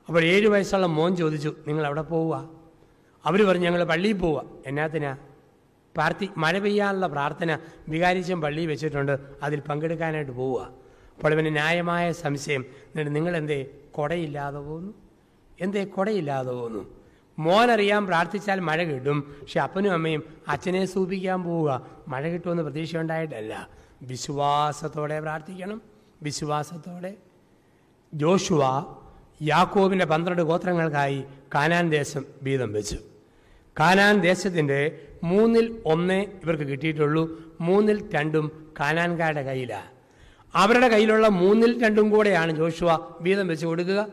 അപ്പോൾ 0.08 0.24
ഏഴ് 0.24 0.48
വയസ്സുള്ള 0.48 0.88
മോൻ 0.88 1.16
ചോദിച്ചു 1.16 1.56
നിങ്ങൾ 1.68 1.86
അവിടെ 1.86 2.02
പോവുക? 2.02 2.50
അവർ 3.26 3.48
പറഞ്ഞു 3.48 3.66
ഞങ്ങൾ 3.66 3.84
പള്ളിയിൽ 3.84 4.18
പോവുക. 4.18 4.44
എന്നാത്തിനാ? 4.66 5.18
പ്രാർത്ഥി 5.96 6.30
മഴ 6.38 6.60
പെയ്യാനുള്ള 6.60 7.08
പ്രാർത്ഥന 7.08 7.58
വികാരിച്ചും 7.90 8.42
പള്ളിയിൽ 8.42 8.68
വെച്ചിട്ടുണ്ട്. 8.68 9.20
അതിൽ 9.44 9.60
പങ്കെടുക്കാനായിട്ട് 9.60 10.32
പോവുക. 10.32 10.62
അപ്പോൾ 11.18 11.34
ഇവന് 11.34 11.46
ന്യായമായ 11.46 12.12
സംശയം 12.12 12.62
എന്നിട്ട് 12.62 13.16
നിങ്ങൾ 13.16 13.38
എന്തേ 13.38 13.66
കൊടയില്ലാതെ 13.92 14.60
പോകുന്നു 14.60 14.94
എന്തേ 15.62 15.84
കൊടയില്ലാതെ 15.84 16.52
പോകുന്നു 16.52 16.84
മോനറിയാൻ 17.40 18.06
പ്രാർത്ഥിച്ചാൽ 18.06 18.60
മഴ 18.60 18.84
കിട്ടും. 18.84 19.20
പക്ഷെ 19.42 19.60
അപ്പനും 19.60 19.92
അമ്മയും 19.92 20.24
അച്ഛനെ 20.48 20.86
സൂപിക്കാൻ 20.86 21.44
പോവുക. 21.44 21.88
മഴ 22.08 22.30
കിട്ടുമെന്ന് 22.30 22.64
പ്രതീക്ഷ 22.64 22.98
ഉണ്ടായിട്ടല്ല 22.98 23.70
വിശ്വാസത്തോടെ 24.04 25.20
പ്രാർത്ഥിക്കണം. 25.20 25.82
വിശ്വാസത്തോടെ. 26.24 27.13
ജോഷുവ 28.13 28.86
യാക്കോബിന്റെ 29.42 30.06
പന്ത്രണ്ട് 30.06 30.42
ഗോത്രങ്ങൾക്കായി 30.42 31.24
കാനാൻ 31.56 31.89
ദേശം 31.89 32.26
വീതം 32.44 32.74
വെച്ചു. 32.74 32.98
കാനാൻ 33.80 34.22
ദേശത്തിന്റെ 34.22 35.02
മൂന്നിൽ 35.24 35.82
ഒന്നേ 35.86 36.22
ഇവർക്ക് 36.44 36.63
കിട്ടിയിട്ടുള്ളൂ. 36.63 37.42
മൂന്നിൽ 37.62 38.10
രണ്ടും 38.13 38.74
കാനാൻകാരുടെ 38.80 39.42
കയ്യിലാണ് 39.42 39.94
അവരുടെ 40.56 40.88
കയ്യിലുള്ള 40.88 41.28
മൂന്നിൽ 41.28 41.84
രണ്ടും 41.84 42.10
കൂടെയാണ് 42.10 42.52
ജോഷുവ 42.52 43.13
വീതം 43.22 43.48
വെച്ച് 43.48 43.66
കൊടുക്കുക. 43.66 44.08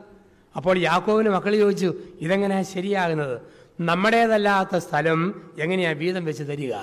അപ്പോൾ 0.57 0.79
യാക്കോവിന് 0.79 1.29
മക്കൾ 1.29 1.57
ചോദിച്ചു 1.57 1.94
ഇതെങ്ങനെയാണ് 2.20 2.64
ശരിയാകുന്നത്? 2.64 3.40
നമ്മുടേതല്ലാത്ത 3.81 4.76
സ്ഥലം 4.76 5.50
എങ്ങനെയാണ് 5.61 5.98
വീതം 5.98 6.24
വെച്ച് 6.24 6.42
തരിക? 6.42 6.74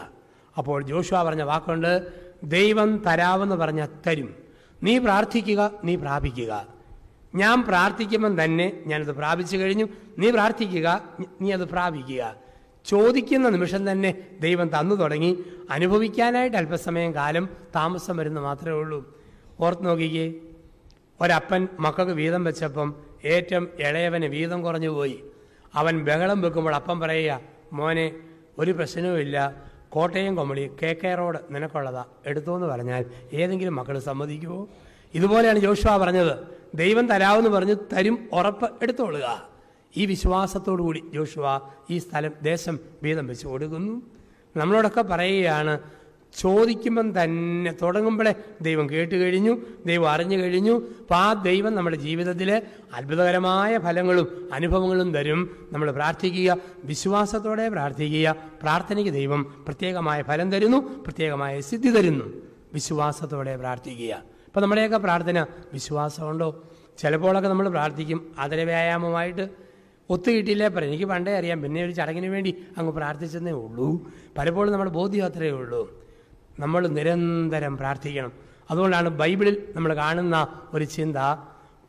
അപ്പോൾ 0.58 0.84
ജോഷുവ 0.84 1.24
പറഞ്ഞ 1.24 1.42
വാക്കുണ്ട് 1.42 2.27
ദൈവം 2.44 2.98
തരാമെന്ന് 2.98 3.56
പറഞ്ഞാൽ 3.56 3.88
തരും. 4.08 4.36
നീ 4.84 4.98
പ്രാർത്ഥിക്കുക 4.98 5.72
നീ 5.84 5.96
പ്രാപിക്കുക. 5.96 6.68
ഞാൻ 7.36 7.64
പ്രാർത്ഥിക്കുമ്പം 7.64 8.44
തന്നെ 8.44 8.84
ഞാനത് 8.88 9.12
പ്രാപിച്ചു 9.12 9.58
കഴിഞ്ഞു. 9.58 9.88
നീ 10.20 10.32
പ്രാർത്ഥിക്കുക 10.32 11.04
നീ 11.42 11.52
അത് 11.52 11.66
പ്രാപിക്കുക. 11.66 12.36
ചോദിക്കുന്ന 12.86 13.50
നിമിഷം 13.50 13.92
തന്നെ 13.92 14.16
ദൈവം 14.42 14.80
തന്നു 14.80 14.96
തുടങ്ങി. 14.96 15.44
അനുഭവിക്കാനായിട്ട് 15.72 16.58
അല്പസമയം 16.58 17.14
കാലം 17.14 17.50
താമസം 17.76 18.18
വരുന്ന 18.18 18.40
മാത്രമേ 18.40 18.76
ഉള്ളൂ. 18.76 19.22
ഓർത്ത് 19.60 19.86
നോക്കിക്കേ. 19.86 20.34
ഒരപ്പൻ 21.22 21.68
മക്കൾക്ക് 21.80 22.12
വീതം 22.12 22.44
വെച്ചപ്പം 22.44 22.96
ഏറ്റവും 23.26 23.68
ഇളയവന് 23.80 24.26
വീതം 24.26 24.62
കുറഞ്ഞു 24.62 24.90
പോയി. 24.90 25.24
അവൻ 25.76 26.04
ബഹളം 26.04 26.42
വെക്കുമ്പോൾ 26.42 26.76
അപ്പം 26.76 27.00
പറയുക 27.00 27.40
മോനെ 27.74 28.12
ഒരു 28.58 28.72
പ്രശ്നവുമില്ല. 28.72 29.67
Kottayam 29.90 30.36
Kumily 30.36 30.72
K 30.84 30.94
K 31.04 31.16
road 31.16 31.40
നിനക്കുള്ളതാ. 31.52 32.06
എടുത്തു 32.26 32.56
എന്ന് 32.56 32.68
പറഞ്ഞാൽ 32.68 33.06
ഏതെങ്കിലും 33.34 33.76
മക്കൾ 33.76 34.00
സമ്മതിക്കുമോ 34.00 34.68
ഇതുപോലെയാണ് 35.14 35.60
ജോഷുവ 35.60 35.98
പറഞ്ഞത്. 35.98 36.34
ദൈവം 36.76 37.08
തരാമെന്ന് 37.08 37.50
പറഞ്ഞ് 37.50 37.76
തരും 37.94 38.30
ഉറപ്പ് 38.34 38.70
എടുത്തോളുക. 38.82 39.50
ഈ 39.98 40.06
വിശ്വാസത്തോടു 40.06 40.82
കൂടി 40.82 41.04
ജോഷുവ 41.14 41.62
ഈ 41.90 41.98
സ്ഥലം 41.98 42.34
ദേശം 42.42 42.80
വീതം 43.04 43.28
വെച്ച് 43.28 43.48
കൊടുക്കുന്നു 43.48 44.02
നമ്മളോടൊക്കെ 44.58 45.02
പറയുകയാണ് 45.02 45.80
ചോദിക്കുമ്പം 46.38 47.24
തന്നെ 47.24 47.76
തുടങ്ങുമ്പോഴേ 47.82 48.34
ദൈവം 48.62 48.90
കേട്ട് 48.90 49.16
കഴിഞ്ഞു 49.16 49.58
ദൈവം 49.86 50.10
അറിഞ്ഞു 50.10 50.38
കഴിഞ്ഞു. 50.38 50.72
അപ്പം 50.72 51.16
ആ 51.16 51.34
ദൈവം 51.34 51.76
നമ്മുടെ 51.76 51.96
ജീവിതത്തിൽ 51.96 52.62
അത്ഭുതകരമായ 52.94 53.78
ഫലങ്ങളും 53.78 54.50
അനുഭവങ്ങളും 54.54 55.14
തരും. 55.14 55.68
നമ്മൾ 55.72 55.92
പ്രാർത്ഥിക്കുക 55.92 56.58
വിശ്വാസത്തോടെ 56.84 57.70
പ്രാർത്ഥിക്കുക. 57.70 58.36
പ്രാർത്ഥനയ്ക്ക് 58.62 59.14
ദൈവം 59.14 59.44
പ്രത്യേകമായ 59.68 60.22
ഫലം 60.22 60.52
തരുന്നു 60.52 60.78
പ്രത്യേകമായ 60.78 61.62
സിദ്ധി 61.62 61.90
തരുന്നു. 61.90 62.26
വിശ്വാസത്തോടെ 62.74 63.56
പ്രാർത്ഥിക്കുക. 63.56 64.14
അപ്പം 64.46 64.62
നമ്മുടെയൊക്കെ 64.62 64.98
പ്രാർത്ഥന 64.98 65.46
വിശ്വാസമുണ്ടോ? 65.74 66.64
ചിലപ്പോഴൊക്കെ 66.98 67.50
നമ്മൾ 67.50 67.70
പ്രാർത്ഥിക്കും 67.70 68.32
അതര 68.40 68.64
വ്യായാമമായിട്ട്. 68.64 69.50
ഒത്തുകിട്ടിയില്ലേ 70.10 70.68
പറയും 70.68 70.90
എനിക്ക് 70.90 71.06
പണ്ടേ 71.06 71.38
അറിയാം. 71.38 71.62
പിന്നെ 71.62 71.84
ഒരു 71.84 71.92
ചടങ്ങിന് 71.92 72.26
വേണ്ടി 72.26 72.58
അങ്ങ് 72.78 72.94
പ്രാർത്ഥിച്ചെന്നേ 72.94 73.52
ഉള്ളൂ. 73.52 74.08
പലപ്പോഴും 74.38 74.72
നമ്മുടെ 74.72 74.92
ബോധ്യം 74.92 75.26
അത്രയേ 75.26 75.52
ഉള്ളൂ. 75.52 76.07
നമ്മൾ 76.60 76.88
നിരന്തരം 76.88 77.78
പ്രാർത്ഥിക്കണം. 77.78 78.32
അതുകൊണ്ടാണ് 78.72 79.10
ബൈബിളിൽ 79.10 79.74
നമ്മൾ 79.76 79.96
കാണുന്ന 79.96 80.48
ഒരു 80.74 80.86
ചിന്ത 80.86 81.18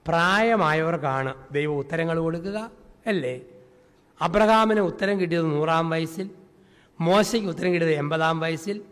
പ്രായമായവർക്കാണ് 0.08 1.34
ദൈവം 1.52 1.78
ഉത്തരങ്ങൾ 1.78 2.18
കൊടുക്കുക 2.18 2.70
അല്ലേ? 3.06 3.40
അബ്രഹാമിന് 4.22 4.80
ഉത്തരം 4.80 5.20
കിട്ടിയത് 5.20 5.44
നൂറാം 5.44 5.90
വയസ്സിൽ 5.90 6.30
മോശയ്ക്ക് 7.00 7.48
ഉത്തരം 7.48 7.72
കിട്ടിയത് 7.72 7.92
എൺപതാം 7.92 8.40
വയസ്സിൽ 8.40 8.82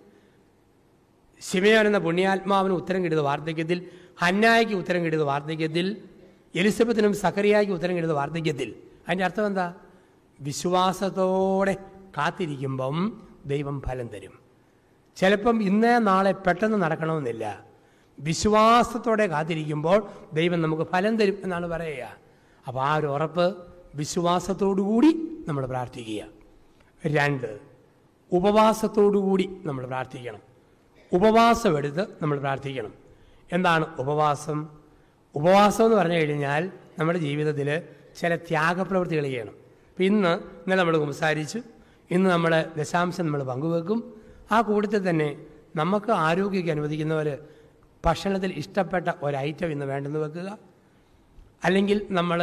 ശിമയോൻ 1.41 1.87
എന്ന 1.87 1.99
പുണ്യാത്മാവിന് 1.99 2.75
ഉത്തരം 2.75 3.05
കിട്ടിയത് 3.05 3.23
വാർദ്ധക്യത്തിൽ 3.23 3.91
ഹന്നായ്ക്ക് 4.19 4.73
ഉത്തരം 4.73 5.05
കിട്ടിയത് 5.05 5.25
വാർദ്ധക്യത്തിൽ 5.25 6.03
എലിസബത്തിനും 6.55 7.15
സക്കറിയായ്ക്ക് 7.15 7.73
ഉത്തരം 7.73 7.95
കിട്ടിയത് 7.97 8.12
വാർദ്ധക്യത്തിൽ. 8.12 8.77
അതിന്റെ 9.09 9.25
അർത്ഥം 9.25 9.47
എന്താ? 9.47 9.75
വിശ്വാസത്തോടെ 10.41 11.77
കാത്തിരിക്കുമ്പം 12.19 13.23
ദൈവം 13.47 13.81
ഫലം 13.81 14.09
തരും. 14.09 14.46
ചിലപ്പം 15.17 15.63
ഇന്നേ 15.63 15.99
നാളെ 15.99 16.33
പെട്ടെന്ന് 16.33 16.83
നടക്കണമെന്നില്ല. 16.83 17.65
വിശ്വാസത്തോടെ 18.21 19.27
കാത്തിരിക്കുമ്പോൾ 19.27 20.09
ദൈവം 20.33 20.63
നമുക്ക് 20.63 20.83
ഫലം 20.83 21.17
തരും 21.17 21.39
എന്നാണ് 21.43 21.67
പറയുക. 21.67 22.17
അപ്പോൾ 22.69 22.81
ആ 22.81 22.97
ഒരു 22.97 23.07
ഉറപ്പ് 23.07 23.57
വിശ്വാസത്തോടുകൂടി 23.95 25.39
നമ്മൾ 25.49 25.67
പ്രാർത്ഥിക്കുക. 25.67 26.25
രണ്ട് 27.07 27.59
ഉപവാസത്തോടുകൂടി 28.33 29.57
നമ്മൾ 29.64 29.87
പ്രാർത്ഥിക്കണം. 29.87 30.39
ഉപവാസം 31.12 31.79
എടുത്ത് 31.79 32.07
നമ്മൾ 32.23 32.39
പ്രാർത്ഥിക്കണം. 32.39 32.93
എന്താണ് 33.53 33.87
ഉപവാസം? 33.99 34.69
ഉപവാസം 35.35 35.85
എന്ന് 35.85 35.97
പറഞ്ഞു 35.97 36.14
കഴിഞ്ഞാൽ 36.14 36.71
നമ്മുടെ 36.99 37.19
ജീവിതത്തിൽ 37.19 37.83
ചില 38.21 38.37
ത്യാഗപ്രവൃത്തികൾ 38.37 39.23
ചെയ്യണം. 39.23 39.51
ഇപ്പം 39.51 40.05
ഇന്ന് 40.05 40.29
ഇന്നലെ 40.29 40.77
നമ്മൾ 40.77 41.05
സംസാരിച്ചു. 41.05 41.62
ഇന്ന് 42.11 42.31
നമ്മൾ 42.31 42.67
ദശാംശം 42.77 43.27
നമ്മൾ 43.27 43.43
പങ്കുവെക്കും. 43.43 44.16
ആ 44.51 44.59
കൂട്ടത്തിൽ 44.68 45.03
തന്നെ 45.09 45.28
നമുക്ക് 45.80 46.11
ആരോഗ്യമൊക്കെ 46.26 46.72
അനുവദിക്കുന്നവർ 46.76 47.28
ഭക്ഷണത്തിൽ 48.05 48.51
ഇഷ്ടപ്പെട്ട 48.61 49.09
ഒരു 49.26 49.36
ഐറ്റം 49.36 49.70
ഇന്ന് 49.74 49.86
വേണ്ടെന്ന് 49.90 50.20
വെക്കുക. 50.24 50.49
അല്ലെങ്കിൽ 51.66 51.99
നമ്മൾ 52.18 52.40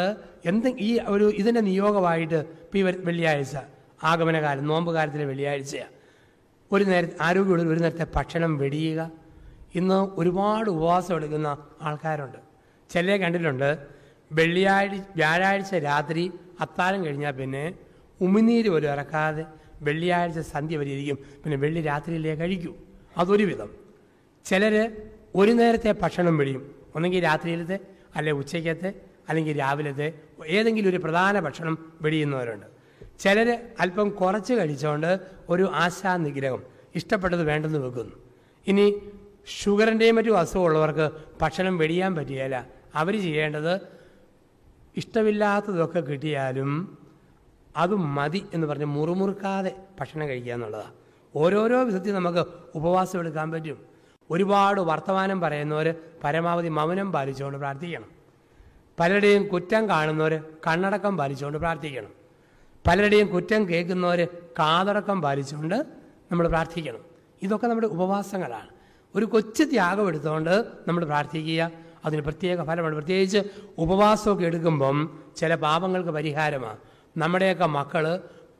എന്ത് 0.51 0.69
ഈ 0.87 0.89
ഒരു 1.13 1.25
ഇതിന്റെ 1.41 1.61
നിയോഗമായിട്ട് 1.69 2.39
ഇപ്പോൾ 2.63 2.79
ഈ 2.81 2.83
വെള്ളിയാഴ്ച 3.07 3.55
ആഗമനകാലം 4.11 4.65
നോമ്പ് 4.71 4.91
കാലത്തിലെ 4.95 5.25
വെള്ളിയാഴ്ചയാണ് 5.31 5.93
ഒരു 6.71 6.83
നേരത്തെ 6.91 7.15
ആരോഗ്യമുള്ള 7.27 7.63
ഒരു 7.73 7.81
നേരത്തെ 7.85 8.07
ഭക്ഷണം 8.15 8.51
വെടിയുക. 8.57 9.01
ഇന്ന് 9.79 9.99
ഒരുപാട് 10.21 10.67
ഉപവാസം 10.75 11.13
എടുക്കുന്ന 11.17 11.49
ആൾക്കാരുണ്ട്. 11.87 12.39
ചിലരെ 12.89 13.17
കണ്ടിട്ടുണ്ട് 13.23 13.69
വെള്ളിയാഴ്ച 14.31 14.99
വ്യാഴാഴ്ച 15.19 15.73
രാത്രി 15.89 16.23
അത്താഴം 16.63 16.99
കഴിഞ്ഞാൽ 17.05 17.33
പിന്നെ 17.41 17.65
ഉമിനീര് 18.21 18.69
പോലും 18.73 18.89
ഇറക്കാതെ 18.95 19.45
വെള്ളിയാഴ്ച 19.87 20.39
സന്ധ്യ 20.53 20.77
വരെ 20.81 20.91
ഇരിക്കും. 20.95 21.17
പിന്നെ 21.43 21.57
വെള്ളി 21.63 21.81
രാത്രിയിലേ 21.91 22.35
കഴിക്കൂ. 22.41 22.71
അതൊരു 23.21 23.45
വിധം 23.51 23.69
ചിലർ 24.45 24.75
ഒരു 25.35 25.51
നേരത്തെ 25.59 25.91
ഭക്ഷണം 26.03 26.35
വെളിയും. 26.41 26.63
ഒന്നെങ്കിൽ 26.95 27.21
രാത്രിയിലത്തെ 27.29 27.77
അല്ലെ 28.17 28.31
ഉച്ചയ്ക്കത്തെ 28.41 28.89
അല്ലെങ്കിൽ 29.29 29.53
രാവിലത്തെ 29.59 30.07
ഏതെങ്കിലും 30.57 30.89
ഒരു 30.89 30.99
പ്രധാന 31.03 31.39
ഭക്ഷണം 31.45 31.75
വെടിയുന്നവരുണ്ട് 32.01 32.67
ചിലർ 33.19 33.49
അല്പം 33.79 34.07
കുറച്ച് 34.09 34.53
കഴിച്ചുകൊണ്ട് 34.59 35.11
ഒരു 35.49 35.65
ആശാ 35.83 36.11
നിഗ്രഹം 36.17 36.61
ഇഷ്ടപ്പെട്ടത് 36.95 37.43
വേണ്ടെന്ന് 37.49 37.79
വെക്കുന്നു. 37.79 38.15
ഇനി 38.67 38.85
ഷുഗറിന്റെയും 39.59 40.15
മറ്റും 40.15 40.37
അസുഖമുള്ളവർക്ക് 40.39 41.05
ഭക്ഷണം 41.41 41.77
വെടിയാൻ 41.77 42.11
പറ്റുകയില്ല 42.15 42.57
അവർ 43.01 43.13
ചെയ്യേണ്ടത് 43.25 43.73
ഇഷ്ടമില്ലാത്തതൊക്കെ 45.01 45.99
കിട്ടിയാലും 45.99 46.71
അത് 47.77 47.95
മതി 47.95 48.45
എന്ന് 48.53 48.67
പറഞ്ഞ് 48.67 48.85
മുറുമുറുക്കാതെ 48.85 49.75
ഭക്ഷണം 49.99 50.27
കഴിക്കുക 50.27 50.53
എന്നുള്ളതാണ് 50.53 50.93
ഓരോരോ 51.35 51.83
വിധത്തിൽ 51.83 52.13
നമുക്ക് 52.13 52.45
ഉപവാസം 52.75 53.19
എടുക്കാൻ 53.19 53.51
പറ്റും. 53.51 53.77
ഒരുപാട് 54.31 54.81
വർത്തമാനം 54.81 55.41
പറയുന്നവർ 55.41 55.95
പരമാവധി 56.23 56.67
മൗനം 56.67 57.11
പാലിച്ചുകൊണ്ട് 57.11 57.57
പ്രാർത്ഥിക്കണം. 57.57 58.09
പലരുടെയും 58.99 59.47
കുറ്റം 59.47 59.89
കാണുന്നവർ 59.89 60.43
കണ്ണടക്കം 60.67 61.17
പാലിച്ചുകൊണ്ട് 61.17 61.57
പ്രാർത്ഥിക്കണം. 61.57 62.11
പലരുടെയും 62.87 63.27
കുറ്റം 63.27 63.69
കേൾക്കുന്നവർ 63.69 64.27
കാതടക്കം 64.59 65.21
പാലിച്ചുകൊണ്ട് 65.21 65.75
നമ്മൾ 66.31 66.47
പ്രാർത്ഥിക്കണം. 66.47 66.99
ഇതൊക്കെ 67.41 67.67
നമ്മുടെ 67.67 67.87
ഉപവാസങ്ങളാണ്. 67.87 68.67
ഒരു 69.15 69.25
കൊച്ചു 69.25 69.63
ത്യാഗം 69.63 70.07
എടുത്തുകൊണ്ട് 70.07 70.65
നമ്മൾ 70.87 71.05
പ്രാർത്ഥിക്കുക. 71.05 71.71
അതിന് 72.05 72.21
പ്രത്യേക 72.21 72.63
ഫലമാണ്. 72.63 72.95
പ്രത്യേകിച്ച് 72.95 73.37
ഉപവാസമൊക്കെ 73.77 74.43
എടുക്കുമ്പം 74.43 75.19
ചില 75.37 75.55
പാപങ്ങൾക്ക് 75.55 76.09
പരിഹാരമാണ് 76.09 76.92
നമ്മുടെയൊക്കെ 77.17 77.67
മക്കൾ 77.77 78.05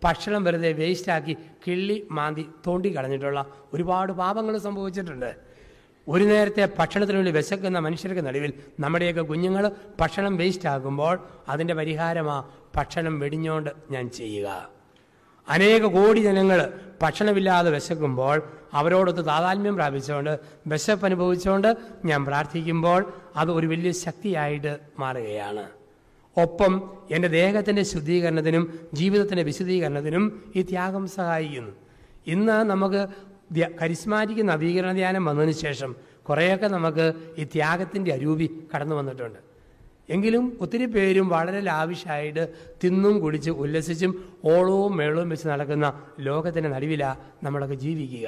ഭക്ഷണം 0.04 0.44
വെറുതെ 0.44 0.72
വേസ്റ്റാക്കി 0.72 1.34
കിള്ളി 1.68 2.08
മാന്തി 2.12 2.44
തോണ്ടി 2.68 2.90
കളഞ്ഞിട്ടുള്ള 2.96 3.42
ഒരുപാട് 3.74 4.12
പാപങ്ങൾ 4.12 4.58
സംഭവിച്ചിട്ടുണ്ട്. 4.58 5.32
ഒരു 6.08 6.24
നേരത്തെ 6.24 6.64
ഭക്ഷണത്തിന് 6.80 7.18
വേണ്ടി 7.18 7.32
വിശക്കുന്ന 7.32 7.80
മനുഷ്യർക്ക് 7.80 8.24
നടുവിൽ 8.26 8.54
നമ്മുടെയൊക്കെ 8.80 9.22
കുഞ്ഞുങ്ങൾ 9.22 9.66
ഭക്ഷണം 10.00 10.38
വേസ്റ്റ് 10.38 10.70
ആകുമ്പോൾ 10.70 11.16
അതിന്റെ 11.50 11.74
പരിഹാരമാ 11.74 12.38
ഭക്ഷണം 12.76 13.20
വെടിഞ്ഞോണ്ട് 13.20 13.72
ഞാൻ 13.92 14.10
ചെയ്യുക. 14.10 14.48
അനേക 15.48 15.84
കോടി 15.96 16.20
ജനങ്ങൾ 16.22 16.60
ഭക്ഷണമില്ലാതെ 17.02 17.72
വിശക്കുമ്പോൾ 17.72 18.38
അവരോടൊത്ത് 18.74 19.24
താതാത്മ്യം 19.26 19.76
പ്രാപിച്ചുകൊണ്ട് 19.76 20.34
വിശപ്പ് 20.68 21.06
അനുഭവിച്ചുകൊണ്ട് 21.06 21.70
ഞാൻ 22.06 22.26
പ്രാർത്ഥിക്കുമ്പോൾ 22.26 23.00
അത് 23.36 23.52
ഒരു 23.52 23.68
വലിയ 23.68 23.92
ശക്തിയായിട്ട് 24.06 24.74
മാറുകയാണ്. 25.00 25.66
ഒപ്പം 26.38 26.74
എന്റെ 27.12 27.28
ദേഹത്തിന്റെ 27.28 27.84
ശുദ്ധീകരണത്തിനും 27.84 28.80
ജീവിതത്തിന്റെ 28.94 29.44
വിശുദ്ധീകരണത്തിനും 29.44 30.52
ഈ 30.56 30.62
ത്യാഗം 30.62 31.08
സഹായിക്കുന്നു. 31.08 31.72
ഇന്ന് 32.28 32.52
നമുക്ക് 32.52 33.02
കരിസ്മാറ്റിക് 33.82 34.50
നവീകരണ 34.50 34.92
ധ്യാനം 34.94 35.26
വന്നതിന് 35.26 35.52
ശേഷം 35.52 35.96
കുറേയൊക്കെ 36.30 36.68
നമുക്ക് 36.68 37.06
ഈ 37.38 37.44
ത്യാഗത്തിന്റെ 37.44 38.12
അരൂപി 38.14 38.68
കടന്നു 38.76 38.96
വന്നിട്ടുണ്ട്. 38.96 39.40
എങ്കിലും 40.10 40.58
ഒത്തിരി 40.62 40.86
പേരും 40.86 41.30
വളരെ 41.30 41.60
ലാവിഷായിട്ട് 41.62 42.44
തിന്നും 42.84 43.20
കുടിച്ച് 43.20 43.52
ഉല്ലസിച്ചും 43.52 44.12
ഓളവും 44.46 44.98
മേളവും 44.98 45.30
വെച്ച് 45.30 45.48
നടക്കുന്ന 45.48 45.86
ലോകത്തിന്റെ 46.20 46.70
നടുവിലാണ് 46.70 47.18
നമ്മളൊക്കെ 47.44 47.76
ജീവിക്കുക. 47.76 48.28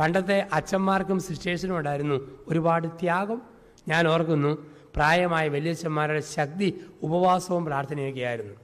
പണ്ടത്തെ 0.00 0.48
അച്ഛന്മാർക്കും 0.52 1.18
സിസ്റ്റേഴ്സിനും 1.20 1.78
ഉണ്ടായിരുന്നു 1.78 2.16
ഒരുപാട് 2.48 2.88
ത്യാഗം. 3.00 3.40
ഞാൻ 3.88 4.08
ഓർക്കുന്നു 4.08 4.52
പ്രായമായ 4.96 5.48
വലിയച്ഛന്മാരുടെ 5.48 6.20
ശക്തി 6.20 6.68
ഉപവാസവും 7.02 7.64
പ്രാർത്ഥനയൊക്കെയായിരുന്നു. 7.64 8.54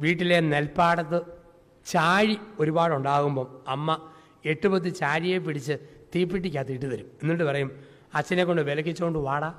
വീട്ടിലെ 0.00 0.40
നെൽപ്പാടത്ത് 0.40 1.20
ചാഴി 1.86 2.36
ഒരുപാടുണ്ടാകുമ്പം 2.60 3.48
അമ്മ 3.68 3.98
എട്ടുപത്ത് 4.44 4.94
ചാരിയെ 4.94 5.38
പിടിച്ച് 5.38 5.72
തീപ്പെട്ടിക്കകത്ത് 6.14 6.72
ഇട്ട് 6.72 6.86
തരും. 6.92 7.08
എന്നിട്ട് 7.22 7.44
പറയും 7.44 7.70
അച്ഛനെ 8.14 8.44
കൊണ്ട് 8.44 8.62
വിലക്കിച്ചുകൊണ്ട് 8.62 9.18
വാടാ. 9.18 9.54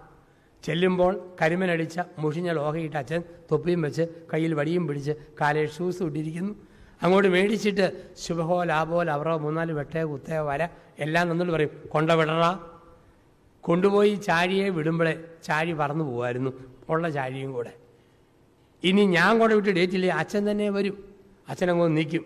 ചെല്ലുമ്പോൾ 0.64 1.14
കരിമനടിച്ച 1.42 2.00
മുഷിഞ്ഞ 2.20 2.52
ലോഹയിട്ട് 2.52 2.98
അച്ഛൻ 2.98 3.24
തൊപ്പിയും 3.52 3.82
വെച്ച് 3.82 4.04
കയ്യിൽ 4.34 4.54
വടിയും 4.54 4.88
പിടിച്ച് 4.88 5.12
കാലിൽ 5.42 5.68
ഷൂസ് 5.70 6.04
ഇട്ടിരിക്കുന്നു. 6.04 6.54
അങ്ങോട്ട് 7.02 7.30
മേടിച്ചിട്ട് 7.30 8.16
ശുഭഹോ 8.18 8.64
ലാഭോ 8.64 9.04
ലവറോ 9.04 9.38
മൂന്നാൽ 9.38 9.72
വെട്ടയോ 9.72 10.06
കുത്തയോ 10.08 10.44
വര 10.44 10.68
എല്ലാം 11.00 11.30
നിന്നിട്ട് 11.30 11.54
പറയും 11.54 11.70
കൊണ്ട 11.90 12.12
വിടറാ 12.12 12.60
കൊണ്ടുപോയി 13.68 14.16
ചാഴിയെ 14.28 14.70
വിടുമ്പോഴേ 14.70 15.14
ചാരി 15.44 15.74
പറന്നു 15.74 16.04
പോകുമായിരുന്നു 16.04 16.52
ഉള്ള 16.90 17.10
ചാഴിയും 17.10 17.52
കൂടെ. 17.54 17.74
ഇനി 18.84 19.06
ഞാൻ 19.18 19.40
കൂടെ 19.40 19.54
വിട്ട് 19.56 19.70
ഡേറ്റില്ലേ 19.70 20.10
അച്ഛൻ 20.10 20.52
തന്നെ 20.52 20.70
വരും. 20.70 20.98
അച്ഛനങ്ങ് 21.50 21.98
നിൽക്കും. 21.98 22.26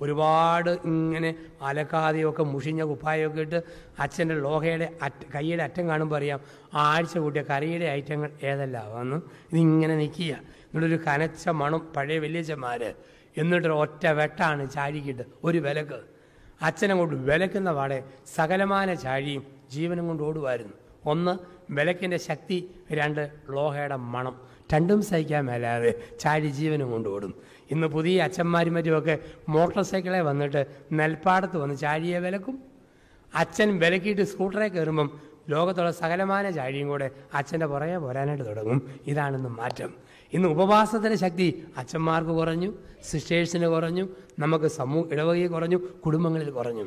ഒരുപാട് 0.00 0.70
ഇങ്ങനെ 0.70 1.34
അലക്കാതെയൊക്കെ 1.62 2.42
മുഷിഞ്ഞ 2.42 2.82
കുപ്പായൊക്കെ 2.82 3.40
ഇട്ട് 3.40 3.62
അച്ഛന്റെ 3.98 4.34
ലോഹയുടെ 4.34 4.88
അറ്റ 5.02 5.20
കൈയുടെ 5.34 5.62
അറ്റം 5.62 5.88
കാണുമ്പോൾ 5.88 6.16
അറിയാം. 6.16 6.40
ആഴ്ച 6.74 7.18
കൂട്ടിയ 7.18 7.42
കറിയുടെ 7.50 7.84
ഐറ്റങ്ങൾ 7.84 8.30
ഏതെല്ലാം 8.42 8.86
വന്നു 8.94 9.16
ഇതിങ്ങനെ 9.52 9.96
നിൽക്കുക 9.96 10.32
എന്നിട്ടൊരു 10.66 10.98
കനച്ച 11.06 11.48
മണം 11.48 11.82
പഴയ 11.96 12.18
വലിയച്ഛന്മാർ 12.18 12.82
എന്നിട്ടൊരു 13.36 13.72
ഒറ്റ 13.72 14.06
വെട്ടാണ് 14.06 14.70
ചാഴിക്കിട്ട് 14.70 15.22
ഒരു 15.44 15.58
വിലക്ക്. 15.58 16.00
അച്ഛനങ്ങോട്ട് 16.62 17.14
വിലക്കുന്ന 17.14 17.72
പാടെ 17.72 18.04
സകലമാന 18.36 18.94
ചാഴിയും 18.94 19.53
ജീവനും 19.74 20.04
കൊണ്ട് 20.08 20.22
ഓടുമായിരുന്നു 20.22 20.74
ഒന്ന് 21.06 21.32
വിലക്കിന്റെ 21.72 22.18
ശക്തി 22.28 22.56
രണ്ട് 22.92 23.22
ലോഹയുടെ 23.50 23.96
മണം. 24.14 24.34
രണ്ടും 24.72 25.00
സഹിക്കാൻ 25.02 25.42
മേലാതെ 25.44 25.90
ചാഴി 26.20 26.48
ജീവനും 26.58 26.88
കൊണ്ട് 26.90 27.08
ഓടും. 27.08 27.32
ഇന്ന് 27.70 27.86
പുതിയ 27.86 28.22
അച്ഛന്മാരും 28.22 28.74
മറ്റുമൊക്കെ 28.74 29.14
മോട്ടോർ 29.48 29.82
സൈക്കിളെ 29.90 30.20
വന്നിട്ട് 30.28 30.60
നെൽപ്പാടത്ത് 30.92 31.56
വന്ന് 31.56 31.76
ചാഴിയെ 31.76 32.18
വിലക്കും 32.18 32.56
അച്ഛൻ 33.34 33.68
വിലക്കിയിട്ട് 33.78 34.22
സ്കൂട്ടറെ 34.22 34.68
കയറുമ്പം 34.68 35.08
ലോകത്തുള്ള 35.48 35.90
സകലമാന 36.02 36.50
ചാഴിയും 36.50 36.88
കൂടെ 36.88 37.06
അച്ഛന്റെ 37.34 37.66
പുറകെ 37.72 37.96
പോരാനായിട്ട് 38.04 38.46
തുടങ്ങും. 38.50 38.80
ഇതാണിന്ന് 39.06 39.50
മാറ്റം. 39.60 39.90
ഇന്ന് 40.32 40.48
ഉപവാസത്തിന്റെ 40.48 41.16
ശക്തി 41.16 41.46
അച്ഛന്മാർക്ക് 41.76 42.30
കുറഞ്ഞു 42.30 42.70
സിസ്റ്റേഴ്സിന് 43.10 43.66
കുറഞ്ഞു 43.66 44.04
നമുക്ക് 44.38 44.68
സമൂഹ 44.78 45.04
ഇടവകയിൽ 45.12 45.48
കുറഞ്ഞു 45.48 45.78
കുടുംബങ്ങളിൽ 46.06 46.50
കുറഞ്ഞു. 46.50 46.86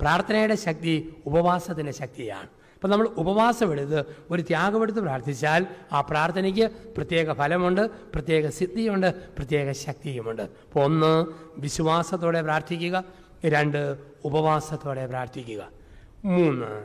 പ്രാർത്ഥനയുടെ 0.00 0.54
ശക്തി 0.54 1.22
ഉപവാസത്തിന്റെ 1.26 1.92
ശക്തിയാണ്. 1.92 2.48
അപ്പം 2.74 2.90
നമ്മൾ 2.90 3.06
ഉപവാസം 3.06 3.28
ഉപവാസമെടുത്ത് 3.28 4.04
ഒരു 4.30 4.42
ത്യാഗമെടുത്ത് 4.42 5.00
പ്രാർത്ഥിച്ചാൽ 5.00 5.66
ആ 5.92 6.00
പ്രാർത്ഥനയ്ക്ക് 6.00 6.70
പ്രത്യേക 6.96 7.32
ഫലമുണ്ട് 7.32 7.90
പ്രത്യേക 7.90 8.48
സിദ്ധിയുണ്ട് 8.48 9.28
പ്രത്യേക 9.36 9.72
ശക്തിയുമുണ്ട്. 9.72 10.42
അപ്പോൾ 10.42 10.84
ഒന്ന് 10.84 11.26
വിശ്വാസത്തോടെ 11.60 12.42
പ്രാർത്ഥിക്കുക. 12.42 13.04
രണ്ട് 13.46 13.98
ഉപവാസത്തോടെ 14.24 15.06
പ്രാർത്ഥിക്കുക. 15.06 15.68
മൂന്ന് 16.24 16.84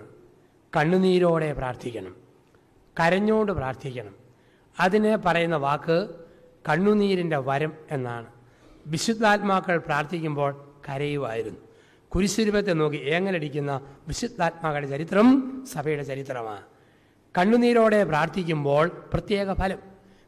കണ്ണുനീരോടെ 0.75 1.53
പ്രാർത്ഥിക്കണം. 1.53 2.15
കരഞ്ഞോണ്ട് 2.99 3.51
പ്രാർത്ഥിക്കണം. 3.51 4.15
അതിന് 4.79 5.17
പറയുന്ന 5.25 5.55
വാക്ക് 5.55 6.09
കണ്ണുനീരിന്റെ 6.69 7.37
വരം 7.37 7.73
എന്നാണ്. 7.91 8.25
വിശുദ്ധാത്മാക്കൾ 8.87 9.77
പ്രാർത്ഥിക്കുമ്പോൾ 9.77 10.69
കരയുമായിരുന്നു 10.89 11.72
കുരിശുരൂപത്തെ 12.15 12.73
നോക്കി 12.73 12.97
ഏങ്ങലടിക്കുന്ന 12.97 13.81
വിശുദ്ധാത്മാക്കളുടെ 14.07 14.87
ചരിത്രം 14.87 15.27
സഭയുടെ 15.73 16.03
ചരിത്രമാണ്. 16.03 16.61
കണ്ണുനീരോടെ 17.37 18.03
പ്രാർത്ഥിക്കുമ്പോൾ 18.03 18.87
പ്രത്യേക 19.13 19.53
ഫലം. 19.53 19.77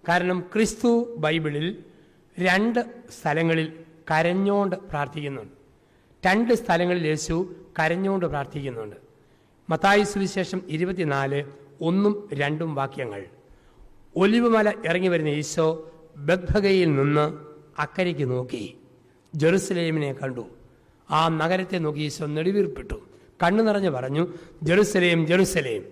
കാരണം 0.09 0.39
ക്രിസ്തു 0.53 1.15
ബൈബിളിൽ 1.17 1.83
രണ്ട് 2.39 2.79
സ്ഥലങ്ങളിൽ 3.21 3.73
കരഞ്ഞോണ്ട് 4.11 4.75
പ്രാർത്ഥിക്കുന്നുണ്ട്. 4.75 5.53
രണ്ട് 6.25 6.53
സ്ഥലങ്ങളിൽ 6.53 7.07
യേശു 7.07 7.55
കരഞ്ഞുകൊണ്ട് 7.79 8.25
പ്രാർത്ഥിക്കുന്നുണ്ട്. 8.25 8.95
മത്തായി 9.69 10.03
സുവിശേഷം 10.03 10.61
ഇരുപത്തിനാല് 10.69 11.43
ഒന്നും 11.81 12.29
രണ്ടും 12.33 12.75
വാക്യങ്ങൾ. 12.75 13.25
ഒലിവുമല 14.15 14.69
ഇറങ്ങി 14.85 15.07
വരുന്ന 15.07 15.29
ഈശോ 15.29 15.91
ബദ്ഭഗയിൽ 16.17 16.95
നിന്ന് 16.95 17.37
അക്കരയ്ക്ക് 17.81 18.31
നോക്കി. 18.31 18.77
ജെറുസലേമിനെ 19.35 20.13
കണ്ടു. 20.13 20.54
ആ 21.11 21.29
നഗരത്തെ 21.29 21.77
നോക്കി 21.77 21.99
ഈശോ 21.99 22.25
നെടുവീർപ്പിട്ടു. 22.25 22.95
കണ്ണു 23.43 23.63
നിറഞ്ഞു 23.63 23.89
പറഞ്ഞു 23.89 24.27
ജെറുസലേം 24.63 25.27
ജെറുസലേം 25.27 25.83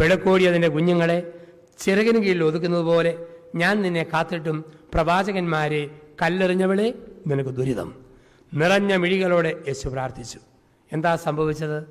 പിഴക്കോടി 0.00 0.44
അതിന്റെ 0.44 0.68
കുഞ്ഞുങ്ങളെ 0.68 1.32
ചിറകിന് 1.78 2.18
കീഴിൽ 2.18 2.44
ഒതുക്കുന്നത് 2.44 2.82
പോലെ 2.82 3.18
ഞാൻ 3.54 3.82
നിന്നെ 3.82 4.02
കാത്തിട്ടും 4.02 4.64
പ്രവാചകന്മാരെ 4.94 5.90
കല്ലെറിഞ്ഞവളെ 6.22 6.94
നിനക്ക് 7.26 7.50
ദുരിതം. 7.50 7.94
നിറഞ്ഞ 8.54 8.96
മിഴികളോടെ 8.96 9.60
യേശു 9.68 9.88
പ്രാർത്ഥിച്ചു. 9.88 10.38
എന്താ 10.92 11.16
സംഭവിച്ചത്? 11.16 11.84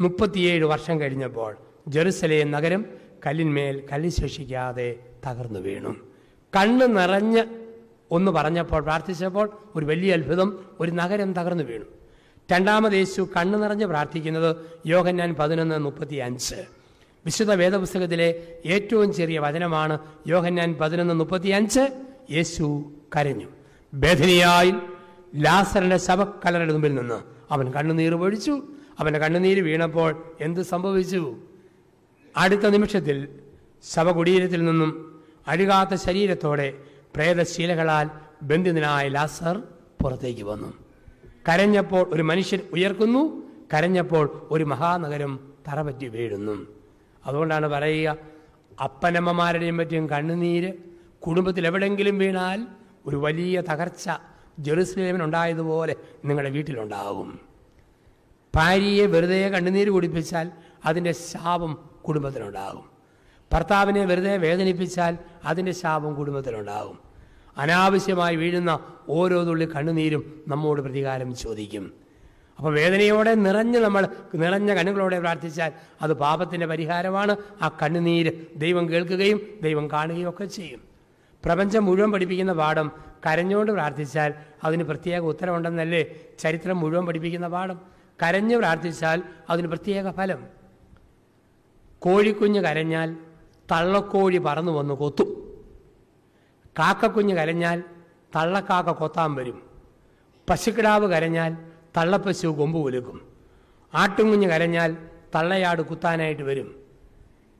മുപ്പത്തിയേഴ് 0.00 0.64
വർഷം 0.64 1.00
കഴിഞ്ഞപ്പോൾ 1.00 1.56
ജെറുസലേം 1.88 2.50
നഗരം 2.50 2.86
കല്ലിന്മേൽ 3.26 3.82
കല്ല് 3.92 4.08
ശേഷിക്കാതെ 4.08 4.96
തകർന്നു 5.26 5.60
വീണു. 5.60 5.96
കണ്ണ് 6.56 6.96
നിറഞ്ഞ് 6.96 7.44
ഒന്ന് 8.10 8.30
പറഞ്ഞപ്പോൾ 8.30 8.82
പ്രാർത്ഥിച്ചപ്പോൾ 8.82 9.50
ഒരു 9.76 9.84
വലിയ 9.86 10.12
അത്ഭുതം 10.12 10.48
ഒരു 10.80 10.90
നഗരം 10.90 11.32
തകർന്നു 11.32 11.64
വീണു. 11.64 11.84
രണ്ടാമത് 12.52 12.92
യേശു 12.92 13.28
കണ്ണു 13.36 13.58
നിറഞ്ഞ് 13.58 13.86
പ്രാർത്ഥിക്കുന്നത് 13.86 14.56
യോഹന്നാൻ 14.86 15.34
പതിനൊന്ന് 15.34 15.78
മുപ്പത്തി 15.78 16.16
അഞ്ച് 16.16 16.54
വിശുദ്ധ 17.26 17.52
വേദപുസ്തകത്തിലെ 17.54 18.28
ഏറ്റവും 18.66 19.12
ചെറിയ 19.12 19.38
വചനമാണ് 19.38 19.98
യോഹന്നാൻ 20.26 20.74
പതിനൊന്ന് 20.80 21.14
മുപ്പത്തി 21.14 21.48
അഞ്ച് 21.48 21.84
യേശു 22.30 22.92
കരഞ്ഞു. 23.16 23.48
ബേധനിയായി 23.94 24.72
ലാസറിന്റെ 25.34 25.96
ശവക്കലരുടെ 25.96 26.72
മുമ്പിൽ 26.72 26.94
നിന്ന് 26.94 27.18
അവൻ 27.50 27.72
കണ്ണുനീർ 27.72 28.14
പൊഴിച്ചു. 28.14 28.62
അവന്റെ 28.98 29.18
കണ്ണുനീര് 29.18 29.60
വീണപ്പോൾ 29.60 30.22
എന്ത് 30.40 30.60
സംഭവിച്ചു? 30.60 31.36
അടുത്ത 32.36 32.66
നിമിഷത്തിൽ 32.66 33.28
ശവകുടീരത്തിൽ 33.94 34.64
നിന്നും 34.64 34.90
അഴുകാത്ത 35.48 35.94
ശരീരത്തോടെ 35.94 36.74
പ്രേതശീലകളാൽ 37.18 38.10
ബന്ധിതനായ 38.42 39.08
ലാസർ 39.08 39.62
പുറത്തേക്ക് 40.02 40.42
വന്നു. 40.42 40.74
കരഞ്ഞപ്പോൾ 41.48 42.14
ഒരു 42.14 42.22
മനുഷ്യൻ 42.22 42.60
ഉയർക്കുന്നു 42.72 43.22
കരഞ്ഞപ്പോൾ 43.74 44.48
ഒരു 44.50 44.64
മഹാനഗരം 44.64 45.32
തറപറ്റി 45.68 46.06
വീഴുന്നു. 46.08 46.66
അതുകൊണ്ടാണ് 47.26 47.66
പറയുക 47.66 48.16
അപ്പനമ്മമാരുടെയും 48.82 49.76
പറ്റിയും 49.76 50.08
കണ്ണുനീര് 50.08 50.72
കുടുംബത്തിൽ 51.26 51.66
എവിടെങ്കിലും 51.66 52.18
വീണാൽ 52.18 52.66
ഒരു 53.06 53.16
വലിയ 53.16 53.60
തകർച്ച 53.60 54.10
ജെറുസലേമിനുണ്ടായതുപോലെ 54.58 55.96
നിങ്ങളുടെ 56.24 56.50
വീട്ടിലുണ്ടാകും 56.50 57.40
ഭാര്യയെ 58.54 59.06
വെറുതെ 59.06 59.48
കണ്ണുനീര് 59.48 59.90
കുടിപ്പിച്ചാൽ 59.90 60.50
അതിന്റെ 60.84 61.12
ശാപം 61.12 61.78
കുടുംബത്തിലുണ്ടാകും. 62.08 62.84
ഭർത്താവിനെ 63.52 64.04
വെറുതെ 64.04 64.36
വേദനിപ്പിച്ചാൽ 64.36 65.18
അതിന്റെ 65.44 65.72
ശാപം 65.72 66.14
കുടുംബത്തിലുണ്ടാകും. 66.14 67.07
അനാവശ്യമായി 67.58 68.36
വീഴുന്ന 68.36 68.80
ഓരോ 69.08 69.44
തുള്ളി 69.44 69.66
കണ്ണുനീരും 69.76 70.44
നമ്മോട് 70.48 70.80
പ്രതികാരം 70.80 71.36
ചോദിക്കും. 71.36 71.92
അപ്പോൾ 72.56 72.74
വേദനയോടെ 72.74 73.34
നിറഞ്ഞ് 73.34 73.78
നമ്മൾ 73.78 74.08
നിറഞ്ഞ 74.34 74.74
കണ്ണുകളോടെ 74.74 75.20
പ്രാർത്ഥിച്ചാൽ 75.20 75.72
അത് 76.02 76.12
പാപത്തിന്റെ 76.12 76.66
പരിഹാരമാണ്. 76.66 77.36
ആ 77.62 77.68
കണ്ണുനീര് 77.82 78.32
ദൈവം 78.56 78.90
കേൾക്കുകയും 78.90 79.40
ദൈവം 79.62 79.90
കാണുകയും 79.90 80.28
ഒക്കെ 80.28 80.44
ചെയ്യും. 80.44 80.80
പ്രപഞ്ചം 81.44 81.84
മുഴുവൻ 81.84 82.12
പഠിപ്പിക്കുന്ന 82.12 82.52
പാഠം 82.52 82.92
കരഞ്ഞുകൊണ്ട് 83.26 83.72
പ്രാർത്ഥിച്ചാൽ 83.72 84.34
അതിന് 84.64 84.84
പ്രത്യേക 84.84 85.20
ഉത്തരവുണ്ടെന്നല്ലേ 85.20 86.14
ചരിത്രം 86.38 86.80
മുഴുവൻ 86.80 87.06
പഠിപ്പിക്കുന്ന 87.06 87.48
പാഠം? 87.48 87.80
കരഞ്ഞ് 88.22 88.56
പ്രാർത്ഥിച്ചാൽ 88.56 89.22
അതിന് 89.50 89.68
പ്രത്യേക 89.68 90.10
ഫലം. 90.10 90.46
കോഴിക്കുഞ്ഞ് 91.98 92.60
കരഞ്ഞാൽ 92.60 93.16
തള്ളക്കോഴി 93.72 94.38
പറന്നു 94.38 94.72
വന്ന് 94.72 94.94
കൊത്തും. 94.94 95.47
കാക്കക്കുഞ്ഞ് 96.78 97.34
കരഞ്ഞാൽ 97.36 97.82
തള്ളക്കാക്ക 98.34 98.90
കൊത്താൻ 98.90 99.34
വരും. 99.34 99.62
പശുക്കിടാവ് 100.48 101.06
കരഞ്ഞാൽ 101.12 101.52
തള്ളപ്പശു 101.96 102.48
കൊമ്പ് 102.48 102.78
കുലുക്കും 102.82 103.18
ആട്ടുംകുഞ്ഞ് 103.94 104.48
കരഞ്ഞാൽ 104.48 104.90
തള്ളയാട് 105.34 105.82
കുത്താനായിട്ട് 105.82 106.42
വരും. 106.42 106.68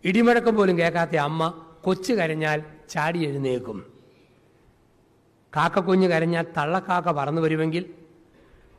ഇടിമുഴക്കം 0.05 0.57
പോലും 0.57 0.79
കേൾക്കാത്ത 0.79 1.17
അമ്മ 1.17 1.43
കൊച്ചു 1.85 2.13
കരഞ്ഞാൽ 2.13 2.59
ചാടി 2.91 3.19
എഴുന്നേക്കും 3.19 3.79
കാക്കക്കുഞ്ഞ് 5.57 6.09
കരഞ്ഞാൽ 6.09 6.47
തള്ളക്കാക്ക 6.57 7.09
പറന്നു 7.11 7.41
വരുമെങ്കിൽ 7.41 7.85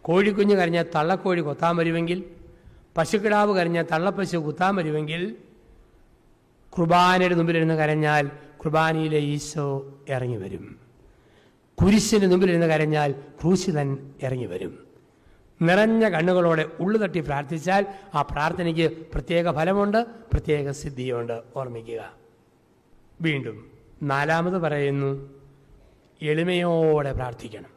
കോഴിക്കുഞ്ഞ് 0.06 0.56
കരഞ്ഞാൽ 0.56 0.86
തള്ളക്കോഴി 0.96 1.42
കൊത്താൻ 1.42 1.78
വരുമെങ്കിൽ 1.78 2.20
പശുക്കിടാവ് 2.98 3.52
കരഞ്ഞാൽ 3.58 3.86
തള്ളപ്പശു 3.92 4.38
കുത്താൻ 4.38 4.76
വരുമെങ്കിൽ 4.76 5.22
കുർബാനയുടെ 6.74 7.36
മുമ്പിലിരുന്ന് 7.36 7.76
കരഞ്ഞാൽ 7.76 8.26
കുർബാനയിലെ 8.60 9.18
ഈശോ 9.18 9.98
ഇറങ്ങി 10.10 10.38
വരും 10.38 10.80
കുരിശിന് 11.84 12.28
മുമ്പിലിരുന്ന് 12.28 12.68
കരഞ്ഞാൽ 12.68 13.12
ക്രൂശിതൻ 13.12 14.14
ഇറങ്ങി 14.24 14.46
വരും 14.46 14.80
നിറഞ്ഞ 15.62 16.10
കണ്ണുകളോടെ 16.10 16.66
ഉള്ളു 16.80 17.00
തട്ടി 17.00 17.20
പ്രാർത്ഥിച്ചാൽ 17.20 17.86
ആ 18.16 18.22
പ്രാർത്ഥനയ്ക്ക് 18.22 18.92
പ്രത്യേക 19.14 19.52
ഫലമുണ്ട് 19.52 19.98
പ്രത്യേക 20.34 20.72
സിദ്ധിയുണ്ട്. 20.72 21.42
ഓർമ്മിക്കുക. 21.56 22.14
വീണ്ടും 23.22 23.72
നാലാമത് 24.04 24.58
പറയുന്നു 24.60 25.30
എളിമയോടെ 26.22 27.12
പ്രാർത്ഥിക്കണം. 27.14 27.70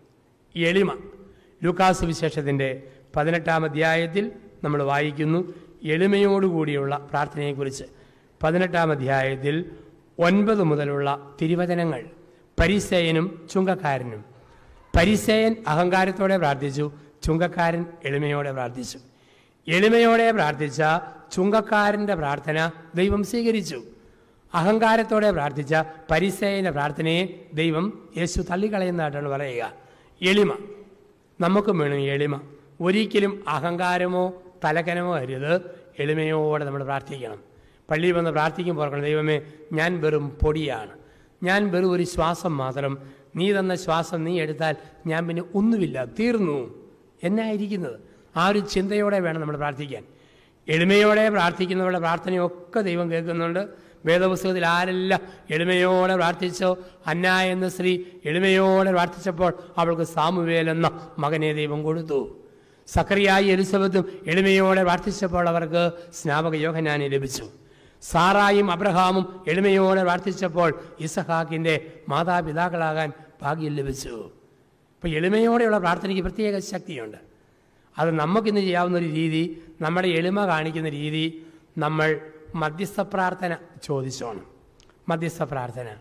എളിമ. 0.56 0.98
ലൂക്കാസ് 1.62 2.04
വിശേഷത്തിന്റെ 2.04 2.82
പതിനെട്ടാം 3.16 3.64
അധ്യായത്തിൽ 3.64 4.32
നമ്മൾ 4.64 4.82
വായിക്കുന്നു 4.82 5.54
എളിമയോടുകൂടിയുള്ള 5.82 6.96
പ്രാർത്ഥനയെക്കുറിച്ച്. 7.10 7.84
പതിനെട്ടാം 8.42 8.90
അധ്യായത്തിൽ 8.90 9.70
ഒൻപത് 10.18 10.62
മുതലുള്ള 10.62 11.34
തിരുവചനങ്ങൾ. 11.42 12.04
പരിസേയനും 12.60 13.48
ചുങ്കക്കാരനും. 13.52 14.24
പരിസേയൻ 14.96 15.56
അഹങ്കാരത്തോടെ 15.68 16.36
പ്രാർത്ഥിച്ചു 16.36 16.92
ചുങ്കക്കാരൻ 17.24 17.86
എളിമയോടെ 18.04 18.52
പ്രാർത്ഥിച്ചു. 18.52 18.98
എളിമയോടെ 19.68 20.30
പ്രാർത്ഥിച്ച 20.30 20.82
ചുങ്കക്കാരന്റെ 21.32 22.14
പ്രാർത്ഥന 22.14 22.70
ദൈവം 22.94 23.22
സ്വീകരിച്ചു. 23.24 23.82
അഹങ്കാരത്തോടെ 24.54 25.30
പ്രാർത്ഥിച്ച 25.30 25.74
പരിസേയന്റെ 26.10 26.70
പ്രാർത്ഥനയെ 26.70 27.26
ദൈവം 27.54 28.08
യേശു 28.16 28.42
തള്ളിക്കളയുന്നതായിട്ടാണ് 28.42 29.28
പറയുക. 29.28 29.72
എളിമ. 30.22 30.52
നമുക്കും 31.40 31.78
വേണം 31.78 32.00
എളിമ. 32.00 32.40
ഒരിക്കലും 32.80 33.44
അഹങ്കാരമോ 33.48 34.42
തലകനമോ 34.64 35.16
അരുത്. 35.16 35.60
എളിമയോടെ 35.98 36.64
നമ്മൾ 36.64 36.84
പ്രാർത്ഥിക്കണം. 36.84 37.51
പള്ളിയിൽ 37.90 38.12
വന്ന് 38.12 38.30
പ്രാർത്ഥിക്കുമ്പോൾ 38.30 38.82
ഓർക്കണം 38.82 39.02
ദൈവമേ 39.02 39.42
ഞാൻ 39.72 40.00
വെറും 40.00 40.30
പൊടിയാണ്. 40.30 40.90
ഞാൻ 41.42 41.70
വെറും 41.70 41.92
ഒരു 41.92 42.02
ശ്വാസം 42.02 42.56
മാത്രം. 42.56 42.98
നീ 43.36 43.52
തന്ന 43.52 43.74
ശ്വാസം 43.74 44.24
നീ 44.24 44.40
എടുത്താൽ 44.40 44.76
ഞാൻ 45.06 45.26
പിന്നെ 45.28 45.42
ഒന്നുമില്ല 45.54 46.04
തീർന്നു. 46.04 46.88
എന്നായിരിക്കുന്നത്. 47.24 48.00
ആ 48.36 48.48
ഒരു 48.48 48.58
ചിന്തയോടെ 48.58 49.20
വേണം 49.20 49.40
നമ്മൾ 49.40 49.56
പ്രാർത്ഥിക്കാൻ. 49.56 50.04
എളിമയോടെ 50.68 51.28
പ്രാർത്ഥിക്കുന്നവരുടെ 51.28 51.98
പ്രാർത്ഥനയൊക്കെ 51.98 52.80
ദൈവം 52.80 53.10
കേൾക്കുന്നുണ്ട്. 53.10 53.68
വേദപുസ്തകത്തിൽ 54.04 54.66
ആരെല്ലാം 54.66 55.20
എളിമയോടെ 55.50 56.16
പ്രാർത്ഥിച്ചോ? 56.16 56.78
അന്ന 57.06 57.40
എന്ന 57.40 57.68
സ്ത്രീ 57.68 58.04
എളിമയോടെ 58.24 58.92
പ്രാർത്ഥിച്ചപ്പോൾ 58.92 59.52
അവൾക്ക് 59.78 60.02
സാമുവേൽ 60.02 60.70
എന്ന 60.70 61.10
മകനെ 61.18 61.52
ദൈവം 61.52 61.82
കൊടുത്തു. 61.82 62.36
സക്കറിയായി 62.86 63.44
എലിസബത്തും 63.44 64.18
എളിമയോടെ 64.26 64.82
പ്രാർത്ഥിച്ചപ്പോൾ 64.82 65.48
അവർക്ക് 65.48 65.92
സ്നാപക 66.14 66.54
യോഹനാനെ 66.54 67.08
ലഭിച്ചു. 67.08 67.61
സാറായും 68.02 68.70
അബ്രഹാമും 68.70 69.44
എളിമയോടെ 69.48 70.02
പ്രാർത്ഥിച്ചപ്പോൾ 70.02 70.82
ഇസഹാക്കിന്റെ 71.00 71.92
മാതാപിതാക്കളാകാൻ 72.08 73.12
ഭാഗ്യം 73.42 73.76
ലഭിച്ചു. 73.76 74.08
അപ്പോൾ 74.08 75.08
എളിമയോടെയുള്ള 75.08 75.78
പ്രാർത്ഥനയ്ക്ക് 75.78 76.22
പ്രത്യേക 76.22 76.58
ശക്തിയുണ്ട്. 76.58 77.16
അത് 77.98 78.10
നമുക്കിന്ന് 78.10 78.60
ചെയ്യാവുന്ന 78.60 78.98
ഒരു 78.98 79.04
രീതി 79.04 79.62
നമ്മുടെ 79.80 80.08
എളിമ 80.08 80.46
കാണിക്കുന്ന 80.46 80.88
രീതി 80.88 81.46
നമ്മൾ 81.78 82.20
മധ്യസ്ഥ 82.54 83.00
പ്രാർത്ഥന 83.00 83.56
ചോദിച്ചോണം. 83.82 84.46
മധ്യസ്ഥ 85.08 85.42
പ്രാർത്ഥന. 85.42 85.96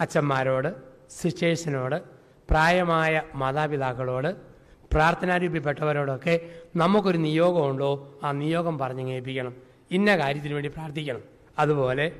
അച്ഛന്മാരോട് 0.00 0.74
സിസ്റ്റേഴ്സിനോട് 1.10 2.02
പ്രായമായ 2.50 3.22
മാതാപിതാക്കളോട് 3.34 4.36
പ്രാർത്ഥനാരൂപിപ്പെട്ടവരോടൊക്കെ 4.92 6.40
നമുക്കൊരു 6.76 7.18
നിയോഗമുണ്ടോ? 7.18 8.20
ആ 8.24 8.32
നിയോഗം 8.32 8.78
പറഞ്ഞങ്ങേൽപ്പിക്കണം. 8.78 9.75
ഇന്ന 9.90 10.16
കാര്യത്തിന് 10.18 10.54
വേണ്ടി 10.54 10.68
പ്രാർത്ഥിക്കണം. 10.68 11.20
അതുപോലെ 11.58 12.12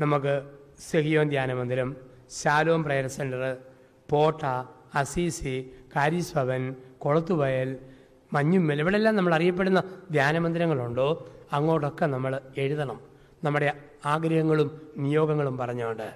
നമുക്ക് 0.00 0.50
സെഹിയോൻ 0.90 1.28
ധ്യാന 1.28 1.52
മന്ദിരം 1.52 1.96
ശാലോം 2.30 2.84
പ്രയർ 2.84 3.06
സെന്റർ 3.06 3.56
പോട്ട 4.10 4.42
അസീസി 4.94 5.70
കാരീസ്ഭവൻ 5.96 6.74
കൊളത്തുവയൽ 6.98 7.76
മഞ്ഞുമ്മൽ 8.32 8.80
ഇവിടെല്ലാം 8.80 9.16
നമ്മൾ 9.16 9.34
അറിയപ്പെടുന്ന 9.34 9.84
ധ്യാനമന്ദിരങ്ങളുണ്ടോ 10.10 11.28
അങ്ങോട്ടൊക്കെ 11.52 12.06
നമ്മൾ 12.06 12.40
എഴുതണം. 12.58 13.00
നമ്മുടെ 13.44 13.72
ആഗ്രഹങ്ങളും 14.06 14.92
നിയോഗങ്ങളും 14.96 15.58
പറഞ്ഞുകൊണ്ട്. 15.58 16.14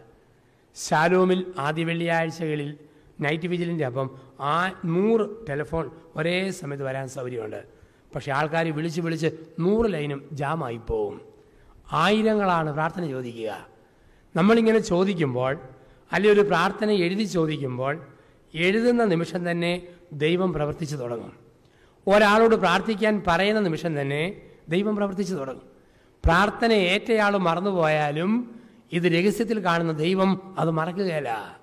ശാലോമിൽ 0.76 1.53
ആദ്യ 1.59 1.84
വെള്ളിയാഴ്ചകളിൽ 1.84 2.78
നൈറ്റ് 3.20 3.46
വിജിലിന്റെ 3.46 3.86
അപ്പം 3.86 4.18
ആ 4.40 4.80
നൂറ് 4.84 5.46
ടെലിഫോൺ 5.49 5.90
ഒരേ 6.16 6.51
സമയത്ത് 6.51 6.84
വരാൻ 6.84 7.09
സൗകര്യമുണ്ട്. 7.09 7.78
പക്ഷേ 8.14 8.32
ആൾക്കാർ 8.32 8.74
വിളിച്ച് 8.74 9.00
വിളിച്ച് 9.00 9.26
നൂറ് 9.61 9.92
ലൈനും 9.92 10.28
ജാമായി 10.32 10.76
പോവും. 10.76 11.20
ആയിരങ്ങളാണ് 11.92 12.72
പ്രാർത്ഥന 12.72 13.06
ചോദിക്കുക. 13.06 13.66
നമ്മളിങ്ങനെ 14.36 14.78
ചോദിക്കുമ്പോൾ 14.78 15.59
അല്ലെങ്കിൽ 16.12 16.40
ഒരു 16.40 16.48
പ്രാർത്ഥന 16.48 16.90
എഴുതി 16.90 17.24
ചോദിക്കുമ്പോൾ 17.24 18.06
എഴുതുന്ന 18.54 19.04
നിമിഷം 19.04 19.50
തന്നെ 19.50 19.82
ദൈവം 20.12 20.52
പ്രവർത്തിച്ചു 20.52 20.96
തുടങ്ങും. 20.96 21.32
ഒരാളോട് 22.09 22.56
പ്രാർത്ഥിക്കാൻ 22.56 23.22
പറയുന്ന 23.26 23.61
നിമിഷം 23.61 24.00
തന്നെ 24.00 24.40
ദൈവം 24.68 24.96
പ്രവർത്തിച്ചു 24.96 25.34
തുടങ്ങും. 25.34 25.66
പ്രാർത്ഥന 26.24 26.72
ഏറ്റയാൾ 26.72 27.36
മറന്നുപോയാലും 27.36 28.61
ഇത് 28.92 29.02
രഹസ്യത്തിൽ 29.02 29.64
കാണുന്ന 29.64 29.92
ദൈവം 29.92 30.54
അത് 30.59 30.70
മറക്കുകയല്ല. 30.70 31.59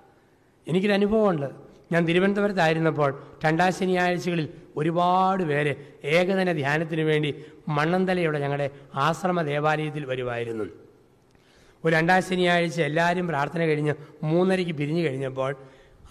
എനിക്കൊരു 0.67 0.93
അനുഭവമുണ്ട് 0.93 1.64
ഞാൻ 1.91 2.05
തിരുവനന്തപുരത്തായിരുന്നപ്പോൾ 2.05 3.23
രണ്ടാം 3.45 3.73
ശനിയാഴ്ചകളിൽ 3.73 4.49
ഒരുപാട് 4.77 5.43
പേര് 5.43 5.75
ഏകദിന 6.03 6.51
ധ്യാനത്തിന് 6.51 7.01
വേണ്ടി 7.01 7.43
മണ്ണന്തലയുടെ 7.67 8.39
ഞങ്ങളുടെ 8.39 8.69
ആശ്രമ 8.95 9.41
ദേവാലയത്തിൽ 9.41 10.05
വരുമായിരുന്നു. 10.05 10.65
ഒരു 11.85 11.95
രണ്ടാം 11.95 12.21
ശനിയാഴ്ച 12.21 12.81
എല്ലാവരും 12.81 13.27
പ്രാർത്ഥന 13.27 13.59
കഴിഞ്ഞ് 13.59 13.93
മൂന്നരയ്ക്ക് 14.23 14.73
പിരിഞ്ഞു 14.73 15.01
കഴിഞ്ഞപ്പോൾ 15.01 15.55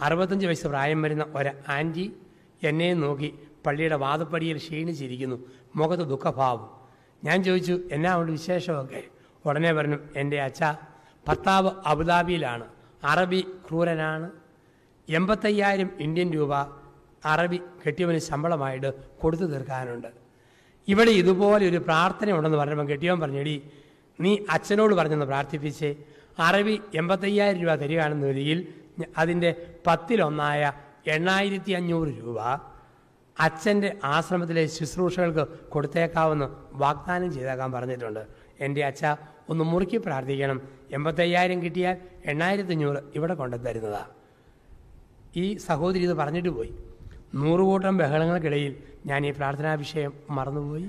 അറുപത്തഞ്ച് 0.01 0.47
വയസ്സ് 0.47 0.67
പ്രായം 0.67 1.03
വരുന്ന 1.03 1.27
ഒരു 1.35 1.51
ആന്റി 1.69 2.17
എന്നെ 2.63 2.95
നോക്കി 2.95 3.35
പള്ളിയുടെ 3.67 3.97
വാതപ്പടിയിൽ 3.97 4.57
ക്ഷീണിച്ചിരിക്കുന്നു. 4.57 5.37
മുഖത്ത് 5.77 6.03
ദുഃഖഭാവം. 6.03 6.71
ഞാൻ 7.25 7.45
ചോദിച്ചു 7.45 7.81
എന്നാ 7.93 8.19
ഉണ്ട് 8.19 8.33
വിശേഷമൊക്കെ? 8.33 9.03
ഉടനെ 9.47 9.73
പറഞ്ഞു 9.73 9.99
എന്റെ 10.17 10.41
അച്ഛ 10.41 10.63
ഭർത്താവ് 11.29 11.71
അബുദാബിയിലാണ്. 11.87 12.65
അറബി 13.05 13.47
ക്രൂരനാണ്. 13.69 14.44
എൺപത്തയ്യായിരം 15.09 15.91
ഇന്ത്യൻ 16.01 16.33
രൂപ 16.33 16.55
അറബി 17.27 17.61
കെട്ടിയവന് 17.83 18.19
ശമ്പളമായിട്ട് 18.19 18.91
കൊടുത്തു 19.23 19.45
തീർക്കാനുണ്ട്. 19.45 20.09
ഇവിടെ 20.89 21.11
ഇതുപോലെ 21.11 21.69
ഒരു 21.69 21.79
പ്രാർത്ഥന 21.79 22.31
ഉണ്ടെന്ന് 22.31 22.59
പറഞ്ഞപ്പോൾ 22.59 22.85
കെട്ടിയവൻ 22.85 23.21
പറഞ്ഞെടി 23.21 23.63
നീ 24.21 24.39
അച്ഛനോട് 24.51 24.95
പറഞ്ഞെന്ന് 24.95 25.27
പ്രാർത്ഥിപ്പിച്ച്. 25.27 25.97
അറബി 26.39 26.81
എൺപത്തയ്യായിരം 26.95 27.61
രൂപ 27.63 27.75
തരികയാണെന്ന 27.75 28.27
നിലയിൽ 28.27 28.61
അതിന്റെ 29.17 29.51
പത്തിലൊന്നായ 29.87 30.73
എണ്ണായിരത്തി 31.07 31.73
അഞ്ഞൂറ് 31.73 32.09
രൂപ 32.09 32.41
അച്ഛന്റെ 33.37 33.97
ആശ്രമത്തിലെ 34.05 34.67
ശുശ്രൂഷകൾക്ക് 34.67 35.45
കൊടുത്തേക്കാവുന്ന 35.69 36.45
വാഗ്ദാനം 36.73 37.33
ചെയ്തേക്കാൻ 37.33 37.73
പറഞ്ഞിട്ടുണ്ട്. 37.73 38.23
എന്റെ 38.61 38.85
അച്ഛ 38.85 39.05
ഒന്ന് 39.49 39.65
മുറുക്കി 39.65 39.97
പ്രാർത്ഥിക്കണം. 39.97 40.63
എൺപത്തയ്യായിരം 40.91 41.63
കിട്ടിയാൽ 41.65 41.97
എണ്ണായിരത്തി 42.25 42.73
അഞ്ഞൂറ് 42.73 43.01
ഇവിടെ 43.15 43.35
കൊണ്ടു 43.35 43.57
തരുന്നതാണ് 43.57 44.24
ഈ 45.37 45.57
സഹോദരി 45.57 46.03
ഇത് 46.03 46.15
പറഞ്ഞിട്ട് 46.15 46.49
പോയി. 46.49 46.75
നൂറുകൂട്ടം 47.35 47.97
ബഹളങ്ങൾക്കിടയിൽ 47.97 48.77
ഞാൻ 49.07 49.27
ഈ 49.27 49.31
പ്രാർത്ഥനാ 49.31 49.75
വിഷയം 49.75 50.13
മറന്നുപോയി. 50.31 50.89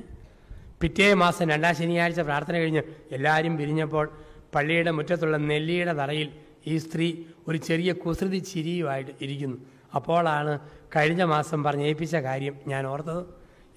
പിറ്റേ 0.81 1.13
മാസം 1.13 1.49
രണ്ടാം 1.49 1.75
ശനിയാഴ്ച 1.75 2.19
പ്രാർത്ഥന 2.19 2.55
കഴിഞ്ഞ് 2.57 2.81
എല്ലാവരും 3.11 3.57
പിരിഞ്ഞപ്പോൾ 3.57 4.09
പള്ളിയുടെ 4.55 4.91
മുറ്റത്തുള്ള 4.91 5.37
നെല്ലിയുടെ 5.37 5.93
തറയിൽ 5.93 6.29
ഈ 6.67 6.77
സ്ത്രീ 6.77 7.23
ഒരു 7.47 7.57
ചെറിയ 7.57 7.93
കുസൃതി 7.93 8.37
ചിരിയുമായിട്ട് 8.37 9.11
ഇരിക്കുന്നു. 9.21 9.57
അപ്പോഴാണ് 9.95 10.59
കഴിഞ്ഞ 10.95 11.23
മാസം 11.23 11.63
പറഞ്ഞേൽപ്പിച്ച 11.63 12.15
കാര്യം 12.15 12.55
ഞാൻ 12.67 12.87
ഓർത്തത്. 12.87 13.25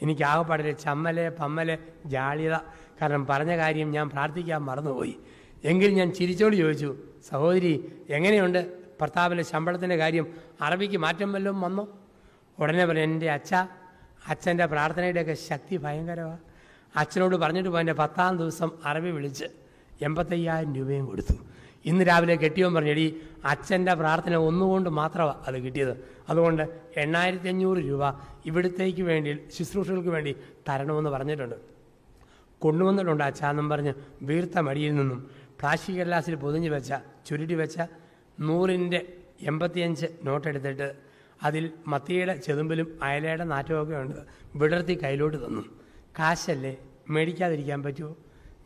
എനിക്ക് 0.02 0.22
ആകപ്പാടിലെ 0.22 0.72
ചമ്മലെ 0.72 1.28
പമ്മലെ 1.28 1.78
ജാള്യത 2.06 2.56
കാരണം 3.02 3.26
പറഞ്ഞ 3.26 3.56
കാര്യം 3.56 3.90
ഞാൻ 3.90 4.08
പ്രാർത്ഥിക്കാൻ 4.08 4.62
മറന്നുപോയി. 4.62 5.16
എങ്കിൽ 5.64 5.94
ഞാൻ 5.94 6.12
ചിരിച്ചോട് 6.12 6.56
ചോദിച്ചു 6.56 6.96
സഹോദരി 7.30 7.92
എങ്ങനെയുണ്ട്? 8.10 8.77
ഭർത്താവിന്റെ 9.00 9.44
ശമ്പളത്തിന്റെ 9.44 9.96
കാര്യം 9.96 10.26
അറബിക്ക് 10.60 10.96
മാറ്റം 10.96 11.32
വല്ലതും 11.32 11.60
വന്നോ? 11.60 11.84
ഉടനെ 12.58 12.86
പറഞ്ഞു 12.86 13.00
എന്റെ 13.00 13.30
അച്ഛ 13.30 13.54
അച്ഛന്റെ 14.28 14.66
പ്രാർത്ഥനയുടെയൊക്കെ 14.66 15.34
ശക്തി 15.34 15.76
ഭയങ്കരമാണ് 15.76 16.38
അച്ഛനോട് 16.96 17.36
പറഞ്ഞിട്ട് 17.36 17.68
പോയി 17.68 17.80
എന്റെ 17.80 17.92
പത്താം 17.92 18.36
ദിവസം 18.36 18.70
അറബി 18.84 19.10
വിളിച്ച് 19.10 19.44
എൺപത്തയ്യായിരം 20.02 20.74
രൂപയും 20.74 21.06
കൊടുത്തു. 21.06 21.34
ഇന്ന് 21.84 22.04
രാവിലെ 22.08 22.34
കെട്ടിയവൻ 22.34 22.74
പറഞ്ഞെടി 22.74 23.22
അച്ഛന്റെ 23.44 23.94
പ്രാർത്ഥന 23.94 24.36
ഒന്നുകൊണ്ട് 24.36 24.90
മാത്രമാണ് 24.90 25.36
അത് 25.46 25.58
കിട്ടിയത്. 25.58 25.94
അതുകൊണ്ട് 26.28 26.62
എണ്ണായിരത്തി 26.96 27.48
അഞ്ഞൂറ് 27.48 27.78
രൂപ 27.78 28.02
ഇവിടത്തേക്ക് 28.46 29.02
വേണ്ടി 29.02 29.38
ശുശ്രൂഷകൾക്ക് 29.56 30.08
വേണ്ടി 30.08 30.36
തരണമെന്ന് 30.68 31.10
പറഞ്ഞിട്ടുണ്ട്. 31.10 31.56
കൊണ്ടുവന്നിട്ടുണ്ട് 32.58 33.24
അച്ഛാന്നും 33.24 33.68
പറഞ്ഞ് 33.68 33.92
വീർത്ത 34.22 34.58
മടിയിൽ 34.58 34.94
നിന്നും 34.94 35.30
പ്ലാസ്റ്റിക് 35.60 35.96
ഗ്ലാസ്സിൽ 35.96 36.34
പൊതിഞ്ഞ് 36.34 36.68
വെച്ച 36.68 36.92
ചുരുട്ടി 37.26 37.54
വെച്ച 37.54 37.78
നൂറിന്റെ 38.40 39.12
എൺപത്തിയഞ്ച് 39.42 40.06
നോട്ടെടുത്തിട്ട് 40.24 40.92
അതിൽ 41.42 41.70
മത്തിയുടെ 41.86 42.36
ചെതുമ്പിലും 42.36 42.98
അയലയുടെ 43.02 43.44
നാറ്റമൊക്കെ 43.44 43.96
ഉണ്ട്. 43.96 44.16
വിടർത്തി 44.56 44.98
കയ്യിലോട്ട് 45.02 45.46
തന്നു. 45.46 45.62
കാശല്ലേ? 46.18 46.76
മേടിക്കാതിരിക്കാൻ 47.10 47.82
പറ്റുമോ 47.82 48.16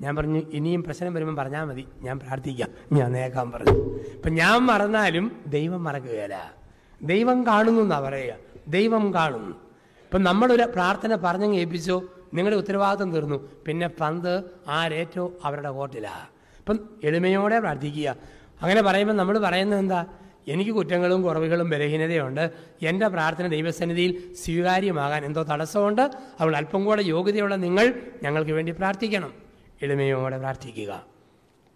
ഞാൻ 0.00 0.16
പറഞ്ഞു 0.16 0.42
ഇനിയും 0.52 0.82
പ്രശ്നം 0.82 1.14
വരുമ്പോൾ 1.14 1.36
പറഞ്ഞാൽ 1.36 1.64
മതി. 1.64 1.84
ഞാൻ 2.00 2.18
പ്രാർത്ഥിക്കാം. 2.18 2.68
ഞാൻ 2.92 3.12
നേക്കാൻ 3.12 3.50
പറഞ്ഞു. 3.50 3.98
ഇപ്പം 3.98 4.34
ഞാൻ 4.34 4.58
മറന്നാലും 4.58 5.40
ദൈവം 5.46 5.84
മറക്കുകയില്ല. 5.84 6.54
ദൈവം 7.02 7.46
കാണുന്നു 7.46 7.80
എന്നാ 7.80 8.00
പറയുക. 8.00 8.34
ദൈവം 8.68 9.14
കാണുന്നു. 9.14 9.56
ഇപ്പം 10.02 10.22
നമ്മളൊരു 10.22 10.62
പ്രാർത്ഥന 10.62 11.14
പറഞ്ഞു 11.14 11.54
ഏൽപ്പിച്ചോ. 11.54 12.02
നിങ്ങളുടെ 12.34 12.56
ഉത്തരവാദിത്വം 12.56 13.12
തീർന്നു. 13.12 13.48
പിന്നെ 13.66 13.88
പന്ത് 13.88 14.42
ആരേറ്റോ 14.68 15.32
അവരുടെ 15.44 15.70
കോർട്ടിലാണ് 15.70 16.26
ഇപ്പം 16.58 16.78
എളിമയോടെ 17.04 17.60
പ്രാർത്ഥിക്കുക. 17.60 18.16
അങ്ങനെ 18.62 18.82
പറയുമ്പോൾ 18.82 19.14
നമ്മൾ 19.14 19.38
പറയുന്നത് 19.38 19.78
എന്താ? 19.78 20.06
എനിക്ക് 20.48 20.70
കുറ്റങ്ങളും 20.70 21.22
കുറവുകളും 21.22 21.70
ബലഹീനതയുണ്ട്. 21.70 22.50
എന്റെ 22.82 23.08
പ്രാർത്ഥന 23.08 23.46
ദൈവസന്നിധിയിൽ 23.46 24.34
സ്വീകാര്യമാകാൻ 24.34 25.24
എന്തോ 25.24 25.42
തടസ്സമുണ്ട്. 25.42 26.10
അവൾ 26.40 26.56
അല്പം 26.56 26.84
കൂടെ 26.84 27.02
യോഗ്യതയുള്ള 27.02 27.54
നിങ്ങൾ 27.54 27.94
ഞങ്ങൾക്ക് 28.22 28.50
വേണ്ടി 28.50 28.72
പ്രാർത്ഥിക്കണം. 28.72 29.34
എളിമയോടെ 29.82 30.38
പ്രാർത്ഥിക്കുക. 30.38 31.06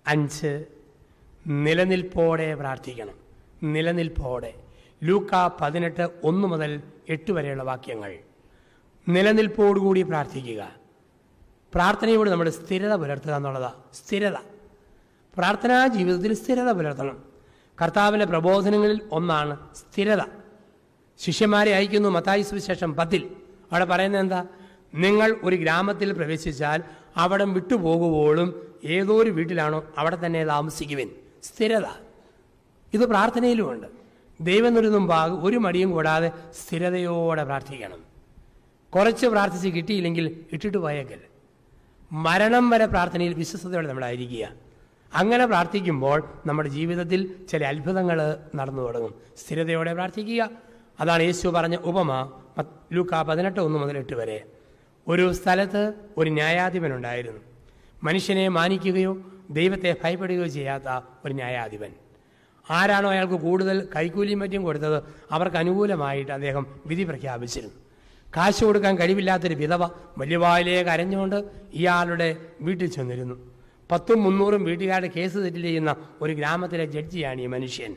അഞ്ച് 0.07 0.65
നിലനിൽപ്പോടെ 1.47 2.55
പ്രാർത്ഥിക്കണം. 2.55 3.15
നിലനിൽപ്പോടെ. 3.63 4.55
ലൂക്ക 5.05 5.51
പതിനെട്ട് 5.61 6.09
ഒന്ന് 6.25 6.49
മുതൽ 6.49 6.83
എട്ട് 7.09 7.33
വരെയുള്ള 7.33 7.63
വാക്യങ്ങൾ. 7.63 8.19
നിലനിൽപ്പോടുകൂടി 9.09 10.03
പ്രാർത്ഥിക്കുക. 10.03 10.73
പ്രാർത്ഥനയോട് 11.75 12.31
നമ്മൾ 12.31 12.51
സ്ഥിരത 12.51 12.95
പുലർത്തുക 12.95 13.31
എന്നുള്ളതാണ് 13.31 13.75
സ്ഥിരത. 13.95 14.56
പ്രാർത്ഥനാ 15.37 15.87
ജീവിതത്തിൽ 15.87 16.35
സ്ഥിരത 16.35 16.71
പുലർത്തണം. 16.71 17.23
കർത്താവിന്റെ 17.83 18.27
പ്രബോധനങ്ങളിൽ 18.27 19.01
ഒന്നാണ് 19.13 19.57
സ്ഥിരത. 19.75 20.21
ശിഷ്യന്മാരെ 21.19 21.75
അയക്കുന്നു 21.75 22.09
മത്തായി 22.09 22.43
സുവിശേഷം 22.43 22.95
പത്തിൽ. 22.95 23.31
അവിടെ 23.73 23.85
പറയുന്നത് 23.85 24.21
എന്താ? 24.21 24.45
നിങ്ങൾ 24.95 25.37
ഒരു 25.43 25.57
ഗ്രാമത്തിൽ 25.57 26.13
പ്രവേശിച്ചാൽ 26.13 26.83
അവിടം 27.17 27.55
വിട്ടുപോകുമ്പോഴും 27.55 28.75
ഏതോ 28.85 29.23
ഒരു 29.23 29.31
വീട്ടിലാണോ 29.31 29.85
അവിടെ 29.99 30.27
തന്നെ 30.27 30.45
താമസിക്കുവിൻ. 30.45 31.11
സ്ഥിരത. 31.43 31.87
ഇത് 32.95 33.01
പ്രാർത്ഥനയിലുമുണ്ട്. 33.01 33.87
ദൈവം 34.41 35.07
ഭാഗ് 35.07 35.33
ഒരു 35.33 35.57
മടിയും 35.57 35.91
കൂടാതെ 35.91 36.31
സ്ഥിരതയോടെ 36.53 37.45
പ്രാർത്ഥിക്കണം. 37.45 37.99
കുറച്ച് 38.95 39.27
പ്രാർത്ഥിച്ച് 39.27 39.69
കിട്ടിയില്ലെങ്കിൽ 39.69 40.45
ഇട്ടിട്ട് 40.53 40.79
പോയേക്കൽ 40.79 41.21
മരണം 42.13 42.71
വരെ 42.71 42.87
പ്രാർത്ഥനയിൽ 42.87 43.35
വിശ്വസതയോടെ 43.35 43.89
നമ്മളായിരിക്കുക. 43.89 44.66
അങ്ങനെ 45.15 45.47
പ്രാർത്ഥിക്കുമ്പോൾ 45.47 46.29
നമ്മുടെ 46.47 46.69
ജീവിതത്തിൽ 46.69 47.35
ചില 47.51 47.65
അത്ഭുതങ്ങൾ 47.65 48.37
നടന്നു 48.55 48.83
തുടങ്ങും. 48.83 49.15
സ്ഥിരതയോടെ 49.37 49.95
പ്രാർത്ഥിക്കുക. 49.95 50.51
അതാണ് 51.01 51.23
യേശു 51.23 51.49
പറഞ്ഞ 51.49 51.77
ഉപമ 51.77 52.33
ലൂക്ക 52.93 53.23
പതിനെട്ട് 53.23 53.61
ഒന്ന് 53.61 53.79
മുതൽ 53.79 53.99
എട്ട് 53.99 54.15
വരെ. 54.15 54.45
ഒരു 55.09 55.33
സ്ഥലത്ത് 55.33 55.95
ഒരു 56.17 56.31
ന്യായാധിപനുണ്ടായിരുന്നു 56.31 57.41
മനുഷ്യനെ 58.03 58.49
മാനിക്കുകയോ 58.49 59.19
ദൈവത്തെ 59.51 59.97
ഭയപ്പെടുകയോ 60.05 60.47
ചെയ്യാത്ത 60.47 61.01
ഒരു 61.25 61.33
ന്യായാധിപൻ. 61.33 61.91
ആരാണോ 62.71 63.11
അയാൾക്ക് 63.11 63.35
കൂടുതൽ 63.35 63.89
കൈക്കൂലിയും 63.97 64.39
മറ്റും 64.39 64.63
കൊടുത്തത് 64.63 65.03
അവർക്ക് 65.33 65.57
അനുകൂലമായിട്ട് 65.57 66.33
അദ്ദേഹം 66.33 66.81
വിധി 66.87 67.03
പ്രഖ്യാപിച്ചിരുന്നു. 67.03 67.75
കാശ് 68.37 68.65
കൊടുക്കാൻ 68.65 68.99
കഴിവില്ലാത്തൊരു 68.99 69.55
വിധവ 69.55 69.87
വലിയ 70.19 70.37
വായിലേക്ക് 70.37 70.91
അരഞ്ഞുകൊണ്ട് 70.91 71.45
ഇയാളുടെ 71.73 72.37
വീട്ടിൽ 72.61 72.87
ചെന്നിരുന്നു. 72.87 73.56
പത്തും 73.91 74.23
മുന്നൂറും 74.23 74.65
വീട്ടുകാരുടെ 74.65 75.11
കേസ് 75.17 75.35
സെറ്റിൽ 75.35 75.63
ചെയ്യുന്ന 75.63 75.97
ഒരു 76.21 76.33
ഗ്രാമത്തിലെ 76.33 76.85
ജഡ്ജിയാണ് 76.85 77.41
ഈ 77.41 77.47
മനുഷ്യൻ. 77.47 77.97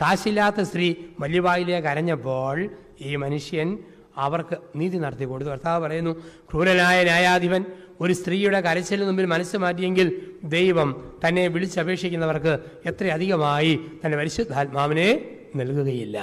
കാശില്ലാത്ത 0.00 0.60
സ്ത്രീ 0.60 0.94
വല്യവായിലേക്ക് 1.20 1.88
അരഞ്ഞപ്പോൾ 1.88 2.70
ഈ 3.00 3.16
മനുഷ്യൻ 3.16 3.78
അവർക്ക് 4.16 4.56
നീതി 4.76 4.98
നടത്തി 4.98 5.24
കൊടുത്തു. 5.24 5.50
കർത്താവ് 5.50 5.84
പറയുന്നു 5.84 6.22
ക്രൂരനായ 6.50 7.02
ന്യായാധിപൻ 7.02 7.64
ഒരു 8.00 8.12
സ്ത്രീയുടെ 8.12 8.60
കരച്ചിലിന് 8.60 9.06
മുമ്പിൽ 9.06 9.26
മനസ്സ് 9.26 9.56
മാറ്റിയെങ്കിൽ 9.56 10.36
ദൈവം 10.44 11.18
തന്നെ 11.28 11.48
വിളിച്ചപേക്ഷിക്കുന്നവർക്ക് 11.48 12.58
എത്രയധികമായി 12.86 13.80
തന്റെ 14.04 14.18
പരിശുദ്ധാത്മാവിനെ 14.18 15.38
നൽകുകയില്ല. 15.56 16.18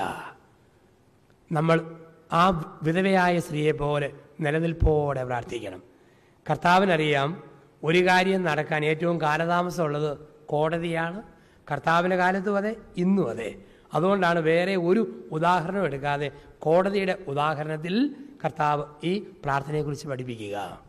നമ്മൾ 1.52 1.96
ആ 2.32 2.78
വിധവയായ 2.84 3.40
സ്ത്രീയെ 3.40 3.72
പോലെ 3.72 4.14
നിലനിൽപ്പോടെ 4.42 5.24
പ്രാർത്ഥിക്കണം. 5.24 5.84
കർത്താവിനറിയാം 6.52 7.49
ഒരു 7.84 8.06
കാര്യം 8.08 8.44
നടക്കാൻ 8.44 8.86
ഏറ്റവും 8.86 9.22
കാലതാമസമുള്ളത് 9.22 10.18
കോടതിയാണ് 10.46 11.24
കർത്താവിന്റെ 11.72 12.18
കാലത്തും 12.18 12.58
അതെ 12.58 12.76
ഇന്നും 12.98 13.30
അതെ. 13.30 13.56
അതുകൊണ്ടാണ് 13.94 14.40
വേറെ 14.40 14.76
ഒരു 14.76 15.28
ഉദാഹരണം 15.32 15.86
എടുക്കാതെ 15.86 16.32
കോടതിയുടെ 16.60 17.18
ഉദാഹരണത്തിൽ 17.28 18.16
കർത്താവ് 18.46 18.84
ഈ 19.04 19.20
പ്രാർത്ഥനയെക്കുറിച്ച് 19.20 20.08
പഠിപ്പിക്കുക. 20.08 20.82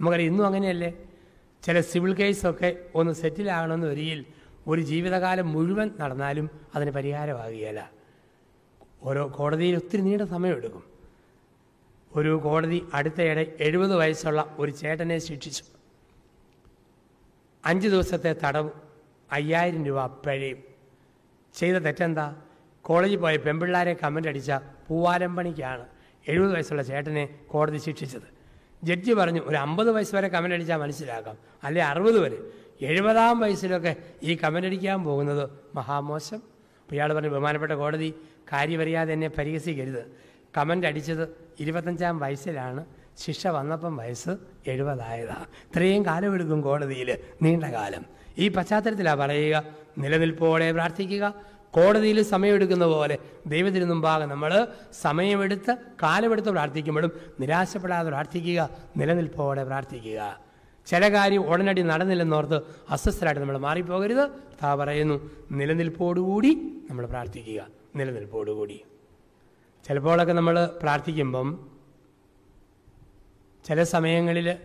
നമുക്കറിയാം 0.00 0.30
ഇന്നും 0.30 0.46
അങ്ങനെയല്ലേ? 0.46 0.94
ചില 1.64 1.80
സിവിൽ 1.80 2.14
കേസൊക്കെ 2.14 2.78
ഒന്ന് 2.94 3.12
സെറ്റിലാകണമെന്ന് 3.12 3.86
വരിയിൽ 3.86 4.24
ഒരു 4.66 4.80
ജീവിതകാലം 4.80 5.52
മുഴുവൻ 5.52 5.90
നടന്നാലും 6.00 6.50
അതിന് 6.74 6.90
പരിഹാരമാകുകയില്ല. 6.90 7.90
ഓരോ 9.02 9.32
കോടതിയിൽ 9.36 9.76
ഒത്തിരി 9.76 10.02
നീണ്ട 10.02 10.22
സമയമെടുക്കും. 10.22 10.84
ഒരു 12.16 12.40
കോടതി 12.44 12.88
അടുത്തയിടെ 12.94 13.56
എഴുപത് 13.60 13.96
വയസ്സുള്ള 13.96 14.56
ഒരു 14.58 14.70
ചേട്ടനെ 14.70 15.18
ശിക്ഷിച്ചു. 15.18 15.77
അഞ്ച് 17.64 17.88
ദിവസത്തെ 17.88 18.36
തടവ് 18.44 18.70
അയ്യായിരം 19.32 19.84
രൂപ 19.84 20.06
പിഴയും. 20.06 20.58
ചെയ്ത 21.54 21.76
തെറ്റെന്താ? 21.76 22.36
കോളേജിൽ 22.82 23.16
പോയ 23.16 23.36
പെൺപിള്ളാരെ 23.36 23.96
കമന്റ് 24.04 24.28
അടിച്ച 24.28 24.52
പൂവാലം 24.88 25.36
പണിക്കാണ് 25.36 25.86
എഴുപത് 26.28 26.54
വയസ്സുള്ള 26.54 26.82
ചേട്ടനെ 26.82 27.28
കോടതി 27.48 27.78
ശിക്ഷിച്ചത്. 27.78 28.28
ജഡ്ജി 28.84 29.12
പറഞ്ഞു 29.12 29.40
ഒരു 29.40 29.56
അമ്പത് 29.56 29.90
വയസ്സ് 29.90 30.14
വരെ 30.14 30.28
കമന്റ് 30.28 30.54
അടിച്ചാൽ 30.54 30.76
മനസ്സിലാക്കാം. 30.76 31.38
അല്ലെ 31.64 31.84
അറുപത് 31.84 32.18
വരെ. 32.18 32.38
എഴുപതാം 32.80 33.40
വയസ്സിലൊക്കെ 33.40 33.96
ഈ 34.22 34.38
കമന്റ് 34.44 34.66
അടിക്കാൻ 34.66 35.04
പോകുന്നത് 35.04 35.50
മഹാമോശം. 35.74 36.42
ഇയാൾ 36.92 37.14
പറഞ്ഞു 37.14 37.28
ബഹുമാനപ്പെട്ട 37.28 37.72
കോടതി 37.72 38.14
കാര്യമറിയാതെ 38.52 39.12
എന്നെ 39.12 39.28
പരിഹസിക്കരുത്. 39.28 40.16
കമന്റ് 40.56 40.86
അടിച്ചത് 40.86 41.28
ഇരുപത്തഞ്ചാം 41.60 42.18
വയസ്സിലാണ്. 42.18 42.86
ശിക്ഷ 43.18 43.46
വന്നപ്പം 43.46 43.96
വയസ്സ് 43.96 44.30
എഴുപതായതാണ് 44.66 45.44
ഇത്രയും 45.44 46.06
കാലമെടുക്കും 46.06 46.60
കോടതിയിൽ 46.60 47.18
നീണ്ട 47.42 47.64
കാലം. 47.64 48.04
ഈ 48.38 48.48
പശ്ചാത്തലത്തിലാണ് 48.48 49.20
പറയുക. 49.20 49.64
നിലനിൽപ്പോടെ 49.98 50.72
പ്രാർത്ഥിക്കുക. 50.72 51.34
കോടതിയിൽ 51.70 52.22
സമയമെടുക്കുന്ന 52.22 52.86
പോലെ 52.86 53.18
ദൈവത്തിന് 53.46 53.84
മുമ്പാകെ 53.84 54.26
നമ്മൾ 54.26 54.68
സമയമെടുത്ത് 55.00 55.76
കാലമെടുത്ത് 56.02 56.48
പ്രാർത്ഥിക്കുമ്പോഴും 56.48 57.12
നിരാശപ്പെടാതെ 57.40 58.08
പ്രാർത്ഥിക്കുക. 58.08 58.68
നിലനിൽപ്പോടെ 58.96 59.64
പ്രാർത്ഥിക്കുക. 59.64 60.38
ചില 60.86 61.12
കാര്യം 61.12 61.42
ഉടനടി 61.50 61.82
നടന്നില്ലെന്നോർത്ത് 61.82 62.58
അസ്വസ്ഥരായിട്ട് 62.90 63.40
നമ്മൾ 63.40 63.58
മാറിപ്പോകരുത്. 63.58 64.30
താ 64.62 64.74
പറയുന്നു 64.74 65.30
നിലനിൽപ്പോടുകൂടി 65.52 66.50
നമ്മൾ 66.90 67.06
പ്രാർത്ഥിക്കുക. 67.06 67.66
നിലനിൽപ്പോടുകൂടി. 67.96 68.80
ചിലപ്പോഴൊക്കെ 69.88 70.32
നമ്മൾ 70.32 70.70
പ്രാർത്ഥിക്കുമ്പം 70.82 71.77
ചില 73.68 73.82
സമയങ്ങളിൽ 73.82 74.56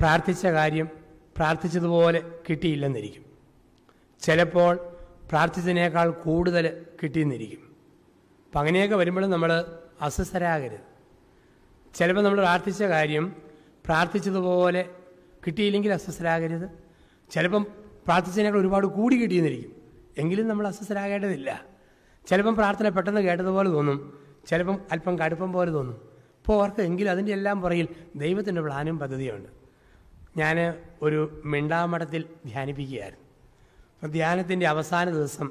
പ്രാർത്ഥിച്ച 0.00 0.46
കാര്യം 0.46 0.88
പ്രാർത്ഥിച്ചതുപോലെ 1.36 2.32
കിട്ടിയില്ലെന്നിരിക്കും. 2.50 3.24
ചിലപ്പോൾ 4.20 4.78
പ്രാർത്ഥിച്ചതിനേക്കാൾ 5.28 6.10
കൂടുതൽ 6.10 6.86
കിട്ടിയെന്നിരിക്കും. 7.02 7.76
അപ്പം 8.46 8.58
അങ്ങനെയൊക്കെ 8.60 8.96
വരുമ്പോൾ 8.96 9.26
നമ്മൾ 9.26 9.64
അസ്വസ്ഥരാകരുത്. 10.00 10.80
ചിലപ്പോൾ 11.94 12.22
നമ്മൾ 12.22 12.40
പ്രാർത്ഥിച്ച 12.40 12.82
കാര്യം 12.82 13.36
പ്രാർത്ഥിച്ചതുപോലെ 13.84 14.88
കിട്ടിയില്ലെങ്കിൽ 15.46 15.92
അസ്വസ്ഥരാകരുത്. 15.92 16.70
ചിലപ്പം 17.30 17.66
പ്രാർത്ഥിച്ചതിനേക്കാൾ 18.06 18.60
ഒരുപാട് 18.60 18.86
കൂടി 18.86 19.16
കിട്ടിയെന്നിരിക്കും. 19.16 19.72
എങ്കിലും 20.18 20.48
നമ്മൾ 20.48 20.68
അസ്വസ്ഥരാകേണ്ടതില്ല. 20.68 21.64
ചിലപ്പം 22.26 22.54
പ്രാർത്ഥന 22.54 22.88
പെട്ടെന്ന് 22.88 23.20
കേട്ടതുപോലെ 23.20 23.68
തോന്നും. 23.68 24.18
ചിലപ്പം 24.46 24.78
അല്പം 24.92 25.18
കടുപ്പം 25.18 25.52
പോലെ 25.52 25.70
തോന്നും. 25.70 26.09
അപ്പോൾ 26.50 26.60
അവർക്ക് 26.60 26.82
എങ്കിലും 26.82 27.10
അതിന്റെ 27.10 27.32
എല്ലാം 27.32 27.62
പുറകിൽ 27.62 27.88
ദൈവത്തിന്റെ 28.16 28.60
പ്ലാനും 28.60 28.98
പദ്ധതിയുണ്ട്. 28.98 29.48
ഞാൻ 30.36 30.74
ഒരു 31.02 31.42
മിണ്ടാമഠത്തിൽ 31.44 32.24
ധ്യാനിപ്പിക്കുകയായിരുന്നു. 32.46 33.24
അപ്പോൾ 33.94 34.06
ധ്യാനത്തിന്റെ 34.06 34.66
അവസാന 34.66 35.10
ദിവസം 35.10 35.50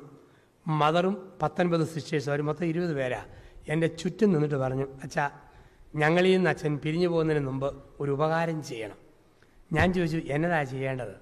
മദറും 0.67 1.31
പത്തൊൻപത് 1.41 1.87
സിസ്റ്റേഴ്സും 1.87 2.31
അവർ 2.31 2.41
മൊത്തം 2.41 2.65
ഇരുപത് 2.65 2.95
പേരാ 2.95 3.25
എന്റെ 3.69 3.87
ചുറ്റും 3.87 4.31
നിന്നിട്ട് 4.31 4.55
പറഞ്ഞു 4.55 4.83
അച്ഛാ 5.03 5.29
ഞങ്ങളിൽ 5.95 6.35
നിന്ന് 6.35 6.49
അച്ഛൻ 6.49 6.77
പിരിഞ്ഞു 6.77 7.07
പോകുന്നതിന് 7.07 7.47
മുമ്പ് 7.47 7.83
ഒരു 7.99 8.11
ഉപകാരം 8.11 8.63
ചെയ്യണം. 8.63 8.95
ഞാൻ 9.73 9.93
ചോദിച്ചു 9.93 10.17
എന്നതാ 10.17 10.63
ചെയ്യേണ്ടത്? 10.63 11.15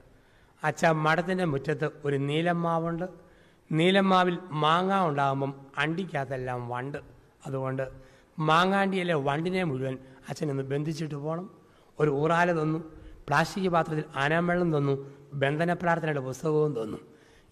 അച്ഛാ 0.63 0.91
മഠത്തിന്റെ 0.91 1.45
മുറ്റത്ത് 1.45 1.89
ഒരു 2.05 2.17
നീലമ്മാവുണ്ട്. 2.17 3.05
നീലമ്മാവിൽ 3.71 4.38
മാങ്ങ 4.51 5.07
ഉണ്ടാകുമ്പം 5.07 5.65
അണ്ടിക്കകത്തെല്ലാം 5.78 6.69
വണ്ട്. 6.69 6.97
അതുകൊണ്ട് 7.45 8.07
മാങ്ങാണ്ടിയിലെ 8.39 9.13
വണ്ടിനെ 9.13 9.63
മുഴുവൻ 9.63 9.97
അച്ഛനൊന്ന് 10.29 10.63
ബന്ധിച്ചിട്ട് 10.63 11.15
പോകണം 11.15 11.49
ഒരു 11.99 12.09
ഊറാല 12.09 12.51
തന്നു. 12.51 12.79
പ്ലാസ്റ്റിക് 13.27 13.69
പാത്രത്തിൽ 13.69 14.03
ആനാമ്പെള്ളം 14.15 14.77
തന്നു. 14.77 15.13
ബന്ധന 15.33 15.73
പ്രാർത്ഥനയുടെ 15.73 16.19
പുസ്തകവും 16.19 16.83
തന്നു. 16.83 16.97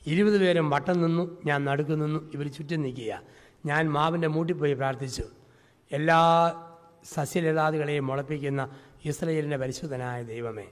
ഇരുപത് 0.08 0.40
പേരും 0.40 0.70
വട്ടം 0.70 1.02
നിന്നു. 1.02 1.38
ഞാൻ 1.46 1.66
നടുക്ക് 1.66 1.92
നിന്നു. 1.92 2.32
ഇവർ 2.34 2.48
ചുറ്റും 2.48 2.82
നിൽക്കുക 2.82 3.22
ഞാൻ 3.66 3.92
മാവിന്റെ 3.92 4.28
മൂട്ടിപ്പോയി 4.28 4.74
പ്രാർത്ഥിച്ചു. 4.74 5.24
എല്ലാ 5.92 6.20
സസ്യലതാദികളെയും 7.04 8.08
മുളപ്പിക്കുന്ന 8.08 8.70
ഇസ്രയേലിന്റെ 9.06 9.58
പരിശുദ്ധനായ 9.58 10.24
ദൈവമേ. 10.24 10.66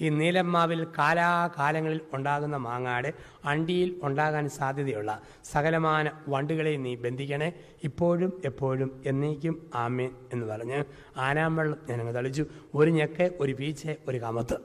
ഈ 0.00 0.08
നീലമ്മാവിൽ 0.08 0.84
കാലാകാലങ്ങളിൽ 0.98 2.00
ഉണ്ടാകുന്ന 2.12 2.56
മാങ്ങാട് 2.56 3.14
അണ്ടിയിൽ 3.44 4.00
ഉണ്ടാകാൻ 4.02 4.48
സാധ്യതയുള്ള 4.48 5.20
സകലമാന 5.44 6.10
വണ്ടുകളെ 6.28 6.76
നീ 6.76 6.96
ബന്ധിക്കണേ. 6.96 7.52
ഇപ്പോഴും 7.84 8.42
എപ്പോഴും 8.44 9.02
എന്നേക്കും 9.06 9.70
ആമേൻ 9.74 10.10
എന്ന് 10.32 10.46
പറഞ്ഞ് 10.46 10.84
ആനാമ്പെള്ളം 11.16 11.78
ഞാനങ്ങ് 11.90 12.14
തളിച്ചു. 12.14 12.46
ഒരു 12.74 12.90
ഞെക്ക് 12.90 13.32
ഒരു 13.40 13.52
പീച്ച് 13.52 13.96
ഒരു 14.08 14.18
കമത്ത്. 14.18 14.56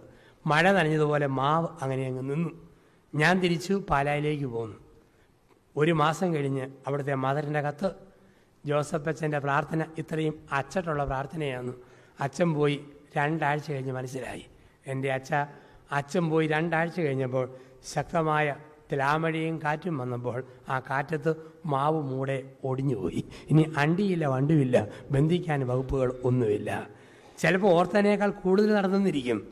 മഴ 0.45 0.71
നനഞ്ഞതുപോലെ 0.71 1.27
മാവ് 1.27 1.67
അങ്ങനെ 1.81 2.07
അങ്ങ് 2.07 2.29
നിന്നു. 2.29 2.49
ഞാൻ 3.15 3.39
തിരിച്ചു 3.39 3.83
പാലായിലേക്ക് 3.89 4.45
പോന്നു. 4.45 4.77
ഒരു 5.77 5.91
മാസം 5.91 6.35
കഴിഞ്ഞ് 6.35 6.69
അവിടുത്തെ 6.87 7.15
മദറിന്റെ 7.15 7.61
കത്ത്. 7.61 7.91
ജോസഫ് 8.65 9.09
അച്ഛന്റെ 9.09 9.39
പ്രാർത്ഥന 9.39 9.85
ഇത്രയും 9.97 10.39
അച്ചട്ടുള്ള 10.51 11.05
പ്രാർത്ഥനയാണ് 11.05 11.73
അച്ഛൻ 12.19 12.53
പോയി 12.53 12.85
രണ്ടാഴ്ച 13.17 13.71
കഴിഞ്ഞ് 13.71 13.93
മനസ്സിലായി. 13.93 14.45
എന്റെ 14.87 15.13
അച്ഛ 15.13 15.33
അച്ഛൻ 15.91 16.29
പോയി 16.29 16.47
രണ്ടാഴ്ച 16.47 16.99
കഴിഞ്ഞപ്പോൾ 16.99 17.49
ശക്തമായ 17.93 18.55
തിലാമഴയും 18.91 19.59
കാറ്റും 19.63 19.97
വന്നപ്പോൾ 19.97 20.43
ആ 20.69 20.79
കാറ്റത്ത് 20.79 21.35
മാവ് 21.65 22.01
മൂടെ 22.01 22.43
ഒടിഞ്ഞുപോയി. 22.63 23.25
ഇനി 23.49 23.73
അണ്ടിയില്ല 23.77 24.25
വണ്ടുമില്ല 24.25 24.87
ബന്ധിക്കാൻ 25.11 25.67
വകുപ്പുകൾ 25.67 26.19
ഒന്നുമില്ല. 26.23 26.89
ചിലപ്പോൾ 27.37 27.67
ഓർത്തനേക്കാൾ 27.67 28.29
കൂടുതൽ 28.29 28.73
നടന്നെന്നിരിക്കും 28.73 29.47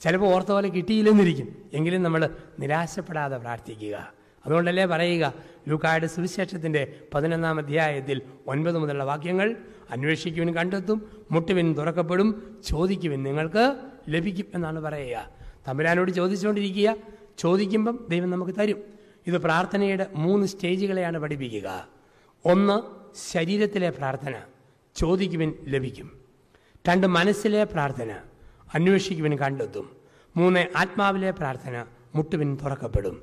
ചിലപ്പോൾ 0.00 0.34
ഓർത്ത 0.34 0.52
പോലെ 0.52 0.68
കിട്ടിയില്ലെന്നിരിക്കും. 0.68 1.56
എങ്കിലും 1.72 2.02
നമ്മൾ 2.02 2.28
നിരാശപ്പെടാതെ 2.60 3.36
പ്രാർത്ഥിക്കുക. 3.36 4.12
അതുകൊണ്ടല്ലേ 4.46 4.84
പറയുക 4.84 5.34
ലൂക്കായുടെ 5.68 6.06
സുവിശേഷത്തിന്റെ 6.06 6.94
പതിനൊന്നാം 7.14 7.58
അധ്യായത്തിൽ 7.58 8.22
ഒൻപത് 8.46 8.78
മുതലുള്ള 8.78 9.04
വാക്യങ്ങൾ 9.04 9.56
അന്വേഷിക്കുവിൻ 9.90 10.54
കണ്ടെത്തും 10.54 11.10
മുട്ടുവിൻ 11.30 11.74
തുറക്കപ്പെടും 11.74 12.58
ചോദിക്കുവിൻ 12.64 13.22
നിങ്ങൾക്ക് 13.22 13.89
ലഭിക്കും 14.10 14.46
എന്നാണ് 14.54 14.80
പറയുക. 14.80 15.28
തമ്പുരാനോട് 15.68 16.10
ചോദിച്ചുകൊണ്ടിരിക്കുക. 16.10 16.96
ചോദിക്കുമ്പം 17.38 18.06
ദൈവം 18.10 18.30
നമുക്ക് 18.30 18.52
തരും. 18.60 18.82
ഇത് 19.26 19.38
പ്രാർത്ഥനയുടെ 19.38 20.06
മൂന്ന് 20.14 20.46
സ്റ്റേജുകളെയാണ് 20.46 21.18
പഠിപ്പിക്കുക. 21.18 21.88
ഒന്ന് 22.44 22.80
ശരീരത്തിലെ 23.32 23.90
പ്രാർത്ഥന. 23.90 24.34
ചോദിക്കുവിൻ 24.96 25.54
ലഭിക്കും. 25.64 26.20
രണ്ട് 26.88 27.06
മനസ്സിലെ 27.06 27.64
പ്രാർത്ഥന. 27.64 28.12
അന്വേഷിക്കുവിൻ 28.74 29.38
കണ്ടെത്തും. 29.38 29.96
മൂന്ന് 30.36 30.66
ആത്മാവിലെ 30.76 31.30
പ്രാർത്ഥന 31.30 31.84
മുട്ടുവിൻ 32.14 32.58
തുറക്കപ്പെടും. 32.62 33.22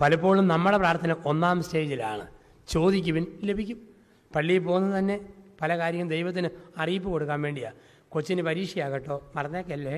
പലപ്പോഴും 0.00 0.48
നമ്മുടെ 0.48 0.76
പ്രാർത്ഥന 0.76 1.16
ഒന്നാം 1.26 1.62
സ്റ്റേജിലാണ്. 1.62 2.26
ചോദിക്കുവിൻ 2.68 3.26
ലഭിക്കും. 3.44 3.88
പള്ളിയിൽ 4.34 4.58
പോകുന്നത് 4.58 4.98
തന്നെ 4.98 5.20
പല 5.60 5.78
കാര്യങ്ങളും 5.78 6.10
ദൈവത്തിന് 6.10 6.48
അറിയിപ്പ് 6.78 7.10
കൊടുക്കാൻ 7.10 7.42
വേണ്ടിയാണ് 7.42 7.74
കൊച്ചിന് 8.14 8.42
പരീക്ഷയാകട്ടോ. 8.42 9.16
മറന്നേക്കല്ലേ? 9.36 9.96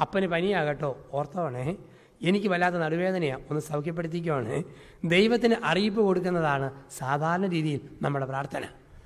അപ്പന് 0.00 0.26
പനിയാകട്ടോ. 0.26 0.90
ഓർത്തോണേ? 1.12 1.76
എനിക്ക് 2.22 2.48
വല്ലാത്ത 2.48 2.76
നടുവേദനയാണ് 2.76 3.42
ഒന്ന് 3.50 3.60
സൗഖ്യപ്പെടുത്തിക്കുവാണ് 3.60 4.62
ദൈവത്തിന് 5.04 5.56
അറിയിപ്പ് 5.64 6.00
കൊടുക്കുന്നതാണ് 6.00 6.68
സാധാരണ 6.98 7.46
രീതിയിൽ 7.46 7.80
നമ്മുടെ 8.02 8.26
പ്രാർത്ഥന. 8.26 8.64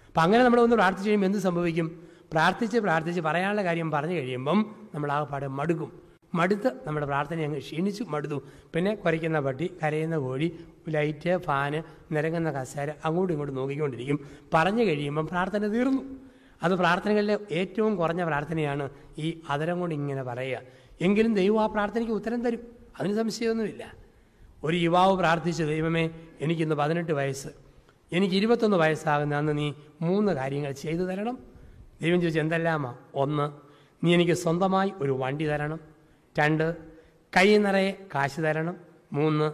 അപ്പം 0.08 0.22
അങ്ങനെ 0.22 0.44
നമ്മൾ 0.44 0.60
ഒന്ന് 0.60 0.76
പ്രാർത്ഥിച്ചു 0.76 1.08
കഴിയുമ്പോൾ 1.08 1.26
എന്ത് 1.26 1.38
സംഭവിക്കും? 1.38 1.88
പ്രാർത്ഥിച്ച് 2.32 2.78
പ്രാർത്ഥിച്ച് 2.78 3.20
പറയാനുള്ള 3.20 3.64
കാര്യം 3.64 3.90
പറഞ്ഞു 3.90 4.14
കഴിയുമ്പം 4.14 4.58
നമ്മൾ 4.94 5.12
ആ 5.12 5.22
പാട് 5.22 5.46
മടുക്കും. 5.46 5.90
മടുത്ത് 6.34 6.70
നമ്മുടെ 6.86 7.06
പ്രാർത്ഥന 7.06 7.44
അങ്ങ് 7.44 7.58
ക്ഷീണിച്ചു 7.58 8.04
മടുത്തു. 8.04 8.38
പിന്നെ 8.74 8.94
കുരയ്ക്കുന്ന 8.94 9.40
പട്ടി 9.40 9.66
കരയുന്ന 9.82 10.16
കോഴി 10.16 10.48
ലൈറ്റ് 10.88 11.36
ഫാന് 11.36 11.82
നിരങ്ങുന്ന 12.14 12.50
കസേര 12.50 12.90
അങ്ങോട്ടും 13.04 13.34
ഇങ്ങോട്ടും 13.34 13.56
നോക്കിക്കൊണ്ടിരിക്കും. 13.56 14.18
പറഞ്ഞു 14.54 14.84
കഴിയുമ്പം 14.84 15.26
പ്രാർത്ഥന 15.26 15.66
തീർന്നു. 15.66 16.02
അത് 16.62 16.72
പ്രാർത്ഥനകളിലെ 16.72 17.38
ഏറ്റവും 17.50 17.96
കുറഞ്ഞ 17.96 18.24
പ്രാർത്ഥനയാണ് 18.24 18.90
ഈ 19.18 19.40
അതരം 19.50 19.80
കൊണ്ട് 19.80 19.94
ഇങ്ങനെ 19.94 20.22
പറയുക. 20.22 20.60
എങ്കിലും 21.00 21.34
ദൈവം 21.34 21.62
ആ 21.62 21.66
പ്രാർത്ഥനയ്ക്ക് 21.66 22.12
ഉത്തരം 22.12 22.44
തരും. 22.44 22.60
അതിന് 23.00 23.16
സംശയമൊന്നുമില്ല. 23.16 23.94
ഒരു 24.64 24.76
യുവാവ് 24.76 25.18
പ്രാർത്ഥിച്ചു 25.18 25.64
ദൈവമേ 25.64 26.10
എനിക്കിന്ന് 26.40 26.74
പതിനെട്ട് 26.74 27.12
വയസ്സ്. 27.12 27.48
എനിക്ക് 28.12 28.34
ഇരുപത്തൊന്ന് 28.34 28.76
വയസ്സാകുന്ന 28.76 29.34
അന്ന് 29.34 29.58
നീ 29.58 29.72
മൂന്ന് 30.02 30.32
കാര്യങ്ങൾ 30.32 30.72
ചെയ്തു 30.72 31.02
തരണം. 31.02 31.38
ദൈവം 32.02 32.20
ചോദിച്ചു 32.20 32.40
എന്തെല്ലാമാ? 32.40 32.96
ഒന്ന് 33.14 33.52
നീ 34.06 34.14
എനിക്ക് 34.14 34.32
സ്വന്തമായി 34.32 34.92
ഒരു 34.96 35.12
വണ്ടി 35.12 35.46
തരണം. 35.46 35.80
രണ്ട് 36.38 36.76
കൈ 37.36 37.58
നിറയെ 37.58 37.90
കാശ് 38.14 38.40
തരണം. 38.40 38.76
മൂന്ന് 39.12 39.52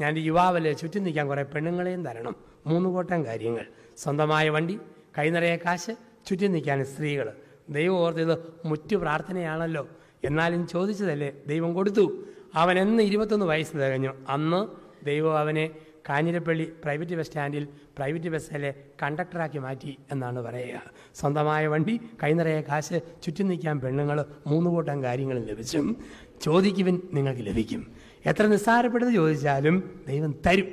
ഞാൻ 0.00 0.18
യുവാവല്ലേ 0.18 0.72
ചുറ്റി 0.72 0.98
നിൽക്കാൻ 0.98 1.28
കുറേ 1.28 1.42
പെണ്ണുങ്ങളെയും 1.42 2.04
തരണം. 2.04 2.36
മൂന്ന് 2.66 2.88
കൂട്ടം 2.88 3.24
കാര്യങ്ങൾ. 3.24 3.66
സ്വന്തമായ 3.96 4.48
വണ്ടി 4.48 4.78
കൈ 5.18 5.30
നിറയെ 5.30 5.56
കാശ് 5.56 6.07
ചുറ്റും 6.28 6.52
നിൽക്കാൻ 6.52 6.84
സ്ത്രീകൾ 6.84 7.32
ദൈവം 7.70 7.94
ഓർത്തത് 7.94 8.38
മുറ്റു 8.64 8.96
പ്രാർത്ഥനയാണല്ലോ. 8.96 9.88
എന്നാലും 10.24 10.66
ചോദിച്ചതല്ലേ 10.66 11.32
ദൈവം 11.46 11.74
കൊടുത്തു. 11.74 12.24
അവൻ 12.54 12.78
എന്ന് 12.78 13.02
ഇരുപത്തൊന്ന് 13.02 13.46
വയസ്സ് 13.46 13.76
തികഞ്ഞു. 13.76 14.12
അന്ന് 14.28 14.66
ദൈവം 15.06 15.38
അവനെ 15.38 15.70
കാഞ്ഞിരപ്പള്ളി 16.08 16.72
പ്രൈവറ്റ് 16.84 17.14
ബസ് 17.14 17.26
സ്റ്റാൻഡിൽ 17.26 17.68
പ്രൈവറ്റ് 17.98 18.28
ബസ്സിലെ 18.28 18.74
കണ്ടക്ടറാക്കി 19.02 19.58
മാറ്റി 19.58 19.98
എന്നാണ് 20.12 20.42
പറയുക. 20.42 20.82
സ്വന്തമായ 21.14 21.66
വണ്ടി 21.66 22.00
കൈനിറയെ 22.22 22.60
കാശ് 22.60 23.00
ചുറ്റി 23.22 23.42
നിൽക്കാൻ 23.42 23.80
പെണ്ണുങ്ങൾ 23.80 24.24
മൂന്ന് 24.46 24.70
കൂട്ടം 24.70 25.02
കാര്യങ്ങൾ 25.02 25.44
ലഭിച്ചും 25.44 25.96
ചോദിക്കുവിൻ 26.42 27.02
നിങ്ങൾക്ക് 27.12 27.46
ലഭിക്കും. 27.46 27.92
എത്ര 28.26 28.46
നിസ്സാരപ്പെട്ടത് 28.46 29.08
ചോദിച്ചാലും 29.08 30.00
ദൈവം 30.08 30.34
തരും. 30.46 30.68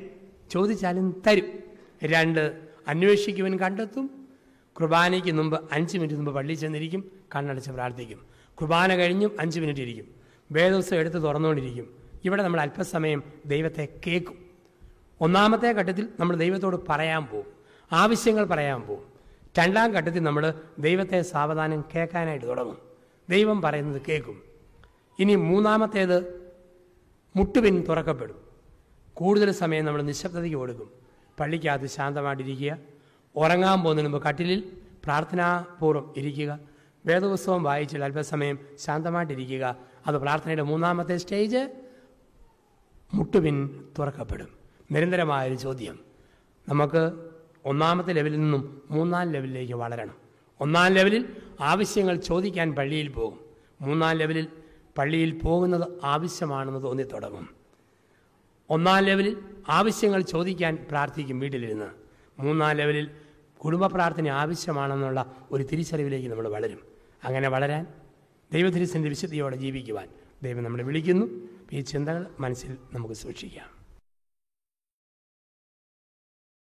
ചോദിച്ചാലും 0.52 1.24
തരും. 1.28 1.46
രണ്ട് 2.04 2.54
അന്വേഷിക്കുവിൻ 2.88 3.60
കണ്ടെത്തും. 3.60 4.15
കുർബാനയ്ക്ക് 4.82 5.32
മുമ്പ് 5.32 5.70
അഞ്ച് 5.72 5.98
മിനിറ്റ് 5.98 6.16
മുമ്പ് 6.16 6.32
പള്ളിയിൽ 6.32 6.58
ചെന്നിരിക്കും 6.58 7.12
കണ്ണടച്ച് 7.36 7.72
പ്രാർത്ഥിക്കും. 7.72 8.26
കുർബാന 8.54 8.96
കഴിഞ്ഞും 8.96 9.32
അഞ്ച് 9.40 9.60
മിനിറ്റ് 9.60 9.80
ഇരിക്കും. 9.80 10.16
വേദോത്സവം 10.52 11.00
എടുത്ത് 11.00 11.24
തുറന്നുകൊണ്ടിരിക്കും. 11.24 11.96
ഇവിടെ 12.26 12.44
നമ്മൾ 12.44 12.62
അല്പസമയം 12.62 13.24
ദൈവത്തെ 13.46 13.88
കേൾക്കും. 14.08 14.46
ഒന്നാമത്തെ 15.22 15.72
ഘട്ടത്തിൽ 15.72 16.08
നമ്മൾ 16.20 16.36
ദൈവത്തോട് 16.36 16.76
പറയാൻ 16.90 17.26
പോവും. 17.26 17.46
ആവശ്യങ്ങൾ 17.92 18.46
പറയാൻ 18.46 18.82
പോവും. 18.82 19.04
രണ്ടാം 19.60 19.92
ഘട്ടത്തിൽ 19.92 20.20
നമ്മൾ 20.20 20.54
ദൈവത്തെ 20.80 21.22
സാവധാനം 21.22 21.86
കേൾക്കാനായിട്ട് 21.96 22.46
തുടങ്ങും. 22.46 22.78
ദൈവം 23.30 23.62
പറയുന്നത് 23.62 24.02
കേൾക്കും. 24.10 24.44
ഇനി 25.20 25.36
മൂന്നാമത്തേത് 25.36 26.52
മുട്ടുപിൻ 27.36 27.86
തുറക്കപ്പെടും. 27.90 28.36
കൂടുതൽ 29.14 29.52
സമയം 29.52 29.86
നമ്മൾ 29.86 30.02
നിശബ്ദതയ്ക്ക് 30.02 30.58
കൊടുക്കും. 30.58 30.90
പള്ളിക്കകത്ത് 31.40 31.86
ശാന്തമായിട്ടിരിക്കുക. 31.86 32.95
ഉറങ്ങാൻ 33.36 33.82
പോകുന്നതിന് 33.84 34.14
മുമ്പ് 34.14 34.28
കട്ടിലിൽ 34.28 34.72
പ്രാർത്ഥനാപൂർവം 35.04 36.14
ഇരിക്കുക. 36.18 36.60
വേദപുസ്തകം 37.06 37.64
വായിച്ചിട്ട് 37.64 38.06
അല്പസമയം 38.06 38.60
ശാന്തമായിട്ടിരിക്കുക. 38.80 39.76
അത് 40.08 40.16
പ്രാർത്ഥനയുടെ 40.16 40.64
മൂന്നാമത്തെ 40.64 41.18
സ്റ്റേജ് 41.18 41.74
മുട്ടുപിൻ 43.14 43.84
തുറക്കപ്പെടും. 44.00 44.48
നിരന്തരമായൊരു 44.92 45.56
ചോദ്യം. 45.56 46.00
നമുക്ക് 46.70 47.12
ഒന്നാമത്തെ 47.66 48.14
ലെവലിൽ 48.14 48.40
നിന്നും 48.40 48.82
മൂന്നാം 48.92 49.32
ലെവലിലേക്ക് 49.32 49.74
വളരണം. 49.74 50.16
ഒന്നാം 50.60 50.92
ലെവലിൽ 50.92 51.36
ആവശ്യങ്ങൾ 51.62 52.16
ചോദിക്കാൻ 52.16 52.72
പള്ളിയിൽ 52.72 53.08
പോകും. 53.08 53.40
മൂന്നാം 53.82 54.16
ലെവലിൽ 54.16 54.48
പള്ളിയിൽ 54.98 55.40
പോകുന്നത് 55.40 55.88
ആവശ്യമാണെന്ന് 56.04 56.84
തോന്നി 56.84 57.04
തുടങ്ങും 57.04 57.50
ഒന്നാം 58.70 59.04
ലെവലിൽ 59.04 59.38
ആവശ്യങ്ങൾ 59.70 60.22
ചോദിക്കാൻ 60.22 60.86
പ്രാർത്ഥിക്കും 60.90 61.40
വീട്ടിലിരുന്ന്. 61.40 61.86
മൂന്നാം 62.42 62.76
ലെവലിൽ 62.76 63.10
കുടുംബ 63.58 63.86
പ്രാർത്ഥന 63.86 64.28
ആവശ്യമാണെന്നുള്ള 64.28 65.36
ഒരു 65.52 65.64
തിരിച്ചറിവിലേക്ക് 65.64 66.28
നമ്മൾ 66.28 66.48
വളരും. 66.48 66.80
അങ്ങനെ 67.24 67.48
വളരാൻ 67.48 67.88
ദൈവതിരിസിന്റെ 68.54 69.10
വിശുദ്ധിയോടെ 69.10 69.56
ജീവിക്കുവാൻ 69.56 70.08
ദൈവം 70.44 70.64
നമ്മളെ 70.64 70.84
വിളിക്കുന്നു. 70.84 71.26
ഈ 71.74 71.82
ചിന്തകൾ 71.82 72.28
മനസ്സിൽ 72.40 72.78
നമുക്ക് 72.94 73.14
സൂക്ഷിക്കാം. 73.14 73.75